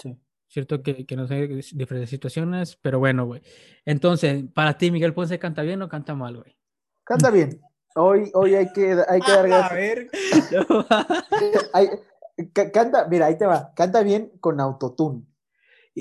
Sí. 0.00 0.16
Cierto 0.50 0.82
que, 0.82 1.06
que 1.06 1.14
no 1.14 1.28
sabe 1.28 1.46
diferentes 1.46 2.10
situaciones, 2.10 2.76
pero 2.82 2.98
bueno, 2.98 3.24
güey. 3.24 3.40
Entonces, 3.84 4.42
para 4.52 4.76
ti, 4.76 4.90
Miguel 4.90 5.14
Ponce, 5.14 5.38
¿canta 5.38 5.62
bien 5.62 5.80
o 5.80 5.88
canta 5.88 6.16
mal, 6.16 6.38
güey? 6.38 6.56
Canta 7.04 7.30
bien. 7.30 7.62
Hoy, 7.94 8.32
hoy 8.34 8.56
hay 8.56 8.72
que, 8.72 8.96
hay 9.08 9.20
que 9.20 9.30
dar 9.30 9.52
A 9.52 9.68
ver. 9.72 10.10
canta, 12.72 13.06
mira, 13.06 13.26
ahí 13.26 13.38
te 13.38 13.46
va. 13.46 13.72
Canta 13.76 14.02
bien 14.02 14.32
con 14.40 14.60
autotune. 14.60 15.24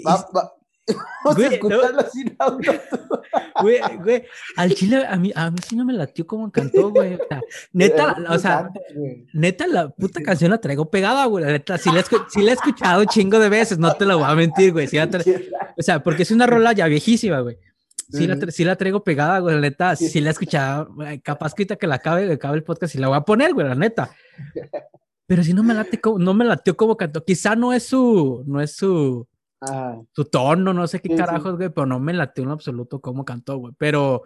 Va, 0.03 0.27
va, 0.35 0.51
güey, 1.35 1.59
güey, 3.61 3.79
güey, 4.03 4.23
al 4.55 4.73
chile 4.73 5.05
a 5.07 5.15
mí, 5.17 5.31
a 5.35 5.51
mí 5.51 5.57
sí 5.67 5.75
no 5.75 5.85
me 5.85 5.93
latió 5.93 6.25
como 6.25 6.51
cantó, 6.51 6.89
güey. 6.89 7.15
O 7.15 7.19
sea, 7.27 7.41
neta, 7.73 8.17
o 8.29 8.39
sea, 8.39 8.69
neta, 9.33 9.67
la 9.67 9.89
puta 9.89 10.21
canción 10.21 10.51
la 10.51 10.59
traigo 10.59 10.89
pegada, 10.89 11.25
güey. 11.25 11.45
Neta, 11.45 11.77
sí 11.77 11.89
la, 11.91 11.99
he 11.99 12.53
escuchado 12.53 13.01
un 13.01 13.07
chingo 13.07 13.39
de 13.39 13.49
veces, 13.49 13.77
no 13.77 13.93
te 13.95 14.05
lo 14.05 14.19
voy 14.19 14.29
a 14.29 14.35
mentir, 14.35 14.71
güey. 14.71 14.87
o 14.87 15.81
sea, 15.81 16.03
porque 16.03 16.23
es 16.23 16.31
una 16.31 16.47
rola 16.47 16.73
ya 16.73 16.87
viejísima, 16.87 17.39
güey. 17.41 17.57
Sí, 18.11 18.25
la, 18.25 18.37
sí 18.49 18.63
la 18.63 18.75
traigo 18.75 19.03
pegada, 19.03 19.37
güey, 19.39 19.55
la 19.55 19.61
neta, 19.61 19.95
sí 19.95 20.19
la 20.19 20.29
he 20.29 20.31
escuchado. 20.31 20.89
Capaz 21.23 21.53
que 21.53 21.67
que 21.67 21.87
la 21.87 21.95
acabe, 21.95 22.27
que 22.27 22.33
acabe 22.33 22.57
el 22.57 22.63
podcast 22.63 22.95
y 22.95 22.97
la 22.97 23.07
voy 23.07 23.17
a 23.17 23.21
poner, 23.21 23.53
güey, 23.53 23.67
la 23.67 23.75
neta. 23.75 24.09
Pero 25.29 25.43
si 25.43 25.53
no 25.53 25.61
me 25.61 25.75
late, 25.75 26.01
no 26.17 26.33
me 26.33 26.43
latió 26.43 26.75
como 26.75 26.97
cantó. 26.97 27.23
Quizá 27.23 27.55
no 27.55 27.71
es 27.71 27.83
su, 27.83 28.43
no 28.47 28.61
es 28.61 28.75
su, 28.75 29.27
su 30.13 30.25
tono, 30.25 30.73
no 30.73 30.87
sé 30.87 31.01
qué 31.01 31.15
carajos, 31.15 31.57
güey, 31.57 31.69
pero 31.69 31.85
no 31.85 31.99
me 31.99 32.13
late 32.13 32.41
en 32.41 32.49
absoluto 32.49 33.01
cómo 33.01 33.25
cantó, 33.25 33.57
güey. 33.57 33.73
Pero, 33.77 34.23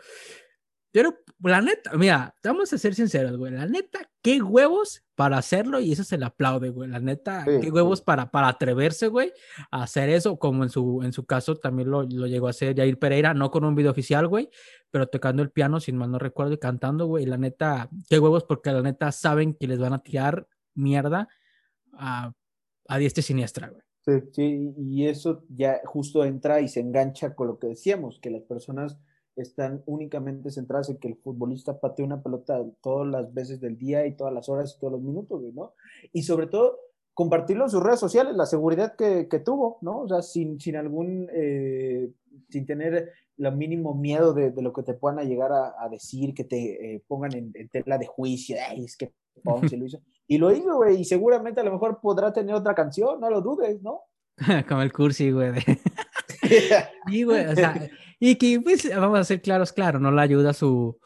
pero 0.91 1.17
la 1.41 1.61
neta, 1.61 1.93
mira, 1.97 2.35
vamos 2.43 2.71
a 2.71 2.77
ser 2.77 2.93
sinceros, 2.93 3.35
güey. 3.37 3.51
La 3.51 3.65
neta, 3.65 3.99
qué 4.21 4.41
huevos 4.41 5.03
para 5.15 5.37
hacerlo 5.37 5.79
y 5.79 5.91
eso 5.91 6.03
se 6.03 6.17
le 6.17 6.25
aplaude, 6.25 6.69
güey. 6.69 6.89
La 6.89 6.99
neta, 6.99 7.45
qué 7.45 7.71
huevos 7.71 8.01
para, 8.01 8.29
para 8.29 8.47
atreverse, 8.47 9.07
güey, 9.07 9.33
a 9.71 9.83
hacer 9.83 10.09
eso, 10.09 10.37
como 10.37 10.63
en 10.63 10.69
su, 10.69 11.01
en 11.03 11.13
su 11.13 11.25
caso 11.25 11.55
también 11.55 11.89
lo, 11.89 12.03
lo 12.03 12.27
llegó 12.27 12.47
a 12.47 12.51
hacer 12.51 12.75
Jair 12.75 12.99
Pereira, 12.99 13.33
no 13.33 13.49
con 13.49 13.65
un 13.65 13.73
video 13.73 13.91
oficial, 13.91 14.27
güey, 14.27 14.49
pero 14.91 15.07
tocando 15.07 15.41
el 15.41 15.49
piano, 15.49 15.79
sin 15.79 15.97
mal 15.97 16.11
no 16.11 16.19
recuerdo, 16.19 16.53
y 16.53 16.59
cantando, 16.59 17.07
güey. 17.07 17.25
La 17.25 17.37
neta, 17.37 17.89
qué 18.07 18.19
huevos 18.19 18.43
porque 18.43 18.71
la 18.71 18.81
neta 18.81 19.11
saben 19.11 19.55
que 19.55 19.67
les 19.67 19.79
van 19.79 19.93
a 19.93 20.03
tirar 20.03 20.47
mierda 20.75 21.27
a, 21.93 22.33
a 22.87 22.97
diestra 22.99 23.21
y 23.21 23.23
siniestra, 23.23 23.69
güey. 23.69 23.83
Sí, 24.05 24.73
y 24.77 25.07
eso 25.07 25.43
ya 25.49 25.79
justo 25.85 26.25
entra 26.25 26.59
y 26.59 26.67
se 26.67 26.81
engancha 26.81 27.35
con 27.35 27.47
lo 27.47 27.57
que 27.57 27.67
decíamos, 27.67 28.19
que 28.19 28.31
las 28.31 28.43
personas 28.43 28.97
están 29.37 29.81
únicamente 29.85 30.51
centradas 30.51 30.89
en 30.89 30.97
que 30.97 31.07
el 31.07 31.15
futbolista 31.15 31.79
patee 31.79 32.05
una 32.05 32.21
pelota 32.21 32.63
todas 32.81 33.07
las 33.07 33.33
veces 33.33 33.61
del 33.61 33.77
día 33.77 34.05
y 34.05 34.15
todas 34.15 34.33
las 34.33 34.49
horas 34.49 34.75
y 34.75 34.79
todos 34.79 34.93
los 34.93 35.01
minutos, 35.01 35.41
¿no? 35.53 35.73
Y 36.11 36.23
sobre 36.23 36.47
todo, 36.47 36.79
compartirlo 37.13 37.63
en 37.63 37.69
sus 37.69 37.81
redes 37.81 37.99
sociales, 37.99 38.35
la 38.35 38.45
seguridad 38.45 38.95
que, 38.95 39.25
tuvo, 39.39 39.77
¿no? 39.81 40.01
O 40.01 40.07
sea, 40.07 40.21
sin, 40.21 40.59
sin 40.59 40.75
algún, 40.75 41.29
eh, 41.33 42.11
sin 42.49 42.65
tener 42.65 43.11
lo 43.37 43.51
mínimo 43.51 43.95
miedo 43.95 44.33
de, 44.33 44.53
lo 44.61 44.73
que 44.73 44.83
te 44.83 44.93
puedan 44.93 45.27
llegar 45.27 45.51
a, 45.53 45.89
decir, 45.89 46.33
que 46.33 46.43
te 46.43 46.95
eh, 46.95 47.03
pongan 47.07 47.33
en, 47.33 47.69
tela 47.69 47.97
de 47.97 48.05
juicio, 48.05 48.57
Ay, 48.67 48.85
es 48.85 48.97
que 48.97 49.13
Ponce 49.41 49.77
lo 49.77 49.85
hizo. 49.85 49.99
Y 50.27 50.37
lo 50.37 50.51
hizo, 50.51 50.75
güey, 50.75 51.01
y 51.01 51.05
seguramente 51.05 51.61
a 51.61 51.63
lo 51.63 51.71
mejor 51.71 51.99
podrá 52.01 52.31
tener 52.31 52.55
otra 52.55 52.73
canción, 52.73 53.19
no 53.19 53.29
lo 53.29 53.41
dudes, 53.41 53.81
¿no? 53.81 54.01
Como 54.67 54.81
el 54.81 54.93
cursi, 54.93 55.31
güey. 55.31 55.51
y, 57.07 57.23
güey, 57.23 57.45
o 57.45 57.55
sea, 57.55 57.89
y 58.19 58.35
que, 58.35 58.59
pues, 58.61 58.89
vamos 58.95 59.19
a 59.19 59.23
ser 59.23 59.41
claros, 59.41 59.73
claro, 59.73 59.99
no 59.99 60.11
le 60.11 60.21
ayuda 60.21 60.53
su, 60.53 60.97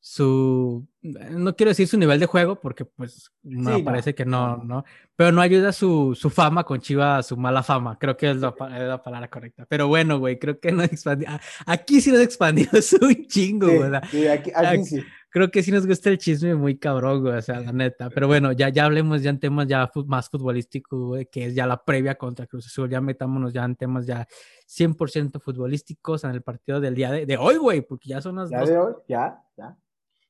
su, 0.00 0.86
no 1.02 1.56
quiero 1.56 1.70
decir 1.70 1.88
su 1.88 1.98
nivel 1.98 2.20
de 2.20 2.26
juego, 2.26 2.60
porque 2.60 2.84
pues 2.84 3.32
me 3.42 3.82
parece 3.82 4.14
que 4.14 4.24
no, 4.24 4.58
no, 4.58 4.84
pero 5.16 5.32
no 5.32 5.40
ayuda 5.40 5.72
su, 5.72 6.14
su 6.14 6.30
fama 6.30 6.62
con 6.62 6.80
Chivas, 6.80 7.26
su 7.26 7.36
mala 7.36 7.64
fama, 7.64 7.98
creo 7.98 8.16
que 8.16 8.30
es 8.30 8.36
la, 8.36 8.54
palabra 8.54 9.28
correcta. 9.28 9.66
Pero 9.68 9.88
bueno, 9.88 10.20
güey, 10.20 10.38
creo 10.38 10.60
que 10.60 10.70
no 10.70 10.82
expandió, 10.84 11.28
aquí 11.66 12.00
sí 12.00 12.12
nos 12.12 12.20
expandió 12.20 12.68
un 13.00 13.26
chingo, 13.26 13.66
güey. 13.66 13.90
Sí, 14.10 14.28
aquí, 14.28 14.52
aquí, 14.54 14.84
sí 14.84 15.04
creo 15.36 15.50
que 15.50 15.62
sí 15.62 15.70
nos 15.70 15.86
gusta 15.86 16.08
el 16.08 16.16
chisme 16.16 16.54
muy 16.54 16.78
cabrón, 16.78 17.20
güey, 17.20 17.36
o 17.36 17.42
sea, 17.42 17.60
la 17.60 17.70
neta. 17.70 18.08
Pero 18.08 18.26
bueno, 18.26 18.52
ya, 18.52 18.70
ya 18.70 18.86
hablemos 18.86 19.20
ya 19.20 19.28
en 19.28 19.38
temas 19.38 19.66
ya 19.66 19.92
más 20.06 20.30
futbolísticos, 20.30 20.98
güey, 20.98 21.26
que 21.26 21.44
es 21.44 21.54
ya 21.54 21.66
la 21.66 21.84
previa 21.84 22.14
contra 22.14 22.46
Cruz 22.46 22.64
Azul. 22.68 22.88
Ya 22.88 23.02
metámonos 23.02 23.52
ya 23.52 23.62
en 23.66 23.76
temas 23.76 24.06
ya 24.06 24.26
100% 24.66 25.38
futbolísticos 25.38 26.24
en 26.24 26.30
el 26.30 26.40
partido 26.40 26.80
del 26.80 26.94
día 26.94 27.12
de, 27.12 27.36
hoy, 27.36 27.58
güey, 27.58 27.82
porque 27.82 28.08
ya 28.08 28.22
son 28.22 28.36
las 28.36 28.48
¿Ya 28.48 28.64
de 28.64 28.78
hoy? 28.78 28.94
Ya, 29.08 29.44
ya. 29.58 29.76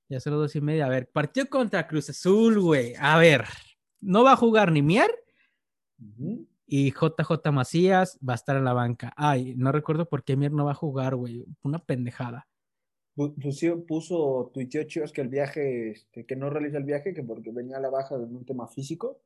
Ya 0.09 0.19
son 0.19 0.33
las 0.33 0.40
dos 0.40 0.57
y 0.57 0.61
media. 0.61 0.87
A 0.87 0.88
ver, 0.88 1.09
partido 1.09 1.47
contra 1.49 1.87
Cruz 1.87 2.11
Azul, 2.11 2.59
güey. 2.59 2.95
A 2.99 3.16
ver, 3.16 3.45
no 4.01 4.25
va 4.25 4.33
a 4.33 4.37
jugar 4.37 4.73
ni 4.73 4.83
Mier. 4.83 5.14
Y 6.66 6.90
JJ 6.90 7.53
Macías 7.53 8.19
va 8.29 8.33
a 8.33 8.35
estar 8.35 8.57
en 8.57 8.64
la 8.64 8.73
banca. 8.73 9.14
Ay, 9.16 9.55
no 9.57 9.71
recuerdo 9.71 10.09
por 10.09 10.25
qué 10.25 10.37
Mier 10.37 10.51
no 10.51 10.64
va 10.64 10.73
a 10.73 10.75
jugar, 10.75 11.14
güey. 11.14 11.47
Una 11.62 11.79
pendejada 11.79 12.49
puso, 13.16 13.85
puso 13.87 14.50
tuiteó 14.52 14.85
Chivas 14.85 15.12
que 15.12 15.22
el 15.22 15.29
viaje, 15.29 15.90
este, 15.90 16.26
que 16.26 16.37
no 16.37 16.50
realiza 16.50 16.79
el 16.79 16.85
viaje, 16.85 17.14
que 17.14 17.22
porque 17.22 17.50
venía 17.50 17.79
a 17.79 17.81
la 17.81 17.90
baja 17.90 18.18
de 18.18 18.24
un 18.24 18.44
tema 18.44 18.68
físico. 18.68 19.18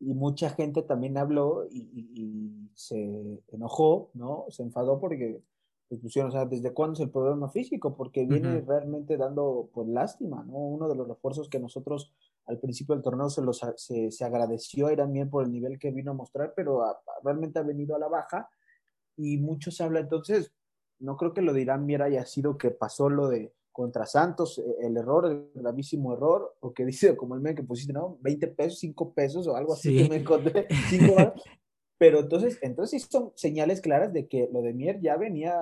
Y 0.00 0.14
mucha 0.14 0.50
gente 0.50 0.82
también 0.82 1.16
habló 1.16 1.68
y, 1.70 2.68
se 2.74 3.40
enojó, 3.52 4.10
¿no? 4.14 4.46
Se 4.48 4.64
enfadó 4.64 4.98
porque 4.98 5.40
pues, 5.88 6.00
pusieron, 6.00 6.30
o 6.30 6.32
sea, 6.32 6.44
¿desde 6.46 6.72
cuándo 6.72 6.94
es 6.94 7.00
el 7.00 7.10
problema 7.10 7.48
físico? 7.50 7.94
Porque 7.94 8.26
viene 8.26 8.62
realmente 8.62 9.16
dando, 9.16 9.70
pues, 9.72 9.86
lástima, 9.88 10.42
¿no? 10.42 10.54
Uno 10.54 10.88
de 10.88 10.96
los 10.96 11.06
refuerzos 11.06 11.48
que 11.48 11.60
nosotros 11.60 12.12
al 12.46 12.58
principio 12.58 12.96
del 12.96 13.04
torneo 13.04 13.30
se, 13.30 13.42
los, 13.42 13.60
se, 13.76 14.10
se 14.10 14.24
agradeció 14.24 14.88
a 14.88 14.92
Irán 14.92 15.12
por 15.30 15.44
el 15.44 15.52
nivel 15.52 15.78
que 15.78 15.92
vino 15.92 16.10
a 16.10 16.14
mostrar, 16.14 16.52
pero 16.56 16.82
realmente 17.22 17.60
ha 17.60 17.62
venido 17.62 17.94
a 17.94 18.00
la 18.00 18.08
baja 18.08 18.50
y 19.16 19.36
muchos 19.38 19.80
hablan, 19.80 20.04
entonces, 20.04 20.52
no 21.02 21.16
creo 21.16 21.34
que 21.34 21.42
lo 21.42 21.52
de 21.52 21.62
Irán 21.62 21.84
Mier 21.84 22.02
haya 22.02 22.24
sido 22.24 22.56
que 22.56 22.70
pasó 22.70 23.10
lo 23.10 23.28
de 23.28 23.52
contra 23.72 24.06
Santos, 24.06 24.58
e, 24.58 24.86
el 24.86 24.96
error, 24.96 25.26
el 25.26 25.50
gravísimo 25.54 26.12
error, 26.12 26.54
o 26.60 26.72
que 26.72 26.84
dice 26.84 27.16
como 27.16 27.34
el 27.34 27.40
meme 27.40 27.56
que 27.56 27.62
pusiste, 27.62 27.92
¿no? 27.92 28.18
20 28.20 28.48
pesos, 28.48 28.78
5 28.80 29.12
pesos 29.12 29.46
o 29.46 29.56
algo 29.56 29.72
así 29.72 29.96
que 29.96 30.08
me 30.08 30.16
encontré, 30.16 30.66
5 30.90 31.34
Pero 31.98 32.20
entonces, 32.20 32.58
entonces 32.62 33.06
son 33.10 33.32
señales 33.34 33.80
claras 33.80 34.12
de 34.12 34.28
que 34.28 34.48
lo 34.52 34.62
de 34.62 34.74
Mier 34.74 35.00
ya 35.00 35.16
venía 35.16 35.54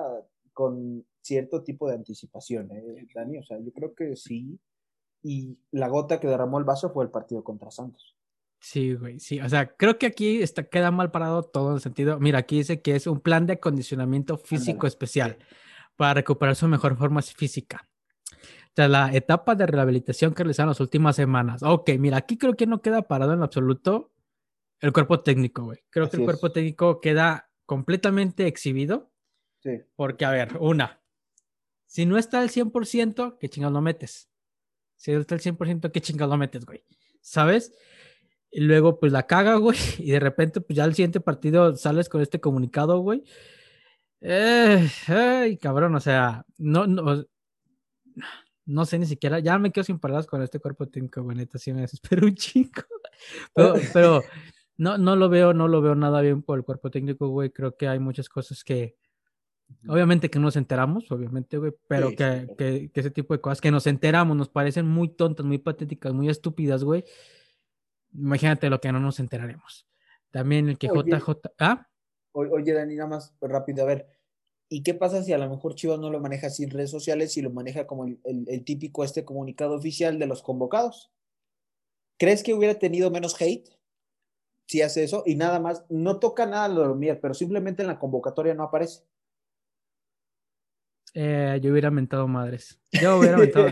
con 0.53 1.05
cierto 1.21 1.63
tipo 1.63 1.87
de 1.87 1.95
anticipación, 1.95 2.71
¿eh, 2.71 3.07
Dani? 3.13 3.37
O 3.37 3.43
sea, 3.43 3.59
yo 3.59 3.71
creo 3.71 3.93
que 3.93 4.15
sí. 4.15 4.59
Y 5.23 5.57
la 5.71 5.87
gota 5.87 6.19
que 6.19 6.27
derramó 6.27 6.57
el 6.57 6.65
vaso 6.65 6.89
fue 6.89 7.03
el 7.03 7.11
partido 7.11 7.43
contra 7.43 7.69
Santos. 7.69 8.15
Sí, 8.61 8.93
güey, 8.93 9.19
sí. 9.19 9.41
O 9.41 9.49
sea, 9.49 9.75
creo 9.75 9.97
que 9.97 10.05
aquí 10.05 10.43
está, 10.43 10.63
queda 10.63 10.91
mal 10.91 11.09
parado 11.09 11.41
todo 11.41 11.69
en 11.69 11.75
el 11.75 11.81
sentido. 11.81 12.19
Mira, 12.19 12.39
aquí 12.39 12.57
dice 12.57 12.79
que 12.79 12.95
es 12.95 13.07
un 13.07 13.19
plan 13.19 13.47
de 13.47 13.53
acondicionamiento 13.53 14.37
físico 14.37 14.85
especial 14.85 15.39
para 15.95 16.13
recuperar 16.13 16.55
su 16.55 16.67
mejor 16.67 16.95
forma 16.95 17.23
física. 17.23 17.89
Tras 18.73 18.87
la 18.87 19.13
etapa 19.15 19.55
de 19.55 19.65
rehabilitación 19.65 20.35
que 20.35 20.43
realizaron 20.43 20.69
las 20.69 20.79
últimas 20.79 21.15
semanas. 21.15 21.63
Ok, 21.63 21.89
mira, 21.97 22.17
aquí 22.17 22.37
creo 22.37 22.55
que 22.55 22.67
no 22.67 22.83
queda 22.83 23.01
parado 23.01 23.33
en 23.33 23.41
absoluto 23.41 24.13
el 24.79 24.93
cuerpo 24.93 25.21
técnico, 25.21 25.63
güey. 25.63 25.79
Creo 25.89 26.07
que 26.07 26.17
el 26.17 26.23
cuerpo 26.23 26.51
técnico 26.51 27.01
queda 27.01 27.49
completamente 27.65 28.45
exhibido. 28.45 29.11
Sí. 29.63 29.81
Porque, 29.95 30.23
a 30.23 30.29
ver, 30.29 30.57
una, 30.59 31.01
si 31.87 32.05
no 32.05 32.19
está 32.19 32.41
al 32.41 32.49
100%, 32.49 33.37
¿qué 33.39 33.49
chingados 33.49 33.73
lo 33.73 33.81
metes? 33.81 34.29
Si 34.97 35.11
no 35.11 35.19
está 35.19 35.33
al 35.33 35.41
100%, 35.41 35.91
¿qué 35.91 35.99
chingados 35.99 36.31
lo 36.31 36.37
metes, 36.37 36.63
güey? 36.63 36.85
¿Sabes? 37.21 37.73
Y 38.51 38.61
luego, 38.61 38.99
pues 38.99 39.11
la 39.11 39.27
caga, 39.27 39.55
güey. 39.55 39.77
Y 39.99 40.11
de 40.11 40.19
repente, 40.19 40.61
pues 40.61 40.77
ya 40.77 40.83
al 40.83 40.93
siguiente 40.93 41.19
partido 41.21 41.75
sales 41.75 42.09
con 42.09 42.21
este 42.21 42.39
comunicado, 42.39 42.99
güey. 42.99 43.23
Eh, 44.21 44.87
ay, 45.07 45.57
cabrón, 45.57 45.95
o 45.95 45.99
sea, 45.99 46.45
no, 46.57 46.85
no, 46.85 47.25
no 48.65 48.85
sé 48.85 48.99
ni 48.99 49.07
siquiera, 49.07 49.39
ya 49.39 49.57
me 49.57 49.71
quedo 49.71 49.83
sin 49.83 49.99
palabras 49.99 50.27
con 50.27 50.43
este 50.43 50.59
cuerpo 50.59 50.87
técnico, 50.87 51.23
güey, 51.23 51.37
neta, 51.37 51.57
sí 51.57 51.73
me 51.73 51.81
desespero 51.81 52.27
un 52.27 52.35
chico. 52.35 52.83
Pero, 53.55 53.73
pero 53.93 54.23
no, 54.77 54.97
no 54.97 55.15
lo 55.15 55.29
veo, 55.29 55.53
no 55.53 55.67
lo 55.67 55.81
veo 55.81 55.95
nada 55.95 56.21
bien 56.21 56.43
por 56.43 56.59
el 56.59 56.65
cuerpo 56.65 56.91
técnico, 56.91 57.29
güey. 57.29 57.49
Creo 57.51 57.75
que 57.75 57.87
hay 57.87 57.99
muchas 57.99 58.29
cosas 58.29 58.63
que, 58.63 58.95
Obviamente 59.87 60.29
que 60.29 60.37
no 60.37 60.45
nos 60.45 60.55
enteramos, 60.55 61.09
obviamente, 61.11 61.57
güey, 61.57 61.73
pero 61.87 62.09
que, 62.09 62.47
que, 62.57 62.91
ese 62.93 63.11
tipo 63.11 63.33
de 63.33 63.41
cosas 63.41 63.61
que 63.61 63.71
nos 63.71 63.87
enteramos 63.87 64.35
nos 64.37 64.49
parecen 64.49 64.87
muy 64.87 65.09
tontas, 65.09 65.45
muy 65.45 65.57
patéticas, 65.57 66.13
muy 66.13 66.29
estúpidas, 66.29 66.83
güey. 66.83 67.03
Imagínate 68.13 68.69
lo 68.69 68.79
que 68.79 68.91
no 68.91 68.99
nos 68.99 69.19
enteraremos. 69.19 69.87
También 70.31 70.69
el 70.69 70.77
que 70.77 70.87
JJ. 70.87 71.51
¿Ah? 71.59 71.87
Oye, 72.33 72.73
Dani, 72.73 72.95
nada 72.95 73.09
más 73.09 73.33
rápido, 73.41 73.83
a 73.83 73.87
ver. 73.87 74.07
¿Y 74.69 74.83
qué 74.83 74.93
pasa 74.93 75.21
si 75.21 75.33
a 75.33 75.37
lo 75.37 75.49
mejor 75.49 75.75
Chivas 75.75 75.99
no 75.99 76.09
lo 76.09 76.21
maneja 76.21 76.49
sin 76.49 76.69
redes 76.69 76.89
sociales 76.89 77.35
y 77.35 77.41
lo 77.41 77.49
maneja 77.49 77.85
como 77.85 78.05
el, 78.05 78.19
el 78.23 78.63
típico 78.63 79.03
este 79.03 79.25
comunicado 79.25 79.75
oficial 79.75 80.17
de 80.17 80.27
los 80.27 80.41
convocados? 80.41 81.11
¿Crees 82.17 82.43
que 82.43 82.53
hubiera 82.53 82.79
tenido 82.79 83.11
menos 83.11 83.39
hate 83.41 83.67
si 84.67 84.81
hace 84.81 85.03
eso? 85.03 85.23
Y 85.25 85.35
nada 85.35 85.59
más, 85.59 85.83
no 85.89 86.19
toca 86.19 86.45
nada 86.45 86.69
lo 86.69 86.87
de 86.87 86.95
Mier, 86.95 87.19
pero 87.19 87.33
simplemente 87.33 87.81
en 87.81 87.89
la 87.89 87.99
convocatoria 87.99 88.53
no 88.53 88.63
aparece. 88.63 89.03
Eh, 91.13 91.59
yo 91.61 91.71
hubiera 91.71 91.91
mentado 91.91 92.27
madres. 92.27 92.79
Yo 92.91 93.17
hubiera 93.17 93.37
mentado. 93.37 93.67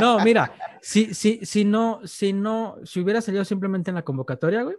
No, 0.00 0.22
mira, 0.24 0.52
si, 0.80 1.14
si, 1.14 1.44
si 1.44 1.64
no, 1.64 2.00
si 2.04 2.32
no, 2.32 2.76
si 2.84 3.00
hubiera 3.00 3.20
salido 3.20 3.44
simplemente 3.44 3.90
en 3.90 3.96
la 3.96 4.04
convocatoria, 4.04 4.62
güey, 4.62 4.76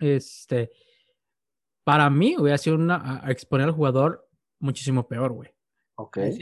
este, 0.00 0.70
para 1.84 2.10
mí 2.10 2.36
hubiera 2.38 2.58
sido 2.58 2.76
una, 2.76 3.20
a 3.24 3.30
exponer 3.30 3.68
al 3.68 3.74
jugador 3.74 4.28
muchísimo 4.58 5.06
peor, 5.06 5.32
güey. 5.32 5.50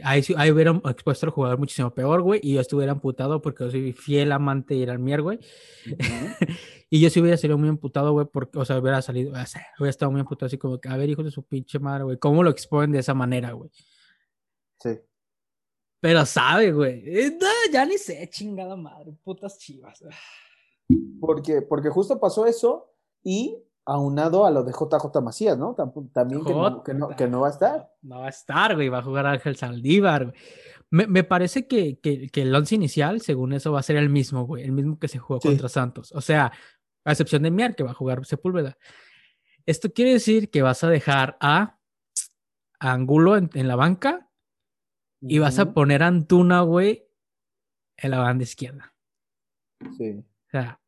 Ahí, 0.04 0.22
ahí 0.36 0.50
hubiera 0.52 0.70
expuesto 0.88 1.26
al 1.26 1.32
jugador 1.32 1.58
muchísimo 1.58 1.92
peor, 1.92 2.22
güey, 2.22 2.40
y 2.42 2.54
yo 2.54 2.60
estuviera 2.60 2.92
amputado 2.92 3.42
porque 3.42 3.64
yo 3.64 3.70
soy 3.70 3.92
fiel 3.92 4.30
amante 4.32 4.74
de 4.74 4.80
ir 4.80 4.90
al 4.90 4.98
mier, 4.98 5.20
güey. 5.22 5.40
y 6.90 7.00
yo 7.00 7.10
sí 7.10 7.20
hubiera 7.20 7.36
salido 7.36 7.58
muy 7.58 7.68
amputado, 7.68 8.12
güey, 8.12 8.26
porque, 8.32 8.58
o 8.58 8.64
sea, 8.64 8.78
hubiera 8.78 9.02
salido, 9.02 9.30
hubiera 9.30 9.90
estado 9.90 10.12
muy 10.12 10.20
amputado 10.20 10.46
así 10.46 10.58
como 10.58 10.80
que, 10.80 10.88
a 10.88 10.96
ver, 10.96 11.10
hijo 11.10 11.22
de 11.24 11.30
su 11.30 11.42
pinche 11.42 11.78
madre, 11.78 12.04
güey, 12.04 12.18
¿cómo 12.18 12.42
lo 12.42 12.50
exponen 12.50 12.92
de 12.92 13.00
esa 13.00 13.14
manera, 13.14 13.52
güey? 13.52 13.70
Sí. 14.80 14.98
Pero 16.00 16.24
sabe, 16.26 16.72
güey. 16.72 17.02
Eh, 17.04 17.38
ya 17.72 17.84
ni 17.84 17.98
sé, 17.98 18.28
chingada 18.30 18.76
madre, 18.76 19.12
putas 19.24 19.58
chivas. 19.58 20.04
Porque, 21.20 21.62
porque 21.62 21.88
justo 21.90 22.18
pasó 22.20 22.46
eso 22.46 22.94
y 23.22 23.62
aunado 23.84 24.44
a 24.44 24.50
lo 24.50 24.62
de 24.62 24.72
JJ 24.72 25.20
Macías, 25.22 25.58
¿no? 25.58 25.74
También 25.74 26.44
que 26.44 26.52
no, 26.52 26.82
que, 26.82 26.94
no, 27.26 27.40
va 27.40 27.48
a 27.48 27.50
estar. 27.50 27.90
No 28.02 28.20
va 28.20 28.26
a 28.26 28.30
estar, 28.30 28.74
güey, 28.74 28.88
va 28.88 28.98
a 28.98 29.02
jugar 29.02 29.26
Ángel 29.26 29.56
Saldívar. 29.56 30.32
Me, 30.90 31.06
me, 31.06 31.24
parece 31.24 31.66
que, 31.66 31.98
que, 31.98 32.28
que, 32.28 32.42
el 32.42 32.54
once 32.54 32.74
inicial, 32.74 33.20
según 33.20 33.52
eso, 33.52 33.72
va 33.72 33.80
a 33.80 33.82
ser 33.82 33.96
el 33.96 34.08
mismo, 34.08 34.46
güey, 34.46 34.64
el 34.64 34.72
mismo 34.72 34.98
que 34.98 35.08
se 35.08 35.18
jugó 35.18 35.40
contra 35.40 35.68
Santos. 35.68 36.12
O 36.12 36.20
sea, 36.20 36.52
a 37.04 37.12
excepción 37.12 37.42
de 37.42 37.50
Mier, 37.50 37.74
que 37.74 37.82
va 37.82 37.92
a 37.92 37.94
jugar 37.94 38.24
Sepúlveda. 38.26 38.76
Esto 39.64 39.92
quiere 39.92 40.12
decir 40.12 40.50
que 40.50 40.62
vas 40.62 40.84
a 40.84 40.88
dejar 40.88 41.36
a, 41.40 41.78
Angulo 42.80 43.36
en, 43.36 43.68
la 43.68 43.74
banca 43.74 44.27
y 45.20 45.38
vas 45.38 45.58
a 45.58 45.72
poner 45.72 46.02
a 46.02 46.08
Antuna, 46.08 46.62
güey, 46.62 47.06
en 47.96 48.10
la 48.10 48.18
banda 48.18 48.44
izquierda. 48.44 48.92
Sí. 49.96 50.18
O 50.18 50.50
sea, 50.50 50.80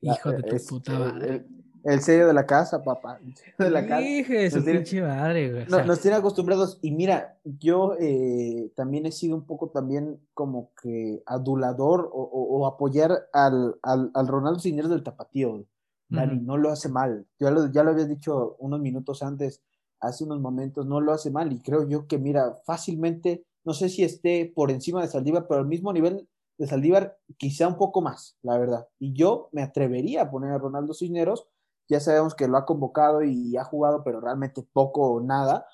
hijo 0.00 0.30
de 0.30 0.42
tu 0.42 0.56
puta 0.66 0.98
madre. 0.98 1.46
El 1.82 2.00
sello 2.02 2.26
de 2.26 2.34
la 2.34 2.44
casa, 2.44 2.82
papá. 2.82 3.18
El 3.24 3.34
sello 3.34 3.54
de 3.58 3.70
la 3.70 3.86
casa. 3.86 4.56
nos 4.56 4.64
pinche 4.64 5.02
madre, 5.02 5.52
güey. 5.52 5.86
nos 5.86 6.00
tiene 6.00 6.16
acostumbrados. 6.16 6.78
Y 6.82 6.92
mira, 6.92 7.38
yo 7.44 7.96
eh, 7.98 8.70
también 8.76 9.06
he 9.06 9.12
sido 9.12 9.36
un 9.36 9.46
poco 9.46 9.70
también 9.70 10.20
como 10.34 10.72
que 10.82 11.22
adulador 11.26 12.10
o, 12.12 12.66
apoyar 12.66 13.28
al, 13.32 13.76
al, 13.82 14.10
al, 14.14 14.28
Ronaldo 14.28 14.60
Cisneros 14.60 14.90
del 14.90 15.02
Tapatío. 15.02 15.64
Dani, 16.08 16.40
no 16.40 16.56
lo 16.56 16.70
hace 16.70 16.88
mal. 16.88 17.26
Ya 17.38 17.50
lo, 17.50 17.70
ya 17.70 17.84
lo 17.84 17.92
habías 17.92 18.08
dicho 18.08 18.56
unos 18.58 18.80
minutos 18.80 19.22
antes, 19.22 19.62
hace 20.00 20.24
unos 20.24 20.40
momentos, 20.40 20.84
no 20.86 21.00
lo 21.00 21.12
hace 21.12 21.30
mal. 21.30 21.52
Y 21.52 21.60
creo 21.60 21.88
yo 21.88 22.06
que, 22.06 22.18
mira, 22.18 22.60
fácilmente, 22.64 23.46
no 23.64 23.74
sé 23.74 23.88
si 23.88 24.04
esté 24.04 24.52
por 24.54 24.70
encima 24.70 25.02
de 25.02 25.08
Saldívar, 25.08 25.46
pero 25.48 25.60
al 25.60 25.66
mismo 25.66 25.92
nivel 25.92 26.28
de 26.58 26.66
Saldívar, 26.66 27.18
quizá 27.36 27.68
un 27.68 27.76
poco 27.76 28.02
más, 28.02 28.36
la 28.42 28.58
verdad. 28.58 28.88
Y 28.98 29.12
yo 29.14 29.48
me 29.52 29.62
atrevería 29.62 30.22
a 30.22 30.30
poner 30.30 30.52
a 30.52 30.58
Ronaldo 30.58 30.94
Cisneros 30.94 31.48
ya 31.90 31.98
sabemos 31.98 32.36
que 32.36 32.46
lo 32.46 32.56
ha 32.56 32.64
convocado 32.64 33.24
y 33.24 33.56
ha 33.56 33.64
jugado, 33.64 34.04
pero 34.04 34.20
realmente 34.20 34.62
poco 34.72 35.10
o 35.10 35.20
nada. 35.20 35.66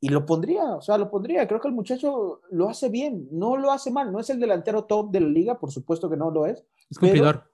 Y 0.00 0.08
lo 0.08 0.24
pondría, 0.24 0.76
o 0.76 0.80
sea, 0.80 0.96
lo 0.96 1.10
pondría. 1.10 1.46
Creo 1.46 1.60
que 1.60 1.68
el 1.68 1.74
muchacho 1.74 2.40
lo 2.50 2.70
hace 2.70 2.88
bien, 2.88 3.28
no 3.30 3.58
lo 3.58 3.70
hace 3.70 3.90
mal. 3.90 4.10
No 4.10 4.18
es 4.18 4.30
el 4.30 4.40
delantero 4.40 4.86
top 4.86 5.12
de 5.12 5.20
la 5.20 5.28
liga, 5.28 5.60
por 5.60 5.70
supuesto 5.70 6.08
que 6.08 6.16
no 6.16 6.30
lo 6.30 6.46
es. 6.46 6.64
Es 6.90 6.98
cumplidor. 6.98 7.44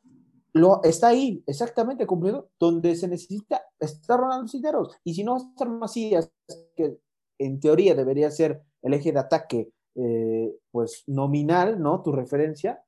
Lo, 0.53 0.81
está 0.85 1.09
ahí, 1.09 1.43
exactamente, 1.47 2.07
cumplido, 2.07 2.51
donde 2.59 2.95
se 2.95 3.09
necesita 3.09 3.63
está 3.81 4.17
Ronaldo 4.17 4.47
Cineros. 4.47 4.97
Y 5.03 5.15
si 5.15 5.25
no 5.25 5.33
va 5.33 5.39
a 5.39 5.49
estar 5.51 5.69
Macías, 5.69 6.33
que 6.77 6.99
en 7.39 7.59
teoría 7.59 7.97
debería 7.97 8.31
ser 8.31 8.63
el 8.83 8.95
eje 8.95 9.13
de 9.13 9.19
ataque, 9.19 9.71
eh, 9.95 10.55
pues 10.71 11.05
nominal, 11.07 11.81
¿no? 11.81 12.03
Tu 12.03 12.13
referencia, 12.13 12.83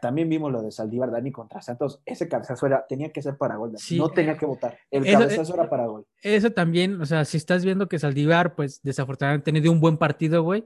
también 0.00 0.28
vimos 0.28 0.52
lo 0.52 0.62
de 0.62 0.70
Saldívar 0.70 1.10
Dani 1.10 1.32
contra 1.32 1.62
Santos, 1.62 2.00
ese 2.04 2.28
cabezazo 2.28 2.66
era, 2.66 2.86
tenía 2.86 3.10
que 3.10 3.22
ser 3.22 3.36
para 3.36 3.56
gol, 3.56 3.72
no 3.96 4.08
tenía 4.10 4.36
que 4.36 4.46
votar, 4.46 4.78
el 4.90 5.04
cabezazo 5.04 5.54
era 5.54 5.68
para 5.68 5.86
gol. 5.86 6.06
Eso 6.22 6.50
también, 6.50 7.00
o 7.00 7.06
sea, 7.06 7.24
si 7.24 7.36
estás 7.36 7.64
viendo 7.64 7.88
que 7.88 7.98
Saldívar, 7.98 8.54
pues 8.54 8.80
desafortunadamente 8.82 9.50
tenido 9.50 9.72
un 9.72 9.80
buen 9.80 9.96
partido, 9.96 10.42
güey, 10.42 10.64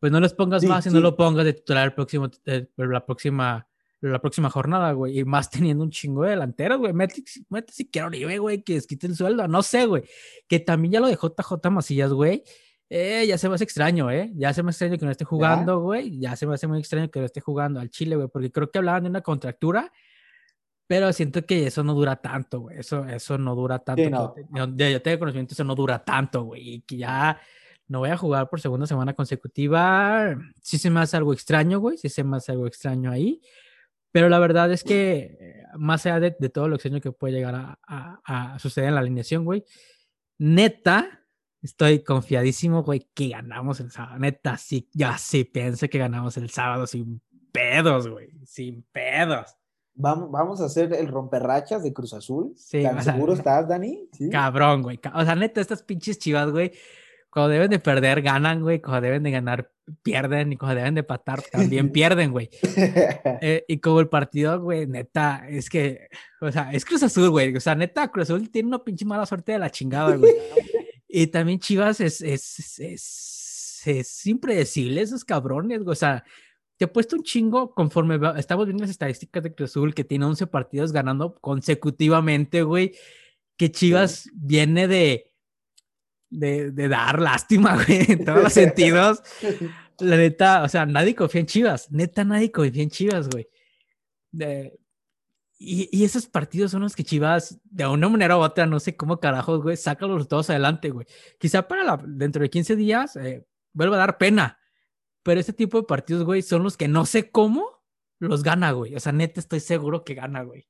pues 0.00 0.10
no 0.10 0.20
les 0.20 0.34
pongas 0.34 0.64
más 0.64 0.86
y 0.86 0.90
no 0.90 1.00
lo 1.00 1.16
pongas 1.16 1.44
de 1.44 1.52
titular 1.52 1.84
el 1.84 1.94
próximo, 1.94 2.28
eh, 2.46 2.66
la 2.76 3.04
próxima 3.04 3.68
la 4.00 4.20
próxima 4.20 4.50
jornada, 4.50 4.92
güey, 4.92 5.18
y 5.18 5.24
más 5.24 5.50
teniendo 5.50 5.82
un 5.82 5.90
chingo 5.90 6.22
de 6.22 6.30
delanteros, 6.30 6.78
güey, 6.78 6.92
mete, 6.92 7.24
mete 7.48 7.72
si 7.72 7.88
quiero 7.88 8.08
Oribe, 8.08 8.38
güey, 8.38 8.62
que 8.62 8.74
desquite 8.74 9.06
el 9.06 9.16
sueldo, 9.16 9.48
no 9.48 9.62
sé, 9.62 9.86
güey, 9.86 10.04
que 10.48 10.60
también 10.60 10.92
ya 10.92 11.00
lo 11.00 11.08
de 11.08 11.16
JJ 11.16 11.70
Macías, 11.70 12.12
güey, 12.12 12.44
eh, 12.88 13.26
ya 13.26 13.36
se 13.36 13.48
me 13.48 13.56
hace 13.56 13.64
extraño, 13.64 14.10
¿eh? 14.10 14.30
Ya 14.34 14.52
se 14.52 14.62
me 14.62 14.70
hace 14.70 14.84
extraño 14.84 14.98
que 14.98 15.04
no 15.06 15.10
esté 15.10 15.24
jugando, 15.24 15.80
güey. 15.80 16.18
¿Ya? 16.20 16.36
se 16.36 16.46
me 16.46 16.54
hace 16.54 16.66
muy 16.66 16.78
extraño 16.78 17.10
que 17.10 17.18
no 17.18 17.26
esté 17.26 17.40
jugando 17.40 17.80
al 17.80 17.90
Chile, 17.90 18.16
güey, 18.16 18.28
porque 18.28 18.52
creo 18.52 18.70
que 18.70 18.78
hablaban 18.78 19.02
de 19.02 19.10
una 19.10 19.22
contractura, 19.22 19.92
pero 20.86 21.12
siento 21.12 21.44
que 21.44 21.66
eso 21.66 21.82
no 21.82 21.94
dura 21.94 22.16
tanto, 22.16 22.60
güey. 22.60 22.78
Eso, 22.78 23.04
eso 23.04 23.38
no 23.38 23.56
dura 23.56 23.80
tanto. 23.80 24.34
no. 24.50 24.76
yo, 24.76 25.02
tengo 25.02 25.18
conocimiento, 25.18 25.54
eso 25.54 25.64
no 25.64 25.74
dura 25.74 26.04
tanto, 26.04 26.44
güey. 26.44 26.74
Y 26.74 26.80
que 26.82 26.98
ya 26.98 27.40
no 27.88 28.00
voy 28.00 28.10
a 28.10 28.16
jugar 28.16 28.48
por 28.48 28.60
segunda 28.60 28.86
semana 28.86 29.14
consecutiva. 29.14 30.36
Sí 30.62 30.78
se 30.78 30.88
me 30.88 31.00
hace 31.00 31.16
algo 31.16 31.32
extraño, 31.32 31.80
güey. 31.80 31.98
Sí 31.98 32.08
se 32.08 32.22
me 32.22 32.36
hace 32.36 32.52
algo 32.52 32.68
extraño 32.68 33.10
ahí. 33.10 33.40
Pero 34.12 34.28
la 34.28 34.38
verdad 34.38 34.70
es 34.72 34.84
que, 34.84 35.62
más 35.76 36.06
allá 36.06 36.20
de, 36.20 36.48
todo 36.48 36.68
lo 36.68 36.76
extraño 36.76 37.00
que 37.00 37.10
puede 37.10 37.34
llegar 37.34 37.54
a, 37.56 37.78
a, 37.86 38.54
a 38.54 38.58
suceder 38.60 38.88
en 38.88 38.94
la 38.94 39.00
alineación, 39.00 39.44
güey, 39.44 39.64
neta, 40.38 41.25
Estoy 41.66 42.04
confiadísimo, 42.04 42.84
güey, 42.84 43.08
que 43.12 43.30
ganamos 43.30 43.80
el 43.80 43.90
sábado. 43.90 44.20
Neta, 44.20 44.56
sí, 44.56 44.88
ya 44.92 45.18
sí 45.18 45.42
pensé 45.42 45.90
que 45.90 45.98
ganamos 45.98 46.36
el 46.36 46.48
sábado 46.48 46.86
sin 46.86 47.20
pedos, 47.50 48.06
güey. 48.06 48.30
Sin 48.44 48.84
pedos. 48.92 49.56
Vamos, 49.94 50.30
vamos 50.30 50.60
a 50.60 50.66
hacer 50.66 50.94
el 50.94 51.08
romperrachas 51.08 51.82
de 51.82 51.92
Cruz 51.92 52.14
Azul. 52.14 52.52
Sí, 52.56 52.84
¿Tan 52.84 53.02
seguro 53.02 53.32
estás, 53.32 53.66
Dani? 53.66 54.08
Cabrón, 54.30 54.82
güey. 54.82 55.00
O 55.12 55.24
sea, 55.24 55.34
neta, 55.34 55.60
estas 55.60 55.82
pinches 55.82 56.20
chivas, 56.20 56.52
güey, 56.52 56.70
cuando 57.30 57.48
deben 57.50 57.70
de 57.70 57.80
perder, 57.80 58.22
ganan, 58.22 58.62
güey. 58.62 58.80
Cuando 58.80 59.00
deben 59.00 59.24
de 59.24 59.32
ganar, 59.32 59.72
pierden. 60.04 60.52
Y 60.52 60.56
cuando 60.56 60.76
deben 60.76 60.94
de 60.94 61.02
patar, 61.02 61.42
también 61.42 61.90
pierden, 61.92 62.30
güey. 62.30 62.48
Eh, 63.42 63.64
y 63.66 63.80
como 63.80 63.98
el 63.98 64.08
partido, 64.08 64.60
güey, 64.62 64.86
neta, 64.86 65.46
es 65.48 65.68
que, 65.68 66.08
o 66.40 66.50
sea, 66.52 66.70
es 66.72 66.84
Cruz 66.84 67.02
Azul, 67.02 67.28
güey. 67.30 67.56
O 67.56 67.60
sea, 67.60 67.74
neta, 67.74 68.08
Cruz 68.08 68.30
Azul 68.30 68.50
tiene 68.50 68.68
una 68.68 68.84
pinche 68.84 69.04
mala 69.04 69.26
suerte 69.26 69.50
de 69.50 69.58
la 69.58 69.68
chingada, 69.68 70.14
güey. 70.14 70.32
Y 71.18 71.28
también 71.28 71.58
Chivas 71.58 71.98
es, 72.00 72.20
es, 72.20 72.78
es, 72.78 73.82
es 73.86 74.26
impredecible, 74.26 75.00
esos 75.00 75.24
cabrones, 75.24 75.80
o 75.86 75.94
sea, 75.94 76.22
te 76.76 76.84
he 76.84 76.88
puesto 76.88 77.16
un 77.16 77.22
chingo 77.22 77.70
conforme 77.70 78.20
estamos 78.36 78.66
viendo 78.66 78.82
las 78.82 78.90
estadísticas 78.90 79.42
de 79.42 79.54
Cruz 79.54 79.70
Azul 79.70 79.94
que 79.94 80.04
tiene 80.04 80.26
11 80.26 80.46
partidos 80.48 80.92
ganando 80.92 81.34
consecutivamente, 81.36 82.64
güey, 82.64 82.92
que 83.56 83.72
Chivas 83.72 84.28
viene 84.34 84.88
de, 84.88 85.32
de, 86.28 86.70
de, 86.70 86.86
dar 86.86 87.18
lástima, 87.18 87.76
güey, 87.86 88.12
en 88.12 88.22
todos 88.22 88.42
los 88.42 88.52
sentidos. 88.52 89.22
La 90.00 90.18
neta, 90.18 90.64
o 90.64 90.68
sea, 90.68 90.84
nadie 90.84 91.14
confía 91.14 91.40
en 91.40 91.46
Chivas, 91.46 91.90
neta, 91.90 92.24
nadie 92.24 92.52
confía 92.52 92.82
en 92.82 92.90
Chivas, 92.90 93.30
güey. 93.30 93.48
De, 94.32 94.78
y, 95.58 96.04
esos 96.04 96.26
partidos 96.26 96.70
son 96.70 96.82
los 96.82 96.94
que 96.94 97.04
Chivas, 97.04 97.58
de 97.64 97.86
una 97.86 98.08
manera 98.08 98.36
u 98.36 98.40
otra, 98.40 98.66
no 98.66 98.78
sé 98.78 98.94
cómo 98.94 99.20
carajos, 99.20 99.62
güey, 99.62 99.76
saca 99.76 100.06
los 100.06 100.28
dos 100.28 100.50
adelante, 100.50 100.90
güey. 100.90 101.06
Quizá 101.38 101.66
para 101.66 101.82
la, 101.82 101.96
dentro 102.06 102.42
de 102.42 102.50
15 102.50 102.76
días 102.76 103.16
eh, 103.16 103.46
vuelva 103.72 103.96
a 103.96 104.00
dar 104.00 104.18
pena. 104.18 104.58
Pero 105.22 105.40
este 105.40 105.54
tipo 105.54 105.78
de 105.78 105.86
partidos, 105.86 106.24
güey, 106.24 106.42
son 106.42 106.62
los 106.62 106.76
que 106.76 106.88
no 106.88 107.06
sé 107.06 107.30
cómo 107.30 107.82
los 108.18 108.42
gana, 108.42 108.72
güey. 108.72 108.94
O 108.94 109.00
sea, 109.00 109.12
neta, 109.12 109.40
estoy 109.40 109.60
seguro 109.60 110.04
que 110.04 110.14
gana, 110.14 110.42
güey. 110.42 110.68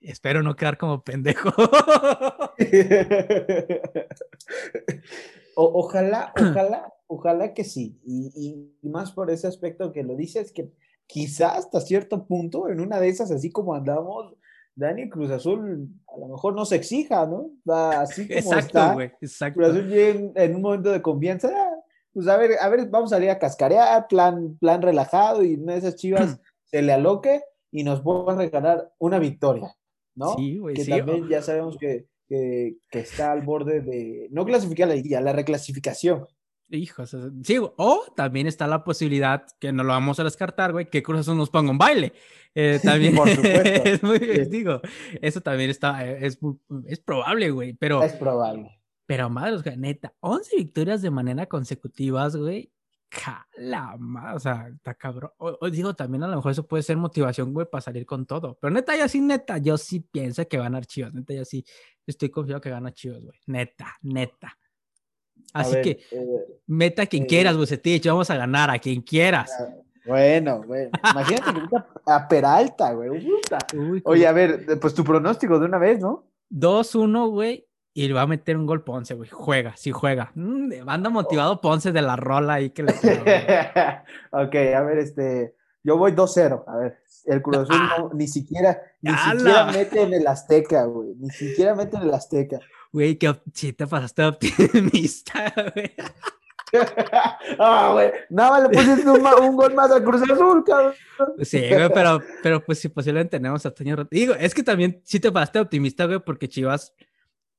Espero 0.00 0.42
no 0.42 0.56
quedar 0.56 0.78
como 0.78 1.02
pendejo. 1.02 1.50
ojalá, 5.54 6.32
ojalá, 6.40 6.92
ojalá 7.06 7.54
que 7.54 7.64
sí. 7.64 8.00
Y, 8.04 8.32
y, 8.82 8.88
más 8.88 9.12
por 9.12 9.30
ese 9.30 9.46
aspecto 9.46 9.92
que 9.92 10.02
lo 10.02 10.16
dices, 10.16 10.52
que 10.52 10.72
quizás 11.08 11.56
hasta 11.56 11.80
cierto 11.80 12.26
punto, 12.26 12.68
en 12.68 12.80
una 12.80 13.00
de 13.00 13.08
esas, 13.08 13.30
así 13.32 13.50
como 13.50 13.74
andamos, 13.74 14.34
Dani 14.76 15.08
Cruz 15.08 15.30
Azul 15.30 15.88
a 16.06 16.18
lo 16.20 16.28
mejor 16.28 16.54
no 16.54 16.64
se 16.64 16.76
exija, 16.76 17.26
¿no? 17.26 17.50
así 17.74 18.28
como 18.28 18.38
exacto, 18.38 18.66
está. 18.66 18.94
güey, 18.94 19.10
exacto. 19.20 19.58
Cruz 19.58 19.70
Azul 19.70 19.88
llega 19.88 20.20
en, 20.34 20.54
un 20.54 20.62
momento 20.62 20.92
de 20.92 21.02
confianza, 21.02 21.50
pues 22.12 22.28
a 22.28 22.36
ver, 22.36 22.52
a 22.60 22.68
ver, 22.68 22.88
vamos 22.88 23.12
a 23.12 23.16
salir 23.16 23.30
a 23.30 23.38
cascarear, 23.38 24.06
plan, 24.06 24.56
plan 24.60 24.82
relajado 24.82 25.42
y 25.42 25.54
una 25.54 25.72
de 25.72 25.78
esas 25.78 25.96
chivas 25.96 26.38
se 26.64 26.82
le 26.82 26.92
aloque 26.92 27.40
y 27.72 27.82
nos 27.82 28.02
vuelvan 28.02 28.36
a 28.36 28.42
regalar 28.42 28.92
una 28.98 29.18
victoria, 29.18 29.74
¿no? 30.14 30.34
Sí, 30.36 30.58
güey, 30.58 30.76
que 30.76 30.84
sí. 30.84 30.90
también 30.90 31.26
ya 31.28 31.42
sabemos 31.42 31.78
que, 31.78 32.06
que, 32.28 32.76
que, 32.90 33.00
está 33.00 33.32
al 33.32 33.42
borde 33.42 33.80
de, 33.80 34.28
no 34.30 34.44
clasificar 34.44 34.88
la 34.88 34.94
liguilla, 34.94 35.20
la 35.22 35.32
reclasificación. 35.32 36.26
Hijos, 36.70 37.16
sí, 37.44 37.58
o 37.58 38.04
también 38.14 38.46
está 38.46 38.66
la 38.66 38.84
posibilidad, 38.84 39.46
que 39.58 39.72
no 39.72 39.84
lo 39.84 39.90
vamos 39.90 40.20
a 40.20 40.24
descartar, 40.24 40.72
güey, 40.72 40.90
que 40.90 41.02
Cruz 41.02 41.20
Azul 41.20 41.36
nos 41.36 41.48
ponga 41.48 41.70
un 41.70 41.78
baile. 41.78 42.12
Eh, 42.54 42.78
también, 42.84 43.14
Por 43.14 43.28
supuesto. 43.28 43.60
es 43.84 44.02
muy, 44.02 44.18
digo, 44.18 44.80
eso 45.22 45.40
también 45.40 45.70
está, 45.70 46.06
es, 46.06 46.38
es 46.86 47.00
probable, 47.00 47.50
güey, 47.50 47.72
pero... 47.72 48.02
Es 48.02 48.12
probable. 48.12 48.78
Pero, 49.06 49.30
madre, 49.30 49.76
neta, 49.78 50.14
11 50.20 50.56
victorias 50.56 51.00
de 51.00 51.10
manera 51.10 51.46
consecutivas, 51.46 52.36
güey, 52.36 52.70
Cala, 53.08 53.98
o 54.34 54.38
sea, 54.38 54.68
está 54.68 54.94
cabrón. 54.94 55.30
O, 55.38 55.70
digo, 55.70 55.94
también 55.94 56.22
a 56.24 56.28
lo 56.28 56.36
mejor 56.36 56.52
eso 56.52 56.66
puede 56.66 56.82
ser 56.82 56.98
motivación, 56.98 57.54
güey, 57.54 57.66
para 57.70 57.80
salir 57.80 58.04
con 58.04 58.26
todo. 58.26 58.58
Pero 58.60 58.70
neta, 58.70 58.96
yo 58.98 59.08
sí, 59.08 59.20
neta, 59.20 59.56
yo 59.56 59.78
sí 59.78 60.00
pienso 60.00 60.46
que 60.46 60.58
van 60.58 60.74
a 60.74 60.82
Chivas. 60.82 61.14
Neta, 61.14 61.32
yo 61.32 61.44
sí 61.46 61.64
estoy 62.06 62.28
confiado 62.28 62.60
que 62.60 62.68
gana 62.68 62.92
Chivas, 62.92 63.24
güey. 63.24 63.38
Neta, 63.46 63.96
neta. 64.02 64.58
Así 65.52 65.74
ver, 65.74 65.82
que, 65.82 65.90
eh, 66.10 66.60
meta 66.66 67.02
a 67.02 67.06
quien 67.06 67.24
eh, 67.24 67.26
quieras, 67.26 67.56
Bucetich. 67.56 68.06
Vamos 68.06 68.30
a 68.30 68.36
ganar 68.36 68.70
a 68.70 68.78
quien 68.78 69.02
quieras. 69.02 69.50
Bueno, 70.06 70.62
güey. 70.62 70.88
Imagínate 71.12 71.52
que 71.52 71.76
a 72.06 72.28
Peralta, 72.28 72.92
güey. 72.92 73.10
Uy, 73.10 74.02
Oye, 74.04 74.26
a 74.26 74.32
ver, 74.32 74.78
pues 74.80 74.94
tu 74.94 75.04
pronóstico 75.04 75.58
de 75.58 75.66
una 75.66 75.78
vez, 75.78 76.00
¿no? 76.00 76.24
2-1, 76.50 77.30
güey. 77.30 77.66
Y 77.92 78.06
le 78.06 78.14
va 78.14 78.22
a 78.22 78.26
meter 78.26 78.56
un 78.56 78.64
gol 78.64 78.84
Ponce, 78.84 79.14
güey. 79.14 79.28
Juega, 79.28 79.76
sí 79.76 79.90
juega. 79.90 80.30
Mm, 80.34 80.88
anda 80.88 81.10
motivado 81.10 81.60
Ponce 81.60 81.92
de 81.92 82.00
la 82.00 82.16
rola 82.16 82.54
ahí 82.54 82.70
que 82.70 82.84
le 82.84 82.92
Ok, 84.30 84.54
a 84.54 84.82
ver, 84.82 84.98
este. 84.98 85.54
Yo 85.82 85.96
voy 85.96 86.12
2-0. 86.12 86.64
A 86.66 86.76
ver, 86.76 86.98
el 87.26 87.42
Cruz 87.42 87.58
Azul 87.58 87.76
no, 87.76 88.10
ni 88.14 88.28
siquiera, 88.28 88.80
ni 89.00 89.12
siquiera 89.12 89.66
mete 89.66 90.02
en 90.02 90.14
el 90.14 90.26
Azteca, 90.26 90.84
güey. 90.84 91.14
Ni 91.18 91.30
siquiera 91.30 91.74
mete 91.74 91.96
en 91.96 92.04
el 92.04 92.14
Azteca. 92.14 92.60
Güey, 92.98 93.16
que 93.16 93.32
sí 93.54 93.72
te 93.72 93.86
pasaste 93.86 94.24
optimista, 94.24 95.54
güey. 95.72 95.92
ah, 97.60 97.90
güey, 97.92 98.10
nada 98.28 98.66
le 98.66 98.76
pusiste 98.76 99.08
un, 99.08 99.24
un, 99.24 99.56
gol 99.56 99.72
más 99.72 99.88
al 99.92 100.02
Cruz 100.02 100.20
Azul, 100.28 100.64
cabrón. 100.64 100.94
Sí, 101.42 101.60
güey, 101.60 101.92
pero, 101.94 102.20
pero 102.42 102.64
pues 102.64 102.80
si 102.80 102.88
posiblemente 102.88 103.38
tenemos 103.38 103.64
a 103.64 103.70
Toño 103.70 103.96
Digo, 104.10 104.34
es 104.34 104.52
que 104.52 104.64
también 104.64 105.00
sí 105.04 105.20
te 105.20 105.30
pasaste 105.30 105.60
optimista, 105.60 106.06
güey, 106.06 106.18
porque 106.18 106.48
Chivas 106.48 106.92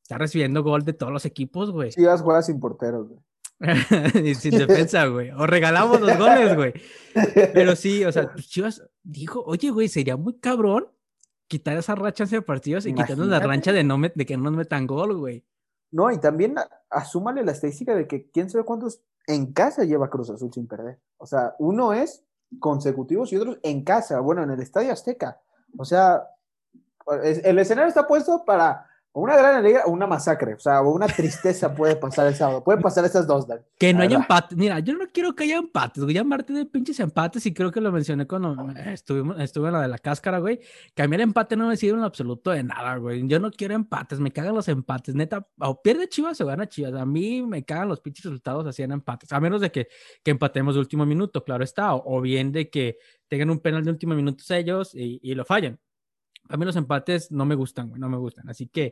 está 0.01 0.17
recibiendo 0.17 0.61
gol 0.61 0.83
de 0.83 0.91
todos 0.91 1.13
los 1.13 1.23
equipos, 1.23 1.71
güey. 1.71 1.91
Chivas 1.91 2.21
juega 2.21 2.41
sin 2.41 2.59
porteros, 2.59 3.07
güey. 3.07 3.21
y 4.29 4.35
sin 4.35 4.57
defensa, 4.57 5.05
güey. 5.05 5.31
O 5.31 5.47
regalamos 5.47 6.01
los 6.01 6.17
goles, 6.17 6.53
güey. 6.53 6.73
Pero 7.53 7.77
sí, 7.77 8.03
o 8.03 8.11
sea, 8.11 8.29
pues 8.33 8.49
Chivas 8.49 8.83
dijo, 9.03 9.41
oye, 9.45 9.69
güey, 9.69 9.87
sería 9.87 10.17
muy 10.17 10.37
cabrón 10.37 10.89
quitar 11.49 11.75
esa 11.75 11.95
racha 11.95 12.25
de 12.25 12.41
partidos 12.41 12.85
y 12.85 12.93
quitarnos 12.93 13.27
la 13.27 13.39
rancha 13.39 13.73
de, 13.73 13.83
no 13.83 13.97
de 13.99 14.25
que 14.25 14.37
no 14.37 14.43
nos 14.43 14.53
metan 14.53 14.87
gol, 14.87 15.17
güey. 15.17 15.43
No, 15.91 16.11
y 16.11 16.19
también 16.19 16.55
asúmale 16.89 17.43
la 17.43 17.51
estadística 17.51 17.95
de 17.95 18.07
que 18.07 18.29
quién 18.29 18.49
sabe 18.49 18.63
cuántos 18.63 19.01
en 19.27 19.51
casa 19.51 19.83
lleva 19.83 20.09
Cruz 20.09 20.29
Azul 20.29 20.53
sin 20.53 20.67
perder. 20.67 20.99
O 21.17 21.25
sea, 21.25 21.55
uno 21.57 21.91
es 21.91 22.23
consecutivos 22.59 23.33
y 23.33 23.37
otros 23.37 23.59
en 23.63 23.83
casa, 23.83 24.19
bueno, 24.19 24.43
en 24.43 24.51
el 24.51 24.61
Estadio 24.61 24.93
Azteca. 24.93 25.41
O 25.77 25.85
sea, 25.85 26.27
el 27.23 27.57
escenario 27.57 27.89
está 27.89 28.07
puesto 28.07 28.45
para 28.45 28.88
una 29.13 29.35
gran 29.35 29.55
alegría 29.55 29.83
o 29.85 29.91
una 29.91 30.07
masacre, 30.07 30.53
o 30.53 30.59
sea, 30.59 30.81
o 30.81 30.93
una 30.93 31.07
tristeza 31.07 31.73
puede 31.75 31.95
pasar 31.95 32.27
el 32.27 32.35
sábado. 32.35 32.63
Pueden 32.63 32.81
pasar 32.81 33.05
esas 33.05 33.25
dos, 33.25 33.47
Dan. 33.47 33.61
Que 33.77 33.93
no 33.93 34.03
haya 34.03 34.17
empate. 34.17 34.55
Mira, 34.55 34.79
yo 34.79 34.93
no 34.93 35.05
quiero 35.11 35.35
que 35.35 35.43
haya 35.45 35.57
empates, 35.57 36.03
voy 36.03 36.13
a 36.13 36.21
llamarte 36.21 36.53
de 36.53 36.65
pinches 36.65 36.99
empates 36.99 37.45
y 37.45 37.53
creo 37.53 37.71
que 37.71 37.81
lo 37.81 37.91
mencioné 37.91 38.27
cuando 38.27 38.55
estuvimos, 38.85 39.39
estuve 39.39 39.67
en 39.67 39.73
la 39.73 39.81
de 39.81 39.87
la 39.87 39.97
cáscara, 39.97 40.39
güey. 40.39 40.59
Que 40.93 41.03
a 41.03 41.07
mí 41.07 41.15
el 41.15 41.21
empate 41.21 41.55
no 41.55 41.67
me 41.67 41.77
sirve 41.77 41.97
en 41.97 42.03
absoluto 42.03 42.51
de 42.51 42.63
nada, 42.63 42.97
güey. 42.97 43.27
Yo 43.27 43.39
no 43.39 43.51
quiero 43.51 43.73
empates, 43.73 44.19
me 44.19 44.31
cagan 44.31 44.55
los 44.55 44.67
empates, 44.67 45.15
neta. 45.15 45.47
O 45.59 45.81
pierde 45.81 46.07
Chivas 46.07 46.39
o 46.41 46.45
gana 46.45 46.67
Chivas. 46.67 46.93
A 46.93 47.05
mí 47.05 47.41
me 47.41 47.63
cagan 47.63 47.87
los 47.87 48.01
pinches 48.01 48.25
resultados 48.25 48.65
así 48.67 48.83
en 48.83 48.91
empates, 48.91 49.31
a 49.31 49.39
menos 49.39 49.61
de 49.61 49.71
que, 49.71 49.87
que 50.23 50.31
empatemos 50.31 50.75
de 50.75 50.81
último 50.81 51.05
minuto, 51.05 51.43
claro 51.43 51.63
está. 51.63 51.95
O, 51.95 52.21
bien 52.21 52.51
de 52.51 52.69
que 52.69 52.97
tengan 53.27 53.49
un 53.49 53.59
penal 53.59 53.83
de 53.83 53.91
último 53.91 54.13
minuto 54.13 54.43
ellos 54.49 54.93
y, 54.93 55.19
y 55.23 55.35
lo 55.35 55.45
fallen. 55.45 55.79
A 56.49 56.57
mí 56.57 56.65
los 56.65 56.75
empates 56.75 57.31
no 57.31 57.45
me 57.45 57.55
gustan, 57.55 57.89
güey, 57.89 58.01
no 58.01 58.09
me 58.09 58.17
gustan. 58.17 58.49
Así 58.49 58.67
que, 58.67 58.91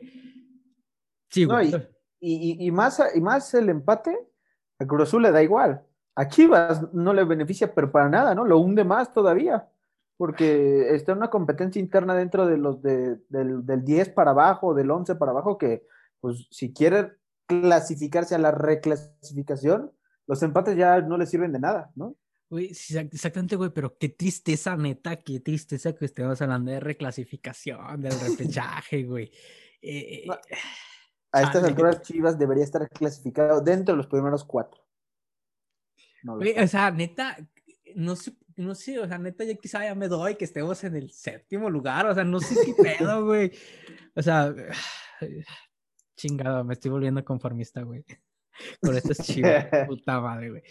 sí, 1.28 1.44
güey. 1.44 1.74
y, 2.20 2.66
y, 2.66 2.70
más, 2.70 3.02
y 3.14 3.20
más 3.20 3.52
el 3.54 3.68
empate, 3.68 4.16
a 4.78 4.86
Cruz 4.86 5.08
Azul 5.08 5.22
le 5.22 5.32
da 5.32 5.42
igual. 5.42 5.84
A 6.14 6.28
Chivas 6.28 6.92
no 6.92 7.12
le 7.12 7.24
beneficia, 7.24 7.74
pero 7.74 7.90
para 7.90 8.08
nada, 8.08 8.34
¿no? 8.34 8.44
Lo 8.44 8.58
hunde 8.58 8.84
más 8.84 9.12
todavía, 9.12 9.68
porque 10.16 10.94
está 10.94 11.12
una 11.12 11.30
competencia 11.30 11.80
interna 11.80 12.14
dentro 12.14 12.46
de 12.46 12.58
los 12.58 12.80
de, 12.80 13.20
del, 13.28 13.66
del 13.66 13.84
10 13.84 14.10
para 14.10 14.30
abajo, 14.30 14.74
del 14.74 14.90
11 14.90 15.16
para 15.16 15.32
abajo, 15.32 15.58
que, 15.58 15.84
pues, 16.20 16.46
si 16.50 16.72
quiere 16.72 17.12
clasificarse 17.46 18.34
a 18.34 18.38
la 18.38 18.50
reclasificación, 18.50 19.92
los 20.26 20.42
empates 20.42 20.76
ya 20.76 21.00
no 21.00 21.16
le 21.16 21.26
sirven 21.26 21.52
de 21.52 21.58
nada, 21.58 21.90
¿no? 21.94 22.14
Güey, 22.50 22.70
exactamente, 22.70 23.56
güey, 23.56 23.70
pero 23.70 23.98
qué 23.98 24.08
tristeza, 24.08 24.74
neta, 24.74 25.16
qué 25.16 25.40
tristeza 25.40 25.94
que 25.94 26.06
estemos 26.06 26.40
hablando 26.40 26.70
de 26.70 26.80
reclasificación, 26.80 28.00
del 28.00 28.12
repechaje, 28.20 29.02
güey. 29.04 29.30
Eh, 29.82 30.26
a 31.30 31.42
estas 31.42 31.62
alturas, 31.64 32.00
Chivas 32.00 32.38
debería 32.38 32.64
estar 32.64 32.88
clasificado 32.88 33.60
dentro 33.60 33.92
de 33.92 33.98
los 33.98 34.06
primeros 34.06 34.44
cuatro. 34.44 34.82
o 36.26 36.66
sea, 36.66 36.90
neta, 36.90 37.36
no 37.94 38.16
sé, 38.16 38.32
no 38.56 38.74
sé, 38.74 38.98
o 38.98 39.06
sea, 39.06 39.18
neta, 39.18 39.44
ya 39.44 39.54
quizá 39.54 39.84
ya 39.84 39.94
me 39.94 40.08
doy 40.08 40.36
que 40.36 40.46
estemos 40.46 40.82
en 40.84 40.96
el 40.96 41.12
séptimo 41.12 41.68
lugar, 41.68 42.06
o 42.06 42.14
sea, 42.14 42.24
no 42.24 42.40
sé 42.40 42.56
qué 42.64 42.82
pedo, 42.82 43.24
güey. 43.26 43.52
O 44.14 44.22
sea, 44.22 44.54
chingado, 46.16 46.64
me 46.64 46.72
estoy 46.72 46.90
volviendo 46.90 47.22
conformista, 47.22 47.82
güey 47.82 48.06
con 48.80 48.96
estas 48.96 49.18
chivas. 49.18 49.66
Puta 49.86 50.20
madre, 50.20 50.50
güey. 50.50 50.62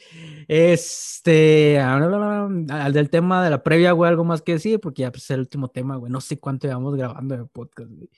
Este, 0.48 1.80
al 1.80 2.94
del 2.94 3.10
tema 3.10 3.44
de 3.44 3.50
la 3.50 3.64
previa, 3.64 3.92
güey, 3.92 4.10
algo 4.10 4.24
más 4.24 4.42
que 4.42 4.54
decir, 4.54 4.80
porque 4.80 5.04
ya 5.04 5.12
pues, 5.12 5.24
es 5.24 5.32
el 5.32 5.42
último 5.42 5.70
tema, 5.70 5.96
güey. 5.98 6.12
No 6.12 6.22
sé 6.22 6.40
cuánto 6.40 6.68
llevamos 6.68 6.96
grabando 6.96 7.36
el 7.36 7.48
podcast, 7.48 7.92
güey. 7.92 8.10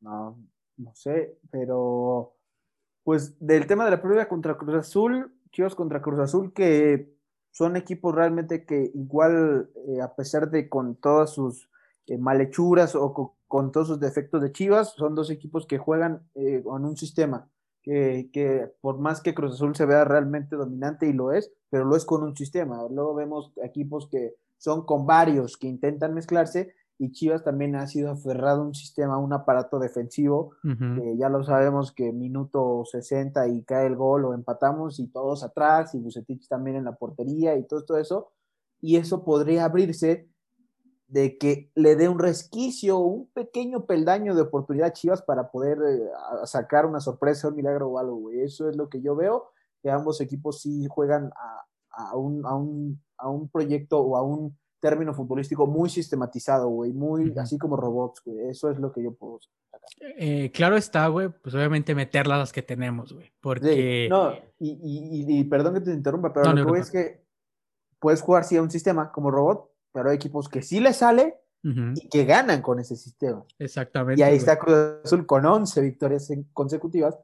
No, 0.00 0.38
no 0.76 0.94
sé, 0.94 1.38
pero 1.50 2.36
pues 3.02 3.38
del 3.38 3.66
tema 3.66 3.84
de 3.84 3.90
la 3.90 4.02
previa 4.02 4.28
contra 4.28 4.56
Cruz 4.56 4.74
Azul, 4.74 5.32
Chivas 5.52 5.74
contra 5.74 6.00
Cruz 6.00 6.20
Azul, 6.20 6.52
que 6.52 7.12
son 7.50 7.76
equipos 7.76 8.14
realmente 8.14 8.64
que 8.64 8.90
igual, 8.94 9.70
eh, 9.88 10.00
a 10.00 10.14
pesar 10.14 10.50
de 10.50 10.68
con 10.68 10.96
todas 10.96 11.30
sus 11.30 11.68
eh, 12.06 12.18
malhechuras 12.18 12.94
o 12.94 13.34
con, 13.48 13.72
todos 13.72 13.88
sus 13.88 14.00
defectos 14.00 14.40
de 14.42 14.52
Chivas, 14.52 14.94
son 14.96 15.14
dos 15.14 15.30
equipos 15.30 15.66
que 15.66 15.78
juegan 15.78 16.22
eh, 16.34 16.62
con 16.62 16.84
un 16.84 16.96
sistema 16.96 17.48
que, 18.32 18.70
por 18.80 18.98
más 18.98 19.20
que 19.20 19.34
Cruz 19.34 19.54
Azul 19.54 19.74
se 19.74 19.86
vea 19.86 20.04
realmente 20.04 20.56
dominante 20.56 21.08
y 21.08 21.12
lo 21.12 21.32
es, 21.32 21.52
pero 21.70 21.84
lo 21.84 21.96
es 21.96 22.04
con 22.04 22.22
un 22.22 22.36
sistema. 22.36 22.80
Luego 22.88 23.14
vemos 23.14 23.52
equipos 23.62 24.08
que 24.08 24.34
son 24.58 24.84
con 24.84 25.06
varios 25.06 25.56
que 25.56 25.66
intentan 25.66 26.14
mezclarse 26.14 26.72
y 26.98 27.12
Chivas 27.12 27.42
también 27.42 27.76
ha 27.76 27.86
sido 27.86 28.10
aferrado 28.10 28.62
a 28.62 28.66
un 28.66 28.74
sistema, 28.74 29.18
un 29.18 29.32
aparato 29.32 29.78
defensivo, 29.78 30.52
que 30.62 31.16
ya 31.16 31.30
lo 31.30 31.42
sabemos 31.42 31.92
que 31.92 32.12
minuto 32.12 32.84
60 32.84 33.48
y 33.48 33.62
cae 33.62 33.86
el 33.86 33.96
gol 33.96 34.26
o 34.26 34.34
empatamos 34.34 35.00
y 35.00 35.08
todos 35.08 35.42
atrás 35.42 35.94
y 35.94 35.98
Bucetich 35.98 36.46
también 36.46 36.76
en 36.76 36.84
la 36.84 36.96
portería 36.96 37.56
y 37.56 37.64
todo, 37.64 37.84
todo 37.84 37.98
eso, 37.98 38.32
y 38.82 38.96
eso 38.96 39.24
podría 39.24 39.64
abrirse 39.64 40.28
de 41.10 41.38
que 41.38 41.70
le 41.74 41.96
dé 41.96 42.08
un 42.08 42.20
resquicio, 42.20 42.98
un 42.98 43.28
pequeño 43.32 43.84
peldaño 43.84 44.34
de 44.34 44.42
oportunidad 44.42 44.88
a 44.88 44.92
Chivas 44.92 45.22
para 45.22 45.50
poder 45.50 45.78
eh, 45.86 46.08
sacar 46.44 46.86
una 46.86 47.00
sorpresa, 47.00 47.48
un 47.48 47.56
milagro 47.56 47.88
o 47.88 47.98
algo, 47.98 48.16
güey. 48.16 48.40
Eso 48.42 48.68
es 48.68 48.76
lo 48.76 48.88
que 48.88 49.02
yo 49.02 49.16
veo, 49.16 49.50
que 49.82 49.90
ambos 49.90 50.20
equipos 50.20 50.60
sí 50.60 50.86
juegan 50.88 51.32
a, 51.90 52.16
un, 52.16 52.46
a, 52.46 52.54
un, 52.54 53.02
a 53.18 53.28
un 53.28 53.48
proyecto 53.48 54.00
o 54.00 54.16
a 54.16 54.22
un 54.22 54.56
término 54.78 55.12
futbolístico 55.12 55.66
muy 55.66 55.90
sistematizado, 55.90 56.68
güey, 56.68 56.92
muy 56.92 57.34
así 57.38 57.58
como 57.58 57.76
robots, 57.76 58.22
güey. 58.24 58.48
Eso 58.48 58.70
es 58.70 58.78
lo 58.78 58.92
que 58.92 59.02
yo 59.02 59.12
puedo 59.12 59.40
sacar. 59.40 59.80
Eh, 60.16 60.52
claro 60.52 60.76
está, 60.76 61.08
güey, 61.08 61.28
pues 61.28 61.54
obviamente 61.56 61.94
meterlas 61.94 62.38
las 62.38 62.52
que 62.52 62.62
tenemos, 62.62 63.12
güey, 63.12 63.32
porque... 63.40 64.06
no, 64.08 64.32
y, 64.60 64.70
y, 64.70 65.40
y, 65.40 65.44
perdón 65.44 65.74
que 65.74 65.80
te 65.80 65.92
interrumpa, 65.92 66.32
pero 66.32 66.52
lo 66.52 66.72
que 66.72 66.78
es 66.78 66.90
que 66.90 67.24
puedes 67.98 68.22
jugar 68.22 68.44
sí 68.44 68.56
a 68.56 68.62
un 68.62 68.70
sistema 68.70 69.10
como 69.10 69.30
robot, 69.30 69.69
pero 69.92 70.10
hay 70.10 70.16
equipos 70.16 70.48
que 70.48 70.62
sí 70.62 70.80
les 70.80 70.96
sale 70.96 71.36
y 71.62 72.08
que 72.08 72.24
ganan 72.24 72.62
con 72.62 72.78
ese 72.78 72.96
sistema. 72.96 73.44
Exactamente. 73.58 74.20
Y 74.20 74.24
ahí 74.24 74.36
está 74.36 74.58
Cruz 74.58 74.76
Azul 75.04 75.26
con 75.26 75.44
11 75.44 75.80
victorias 75.82 76.32
consecutivas 76.52 77.18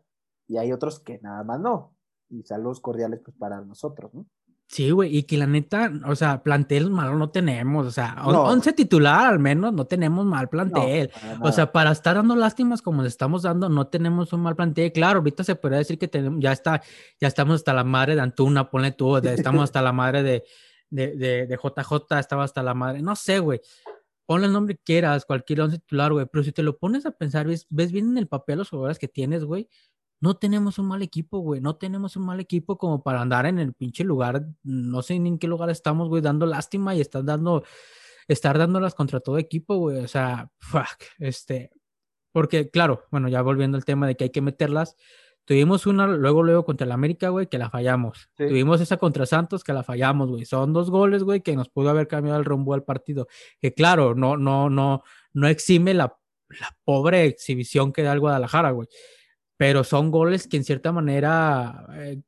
y 0.47 0.59
hay 0.59 0.73
otros 0.73 1.01
que 1.01 1.19
nada 1.21 1.43
más 1.43 1.59
no. 1.61 1.95
Y 2.29 2.43
saludos 2.43 2.81
cordiales 2.81 3.21
pues 3.25 3.37
para 3.37 3.61
nosotros, 3.63 4.13
¿no? 4.13 4.27
Sí, 4.69 4.91
güey, 4.91 5.17
y 5.17 5.23
que 5.23 5.39
la 5.39 5.47
neta, 5.47 5.93
o 6.07 6.17
sea, 6.17 6.43
plantel 6.43 6.91
malo 6.91 7.17
no 7.17 7.31
tenemos, 7.31 7.87
o 7.87 7.91
sea, 7.93 8.17
11 8.25 8.73
titular 8.73 9.33
al 9.33 9.39
menos, 9.39 9.73
no 9.73 9.85
tenemos 9.85 10.27
mal 10.27 10.49
plantel. 10.49 11.13
o 11.41 11.53
sea, 11.53 11.71
para 11.71 11.93
estar 11.93 12.17
dando 12.17 12.35
lástimas 12.35 12.83
como 12.83 13.03
le 13.03 13.09
estamos 13.09 13.43
dando, 13.43 13.69
no 13.69 13.87
tenemos 13.87 14.33
un 14.33 14.41
mal 14.41 14.57
plantel. 14.57 14.91
Claro, 14.91 15.21
ahorita 15.21 15.45
se 15.45 15.55
podría 15.55 15.79
decir 15.79 16.01
que 16.01 16.09
tenemos, 16.09 16.41
ya 16.41 16.51
está, 16.51 16.83
ya 17.21 17.29
estamos 17.29 17.55
hasta 17.57 17.73
la 17.73 17.85
madre 17.85 18.17
de 18.17 18.23
Antuna, 18.23 18.69
ponle 18.69 18.91
tú, 18.91 19.17
estamos 19.23 19.63
hasta 19.63 19.81
la 19.83 19.93
madre 19.93 20.25
de, 20.25 20.45
de, 20.91 21.17
de, 21.17 21.47
de 21.47 21.57
JJ, 21.57 22.19
estaba 22.19 22.45
hasta 22.45 22.63
la 22.63 22.75
madre, 22.75 23.03
no 23.03 23.17
sé, 23.17 23.39
güey. 23.39 23.61
Ponle 24.27 24.47
el 24.47 24.53
nombre 24.53 24.75
que 24.77 24.83
quieras, 24.83 25.25
cualquier 25.25 25.61
once 25.61 25.79
titular, 25.79 26.13
güey, 26.13 26.27
pero 26.31 26.43
si 26.45 26.53
te 26.53 26.63
lo 26.63 26.79
pones 26.79 27.07
a 27.07 27.13
pensar, 27.13 27.47
ves, 27.47 27.67
ves 27.71 27.93
bien 27.93 28.11
en 28.11 28.19
el 28.19 28.27
papel 28.27 28.59
los 28.59 28.71
jugadores 28.71 28.99
que 28.99 29.09
tienes, 29.09 29.45
güey, 29.45 29.69
no 30.21 30.37
tenemos 30.37 30.79
un 30.79 30.89
mal 30.89 31.03
equipo, 31.03 31.41
güey. 31.41 31.61
No 31.61 31.77
tenemos 31.77 32.17
un 32.17 32.25
mal 32.25 32.41
equipo 32.41 32.79
como 32.79 33.03
para 33.03 33.21
andar 33.21 33.47
en 33.47 33.59
el 33.59 33.75
pinche 33.75 34.05
lugar. 34.05 34.47
No 34.63 35.03
sé 35.03 35.19
ni 35.19 35.29
en 35.29 35.39
qué 35.39 35.47
lugar 35.47 35.71
estamos, 35.71 36.09
güey, 36.09 36.23
dando 36.23 36.47
lástima 36.47 36.95
y 36.95 37.01
estás 37.01 37.25
dando, 37.25 37.65
estar 38.29 38.59
dándolas 38.59 38.95
contra 38.95 39.21
todo 39.21 39.39
equipo, 39.39 39.77
güey. 39.77 39.99
O 39.99 40.09
sea, 40.09 40.51
fuck, 40.59 41.05
este. 41.19 41.71
Porque, 42.33 42.71
claro, 42.71 43.05
bueno, 43.11 43.29
ya 43.29 43.43
volviendo 43.43 43.77
al 43.77 43.85
tema 43.85 44.07
de 44.07 44.17
que 44.17 44.25
hay 44.25 44.31
que 44.31 44.43
meterlas. 44.43 44.97
Tuvimos 45.47 45.87
una 45.87 46.07
luego, 46.07 46.43
luego 46.43 46.65
contra 46.67 46.85
el 46.85 46.93
América, 46.93 47.31
güey, 47.31 47.47
que 47.47 47.57
la 47.57 47.71
fallamos. 47.71 48.29
Tuvimos 48.37 48.81
esa 48.83 48.99
contra 48.99 49.25
Santos 49.25 49.65
que 49.65 49.73
la 49.73 49.83
fallamos, 49.83 50.29
güey. 50.29 50.45
Son 50.45 50.75
dos 50.75 50.91
goles, 50.91 51.23
güey, 51.23 51.41
que 51.41 51.57
nos 51.57 51.71
pudo 51.71 51.89
haber 51.89 52.09
cambiado 52.09 52.39
el 52.39 52.45
rumbo 52.45 52.75
al 52.75 52.85
partido. 52.85 53.29
Que 53.61 53.73
claro, 53.73 54.15
no, 54.15 54.37
no, 54.37 54.69
no, 54.69 55.03
no 55.33 55.49
exime 55.49 55.95
la, 55.95 56.19
la 56.49 56.77
pobre 56.85 57.25
exhibición 57.25 57.93
que 57.93 58.03
da 58.03 58.13
el 58.13 58.21
Guadalajara, 58.21 58.73
güey 58.73 58.89
pero 59.57 59.85
son 59.85 60.11
goles 60.11 60.47
que 60.47 60.57
en 60.57 60.65
cierta 60.65 60.93
manera 60.93 61.87
eh, 61.95 62.21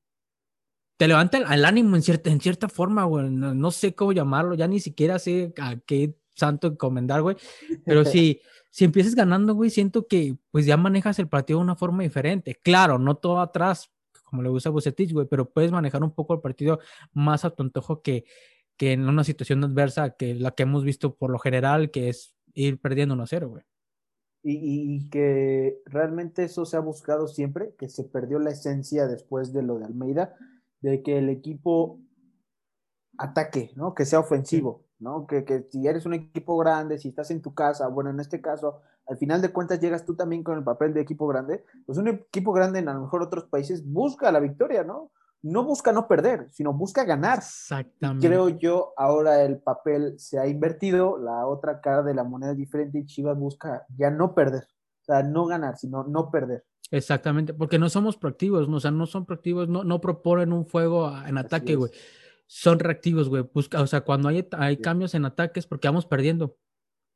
te 0.97 1.09
levantan 1.09 1.51
el 1.53 1.65
ánimo 1.65 1.97
en 1.97 2.03
cierta, 2.03 2.31
en 2.31 2.41
cierta 2.41 2.69
forma, 2.69 3.05
güey. 3.05 3.31
No, 3.31 3.71
sé 3.71 3.95
cómo 3.95 4.13
llamarlo, 4.13 4.55
ya 4.55 4.67
ni 4.67 4.81
siquiera 4.81 5.19
sé 5.19 5.53
a 5.59 5.77
qué 5.77 6.15
santo 6.39 6.69
encomendar, 6.69 7.23
güey. 7.23 7.37
Pero 7.85 8.05
si, 8.05 8.41
si 8.71 8.85
empiezas 8.85 9.15
ganando, 9.15 9.55
güey, 9.55 9.71
siento 9.71 10.07
que 10.07 10.37
pues 10.51 10.67
ya 10.67 10.77
manejas 10.77 11.19
el 11.19 11.29
partido 11.29 11.59
de 11.59 11.65
una 11.65 11.77
forma 11.77 12.03
diferente. 12.03 12.55
Claro, 12.63 12.99
no 12.99 13.17
todo 13.17 13.41
atrás, 13.41 13.91
como 14.25 14.43
le 14.43 14.49
gusta 14.49 14.69
a 14.69 14.73
Bucetich, 14.73 15.13
güey, 15.13 15.27
pero 15.27 15.51
puedes 15.51 15.73
manejar 15.73 16.03
un 16.03 16.15
poco 16.15 16.35
el 16.35 16.41
partido 16.41 16.81
más 17.13 17.45
a 17.45 17.51
tu 17.51 17.63
antojo 17.63 18.03
que, 18.03 18.25
que 18.77 18.93
en 18.93 19.09
una 19.09 19.25
situación 19.25 19.65
adversa 19.65 20.11
que 20.11 20.35
la 20.35 20.53
que 20.53 20.65
hemos 20.65 20.85
visto 20.85 21.15
por 21.15 21.31
lo 21.31 21.39
general, 21.39 21.91
que 21.91 22.11
es 22.11 22.35
ir 22.55 22.81
perdiendo 22.81 23.15
1-0, 23.15 23.49
güey. 23.49 23.65
Y, 24.43 25.11
que 25.11 25.83
realmente 25.85 26.45
eso 26.45 26.65
se 26.65 26.77
ha 26.77 26.81
buscado 26.81 27.27
siempre, 27.27 27.75
que 27.77 27.89
se 27.89 28.05
perdió 28.05 28.39
la 28.39 28.51
esencia 28.51 29.07
después 29.07 29.53
de 29.53 29.63
lo 29.63 29.79
de 29.79 29.87
Almeida, 29.87 30.37
de 30.81 31.03
que 31.03 31.19
el 31.19 31.29
equipo 31.29 32.01
ataque, 33.19 33.73
¿no? 33.75 33.95
Que 33.95 34.05
sea 34.05 34.21
ofensivo, 34.21 34.85
¿no? 34.99 35.27
Que, 35.27 35.45
que, 35.45 35.67
si 35.71 35.87
eres 35.87 36.07
un 36.07 36.15
equipo 36.15 36.57
grande, 36.59 36.99
si 36.99 37.09
estás 37.09 37.31
en 37.31 37.43
tu 37.43 37.55
casa, 37.55 37.89
bueno, 37.89 38.11
en 38.11 38.21
este 38.21 38.41
caso, 38.41 38.81
al 39.07 39.17
final 39.19 39.41
de 39.41 39.53
cuentas 39.53 39.81
llegas 39.81 40.05
tú 40.05 40.17
también 40.17 40.43
con 40.43 40.59
el 40.59 40.65
papel 40.65 40.95
de 40.95 41.01
equipo 41.01 41.27
grande, 41.27 41.65
pues 41.87 41.99
un 41.99 42.09
equipo 42.09 42.53
grande 42.53 42.81
en 42.81 42.89
a 42.89 42.95
lo 42.95 43.03
mejor 43.03 43.23
otros 43.23 43.45
países 43.45 43.87
busca 43.87 44.31
la 44.33 44.41
victoria, 44.41 44.85
¿no? 44.85 45.11
no 45.43 45.65
busca 45.65 45.93
no 45.93 46.09
perder, 46.09 46.49
sino 46.51 46.73
busca 46.73 47.05
ganar. 47.05 47.39
Exactamente. 47.39 48.27
Creo 48.27 48.49
yo, 48.49 48.93
ahora 48.97 49.43
el 49.43 49.59
papel 49.59 50.19
se 50.19 50.39
ha 50.39 50.47
invertido, 50.47 51.19
la 51.19 51.47
otra 51.47 51.81
cara 51.81 52.03
de 52.03 52.15
la 52.15 52.25
moneda 52.25 52.53
es 52.53 52.57
diferente 52.57 52.99
y 52.99 53.07
Chivas 53.07 53.39
busca 53.39 53.87
ya 53.97 54.11
no 54.11 54.35
perder, 54.35 54.65
o 55.03 55.05
sea, 55.05 55.23
no 55.23 55.47
ganar, 55.47 55.77
sino 55.77 56.05
no 56.05 56.31
perder. 56.31 56.65
Exactamente, 56.91 57.53
porque 57.53 57.79
no 57.79 57.89
somos 57.91 58.17
proactivos, 58.17 58.67
o 58.69 58.81
sea, 58.81 58.91
no 58.91 59.07
son 59.07 59.27
proactivos, 59.27 59.69
no, 59.69 59.85
no 59.85 60.01
proponen 60.01 60.53
un 60.53 60.67
fuego 60.67 61.13
en 61.27 61.37
ataque, 61.37 61.77
güey. 61.77 61.93
Son 62.51 62.79
reactivos, 62.79 63.29
güey. 63.29 63.45
Busca, 63.53 63.83
o 63.83 63.87
sea, 63.87 64.01
cuando 64.01 64.29
hay, 64.29 64.49
hay 64.53 64.79
cambios 64.79 65.15
en 65.15 65.27
ataques, 65.27 65.67
porque 65.67 65.87
vamos 65.87 66.07
perdiendo. 66.07 66.57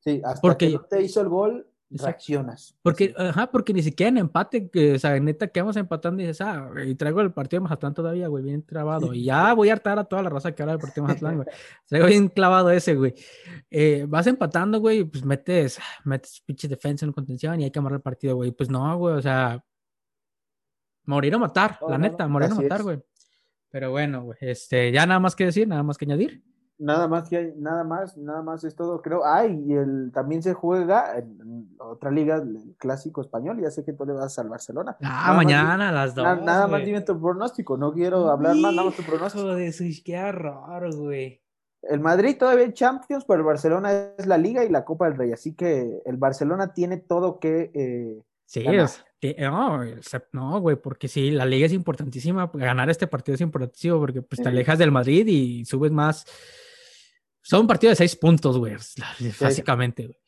Sí, 0.00 0.20
hasta 0.22 0.40
porque, 0.42 0.68
que 0.68 0.74
no 0.74 0.82
te 0.82 1.02
hizo 1.02 1.22
el 1.22 1.28
gol, 1.30 1.66
reaccionas. 1.88 2.76
Porque, 2.82 3.14
ajá, 3.16 3.50
porque 3.50 3.72
ni 3.72 3.82
siquiera 3.82 4.10
en 4.10 4.18
empate, 4.18 4.68
que, 4.68 4.94
o 4.94 4.98
sea, 4.98 5.18
neta, 5.18 5.48
quedamos 5.48 5.76
empatando 5.76 6.22
y 6.22 6.26
dices, 6.26 6.42
ah, 6.42 6.70
y 6.84 6.94
traigo 6.96 7.22
el 7.22 7.32
partido 7.32 7.60
de 7.60 7.64
Mazatlán 7.64 7.94
todavía, 7.94 8.28
güey, 8.28 8.44
bien 8.44 8.62
trabado. 8.62 9.14
Y 9.14 9.24
ya 9.24 9.54
voy 9.54 9.70
a 9.70 9.72
hartar 9.72 9.98
a 9.98 10.04
toda 10.04 10.22
la 10.22 10.28
raza 10.28 10.52
que 10.52 10.62
habla 10.62 10.74
del 10.74 10.82
partido 10.82 11.06
de 11.06 11.08
Mazatlán, 11.14 11.36
güey. 11.36 11.48
Traigo 11.86 12.06
bien 12.08 12.28
clavado 12.28 12.70
ese, 12.70 12.94
güey. 12.94 13.14
Eh, 13.70 14.04
vas 14.06 14.26
empatando, 14.26 14.80
güey, 14.80 15.04
pues 15.04 15.24
metes, 15.24 15.78
metes 16.04 16.42
pinche 16.44 16.68
defensa 16.68 17.06
en 17.06 17.12
contención 17.12 17.58
y 17.58 17.64
hay 17.64 17.70
que 17.70 17.78
amarrar 17.78 18.00
el 18.00 18.02
partido, 18.02 18.36
güey. 18.36 18.50
Pues 18.52 18.68
no, 18.68 18.98
güey, 18.98 19.14
o 19.14 19.22
sea, 19.22 19.64
morir 21.04 21.34
o 21.34 21.38
matar, 21.38 21.78
la 21.88 21.96
neta, 21.96 22.28
morir 22.28 22.52
o 22.52 22.56
matar, 22.56 22.82
güey. 22.82 23.02
Pero 23.72 23.90
bueno, 23.90 24.32
este, 24.40 24.92
ya 24.92 25.06
nada 25.06 25.18
más 25.18 25.34
que 25.34 25.46
decir, 25.46 25.66
nada 25.66 25.82
más 25.82 25.96
que 25.96 26.04
añadir. 26.04 26.44
Nada 26.78 27.08
más 27.08 27.28
que 27.28 27.54
nada 27.56 27.84
más, 27.84 28.18
nada 28.18 28.42
más 28.42 28.64
es 28.64 28.76
todo, 28.76 29.00
creo. 29.00 29.24
Ah, 29.24 29.46
y 29.46 29.72
el, 29.72 30.10
también 30.12 30.42
se 30.42 30.52
juega 30.52 31.16
en, 31.16 31.74
otra 31.78 32.10
liga, 32.10 32.36
el 32.36 32.74
clásico 32.76 33.22
español, 33.22 33.60
ya 33.62 33.70
sé 33.70 33.82
que 33.82 33.94
tú 33.94 34.04
le 34.04 34.12
vas 34.12 34.38
al 34.38 34.50
Barcelona. 34.50 34.96
Ah, 35.02 35.32
mañana 35.34 35.88
a 35.88 35.92
las 35.92 36.14
dos. 36.14 36.24
Nada, 36.24 36.66
más 36.66 36.84
dime 36.84 37.00
tu 37.00 37.18
pronóstico, 37.18 37.78
no 37.78 37.94
quiero 37.94 38.30
hablar 38.30 38.56
más, 38.56 38.74
nada 38.74 38.84
más 38.88 38.96
tu 38.96 39.04
pronóstico. 39.04 39.54
de 39.54 39.68
eso, 39.68 39.84
qué 40.04 40.32
raro, 40.32 40.90
güey. 40.92 41.40
El 41.82 42.00
Madrid 42.00 42.36
todavía 42.38 42.66
en 42.66 42.74
Champions, 42.74 43.24
pero 43.24 43.40
el 43.40 43.46
Barcelona 43.46 43.92
es 44.18 44.26
la 44.26 44.36
liga 44.36 44.64
y 44.64 44.68
la 44.68 44.84
Copa 44.84 45.06
del 45.06 45.16
Rey, 45.16 45.32
así 45.32 45.54
que 45.54 46.02
el 46.04 46.16
Barcelona 46.18 46.74
tiene 46.74 46.98
todo 46.98 47.38
que... 47.40 47.70
Eh, 47.72 48.22
sí, 48.52 48.64
es, 48.66 49.04
no, 49.38 49.80
no, 50.32 50.60
güey, 50.60 50.76
porque 50.76 51.08
sí, 51.08 51.30
la 51.30 51.46
liga 51.46 51.66
es 51.66 51.72
importantísima, 51.72 52.50
ganar 52.54 52.90
este 52.90 53.06
partido 53.06 53.34
es 53.34 53.40
importantísimo 53.40 53.98
porque 53.98 54.22
pues 54.22 54.42
te 54.42 54.48
alejas 54.48 54.78
del 54.78 54.90
Madrid 54.90 55.26
y 55.26 55.64
subes 55.64 55.92
más 55.92 56.26
son 57.42 57.62
un 57.62 57.66
partido 57.66 57.90
de 57.90 57.96
seis 57.96 58.14
puntos, 58.16 58.56
güey. 58.56 58.76
Básicamente, 59.40 60.06
güey. 60.06 60.18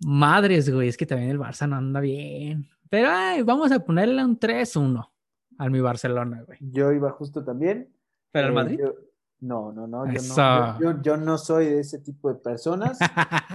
Madres, 0.00 0.70
güey. 0.70 0.88
Es 0.88 0.96
que 0.96 1.06
también 1.06 1.30
el 1.30 1.38
Barça 1.38 1.66
no 1.66 1.76
anda 1.76 2.00
bien. 2.00 2.68
Pero 2.90 3.08
ay, 3.10 3.42
vamos 3.42 3.72
a 3.72 3.80
ponerle 3.80 4.22
un 4.22 4.38
3-1 4.38 5.10
al 5.58 5.70
mi 5.70 5.80
Barcelona, 5.80 6.42
güey. 6.46 6.58
Yo 6.60 6.92
iba 6.92 7.10
justo 7.10 7.42
también. 7.42 7.90
¿Pero 8.30 8.48
al 8.48 8.52
eh, 8.52 8.54
Madrid? 8.54 8.80
No, 9.40 9.70
no, 9.72 9.86
no 9.86 10.06
yo, 10.10 10.20
no 10.80 11.02
yo, 11.02 11.16
no 11.16 11.36
soy 11.36 11.66
de 11.66 11.80
ese 11.80 11.98
tipo 11.98 12.32
de 12.32 12.36
personas. 12.36 12.98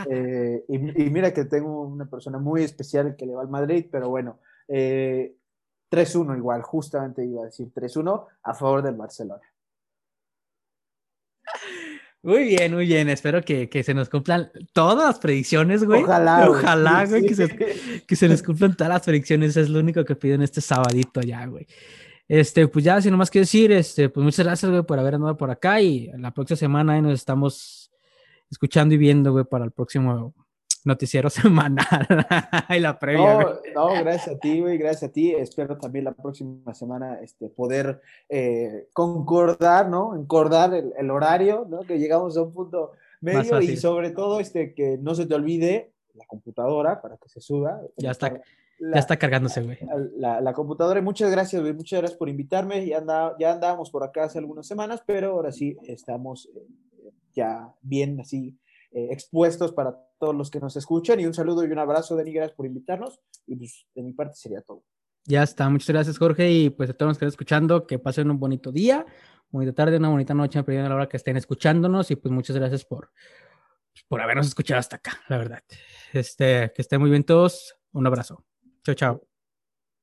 Eh, 0.10 0.66
y, 0.68 0.80
mira 0.80 1.32
que 1.32 1.46
tengo 1.46 1.84
una 1.84 2.06
persona 2.06 2.40
muy 2.40 2.64
especial 2.64 3.16
que 3.16 3.26
le 3.26 3.36
va 3.36 3.42
al 3.42 3.50
Madrid, 3.50 3.86
pero 3.92 4.10
bueno, 4.10 4.40
eh, 4.68 5.36
3-1 5.92 6.38
igual, 6.38 6.64
justamente 6.64 7.24
iba 7.24 7.44
a 7.44 7.46
decir 7.46 7.72
3-1 7.72 8.26
a 8.44 8.54
favor 8.54 8.82
del 8.82 8.96
Barcelona. 8.96 9.42
Muy 12.24 12.44
bien, 12.46 12.74
muy 12.74 12.86
bien. 12.86 13.10
Espero 13.10 13.42
que, 13.42 13.70
que, 13.70 13.84
se 13.84 13.94
nos 13.94 14.10
cumplan 14.10 14.52
todas 14.74 15.08
las 15.08 15.20
predicciones, 15.20 15.84
güey. 15.84 16.04
Ojalá. 16.04 16.50
Ojalá, 16.50 17.06
güey, 17.06 17.26
que, 17.26 17.36
se, 17.36 18.04
que, 18.06 18.16
se, 18.16 18.30
nos 18.30 18.44
cumplan 18.44 18.76
todas 18.76 18.94
las 18.94 19.04
predicciones. 19.04 19.58
Es 19.58 19.70
lo 19.70 19.80
único 19.80 20.06
que 20.06 20.16
pido 20.16 20.36
en 20.36 20.44
este 20.44 20.62
sabadito 20.62 21.22
ya, 21.22 21.46
güey. 21.46 21.68
Este, 22.28 22.68
pues 22.68 22.86
ya, 22.86 23.02
sin 23.02 23.16
más 23.16 23.30
que 23.30 23.40
decir, 23.40 23.72
este, 23.72 24.10
pues 24.10 24.24
muchas 24.24 24.46
gracias, 24.46 24.72
güey, 24.72 24.84
por 24.84 25.00
haber 25.00 25.16
andado 25.16 25.36
por 25.38 25.52
acá 25.52 25.82
y 25.82 26.12
la 26.18 26.32
próxima 26.32 26.58
semana 26.58 26.94
ahí 26.94 27.02
nos 27.02 27.14
estamos 27.14 27.92
escuchando 28.50 28.96
y 28.96 28.98
viendo, 28.98 29.32
güey, 29.32 29.46
para 29.46 29.66
el 29.66 29.72
próximo 29.72 30.34
noticiero 30.84 31.30
semanal 31.30 32.08
y 32.70 32.80
la 32.80 32.98
previa. 32.98 33.40
No, 33.74 33.90
no, 33.90 34.04
gracias 34.04 34.36
a 34.36 34.40
ti, 34.40 34.60
güey, 34.60 34.78
gracias 34.78 35.10
a 35.10 35.14
ti. 35.14 35.32
Espero 35.32 35.78
también 35.78 36.06
la 36.06 36.14
próxima 36.14 36.74
semana 36.74 37.20
este, 37.22 37.50
poder 37.50 38.02
eh, 38.30 38.88
concordar, 38.94 39.90
¿no? 39.90 40.16
Encordar 40.16 40.74
el, 40.74 40.94
el, 40.98 41.12
horario, 41.12 41.66
¿no? 41.70 41.82
Que 41.82 42.00
llegamos 42.00 42.38
a 42.38 42.44
un 42.44 42.54
punto 42.54 42.92
medio 43.22 43.62
y 43.62 43.78
sobre 43.78 44.12
todo 44.12 44.40
este, 44.40 44.74
que 44.74 44.98
no 44.98 45.16
se 45.16 45.26
te 45.26 45.36
olvide 45.36 45.92
la 46.16 46.26
computadora 46.26 47.02
para 47.02 47.18
que 47.18 47.30
se 47.30 47.42
suba. 47.42 47.82
Ya 47.98 48.12
está. 48.12 48.34
ya 48.80 49.00
está 49.00 49.18
cargándose, 49.18 49.62
güey. 49.62 49.78
La, 50.16 50.42
la, 50.42 50.54
computadora. 50.54 51.00
Y 51.00 51.04
muchas 51.04 51.32
gracias, 51.32 51.62
güey. 51.62 51.74
Muchas 51.74 52.00
gracias 52.00 52.18
por 52.18 52.30
invitarme. 52.30 52.86
Ya, 52.86 52.98
anda, 53.00 53.36
ya 53.40 53.54
andábamos 53.54 53.90
por 53.90 54.04
acá 54.04 54.26
hace 54.26 54.40
algunas 54.40 54.68
semanas, 54.68 55.04
pero 55.06 55.32
ahora 55.32 55.52
sí 55.52 55.78
estamos 55.84 56.50
eh, 56.56 57.12
ya 57.34 57.74
bien 57.82 58.20
así 58.20 58.58
eh, 58.92 59.08
expuestos 59.12 59.72
para 59.72 59.96
todos 60.20 60.36
los 60.36 60.52
que 60.52 60.60
nos 60.60 60.76
escuchan. 60.76 61.20
Y 61.20 61.26
un 61.26 61.34
saludo 61.34 61.66
y 61.66 61.72
un 61.72 61.80
abrazo, 61.80 62.16
Dani, 62.16 62.34
gracias 62.34 62.56
por 62.56 62.66
invitarnos. 62.66 63.20
Y 63.48 63.56
pues 63.56 63.86
de 63.96 64.04
mi 64.04 64.14
parte 64.14 64.36
sería 64.36 64.62
todo. 64.62 64.84
Ya 65.26 65.44
está, 65.44 65.70
muchas 65.70 65.90
gracias, 65.90 66.18
Jorge. 66.18 66.52
Y 66.52 66.70
pues 66.70 66.90
a 66.90 66.94
todos 66.94 67.12
los 67.12 67.18
que 67.18 67.26
están 67.26 67.34
escuchando, 67.34 67.88
que 67.88 68.00
pasen 68.00 68.30
un 68.32 68.40
bonito 68.40 68.72
día, 68.72 69.06
bonita 69.50 69.74
tarde, 69.74 69.98
una 69.98 70.10
bonita 70.10 70.34
noche, 70.34 70.60
a 70.60 70.64
la 70.64 70.96
hora 70.96 71.08
que 71.08 71.18
estén 71.18 71.38
escuchándonos. 71.38 72.12
Y 72.12 72.16
pues 72.16 72.34
muchas 72.34 72.56
gracias 72.58 72.84
por, 72.84 73.12
por 74.08 74.22
habernos 74.22 74.48
escuchado 74.48 74.80
hasta 74.80 74.98
acá, 74.98 75.14
la 75.30 75.38
verdad. 75.38 75.64
Este, 76.14 76.72
que 76.76 76.82
estén 76.82 77.00
muy 77.00 77.10
bien 77.10 77.24
todos. 77.24 77.76
Un 77.94 78.08
abrazo. 78.08 78.46
Chao, 78.84 78.96
chao. 78.96 79.31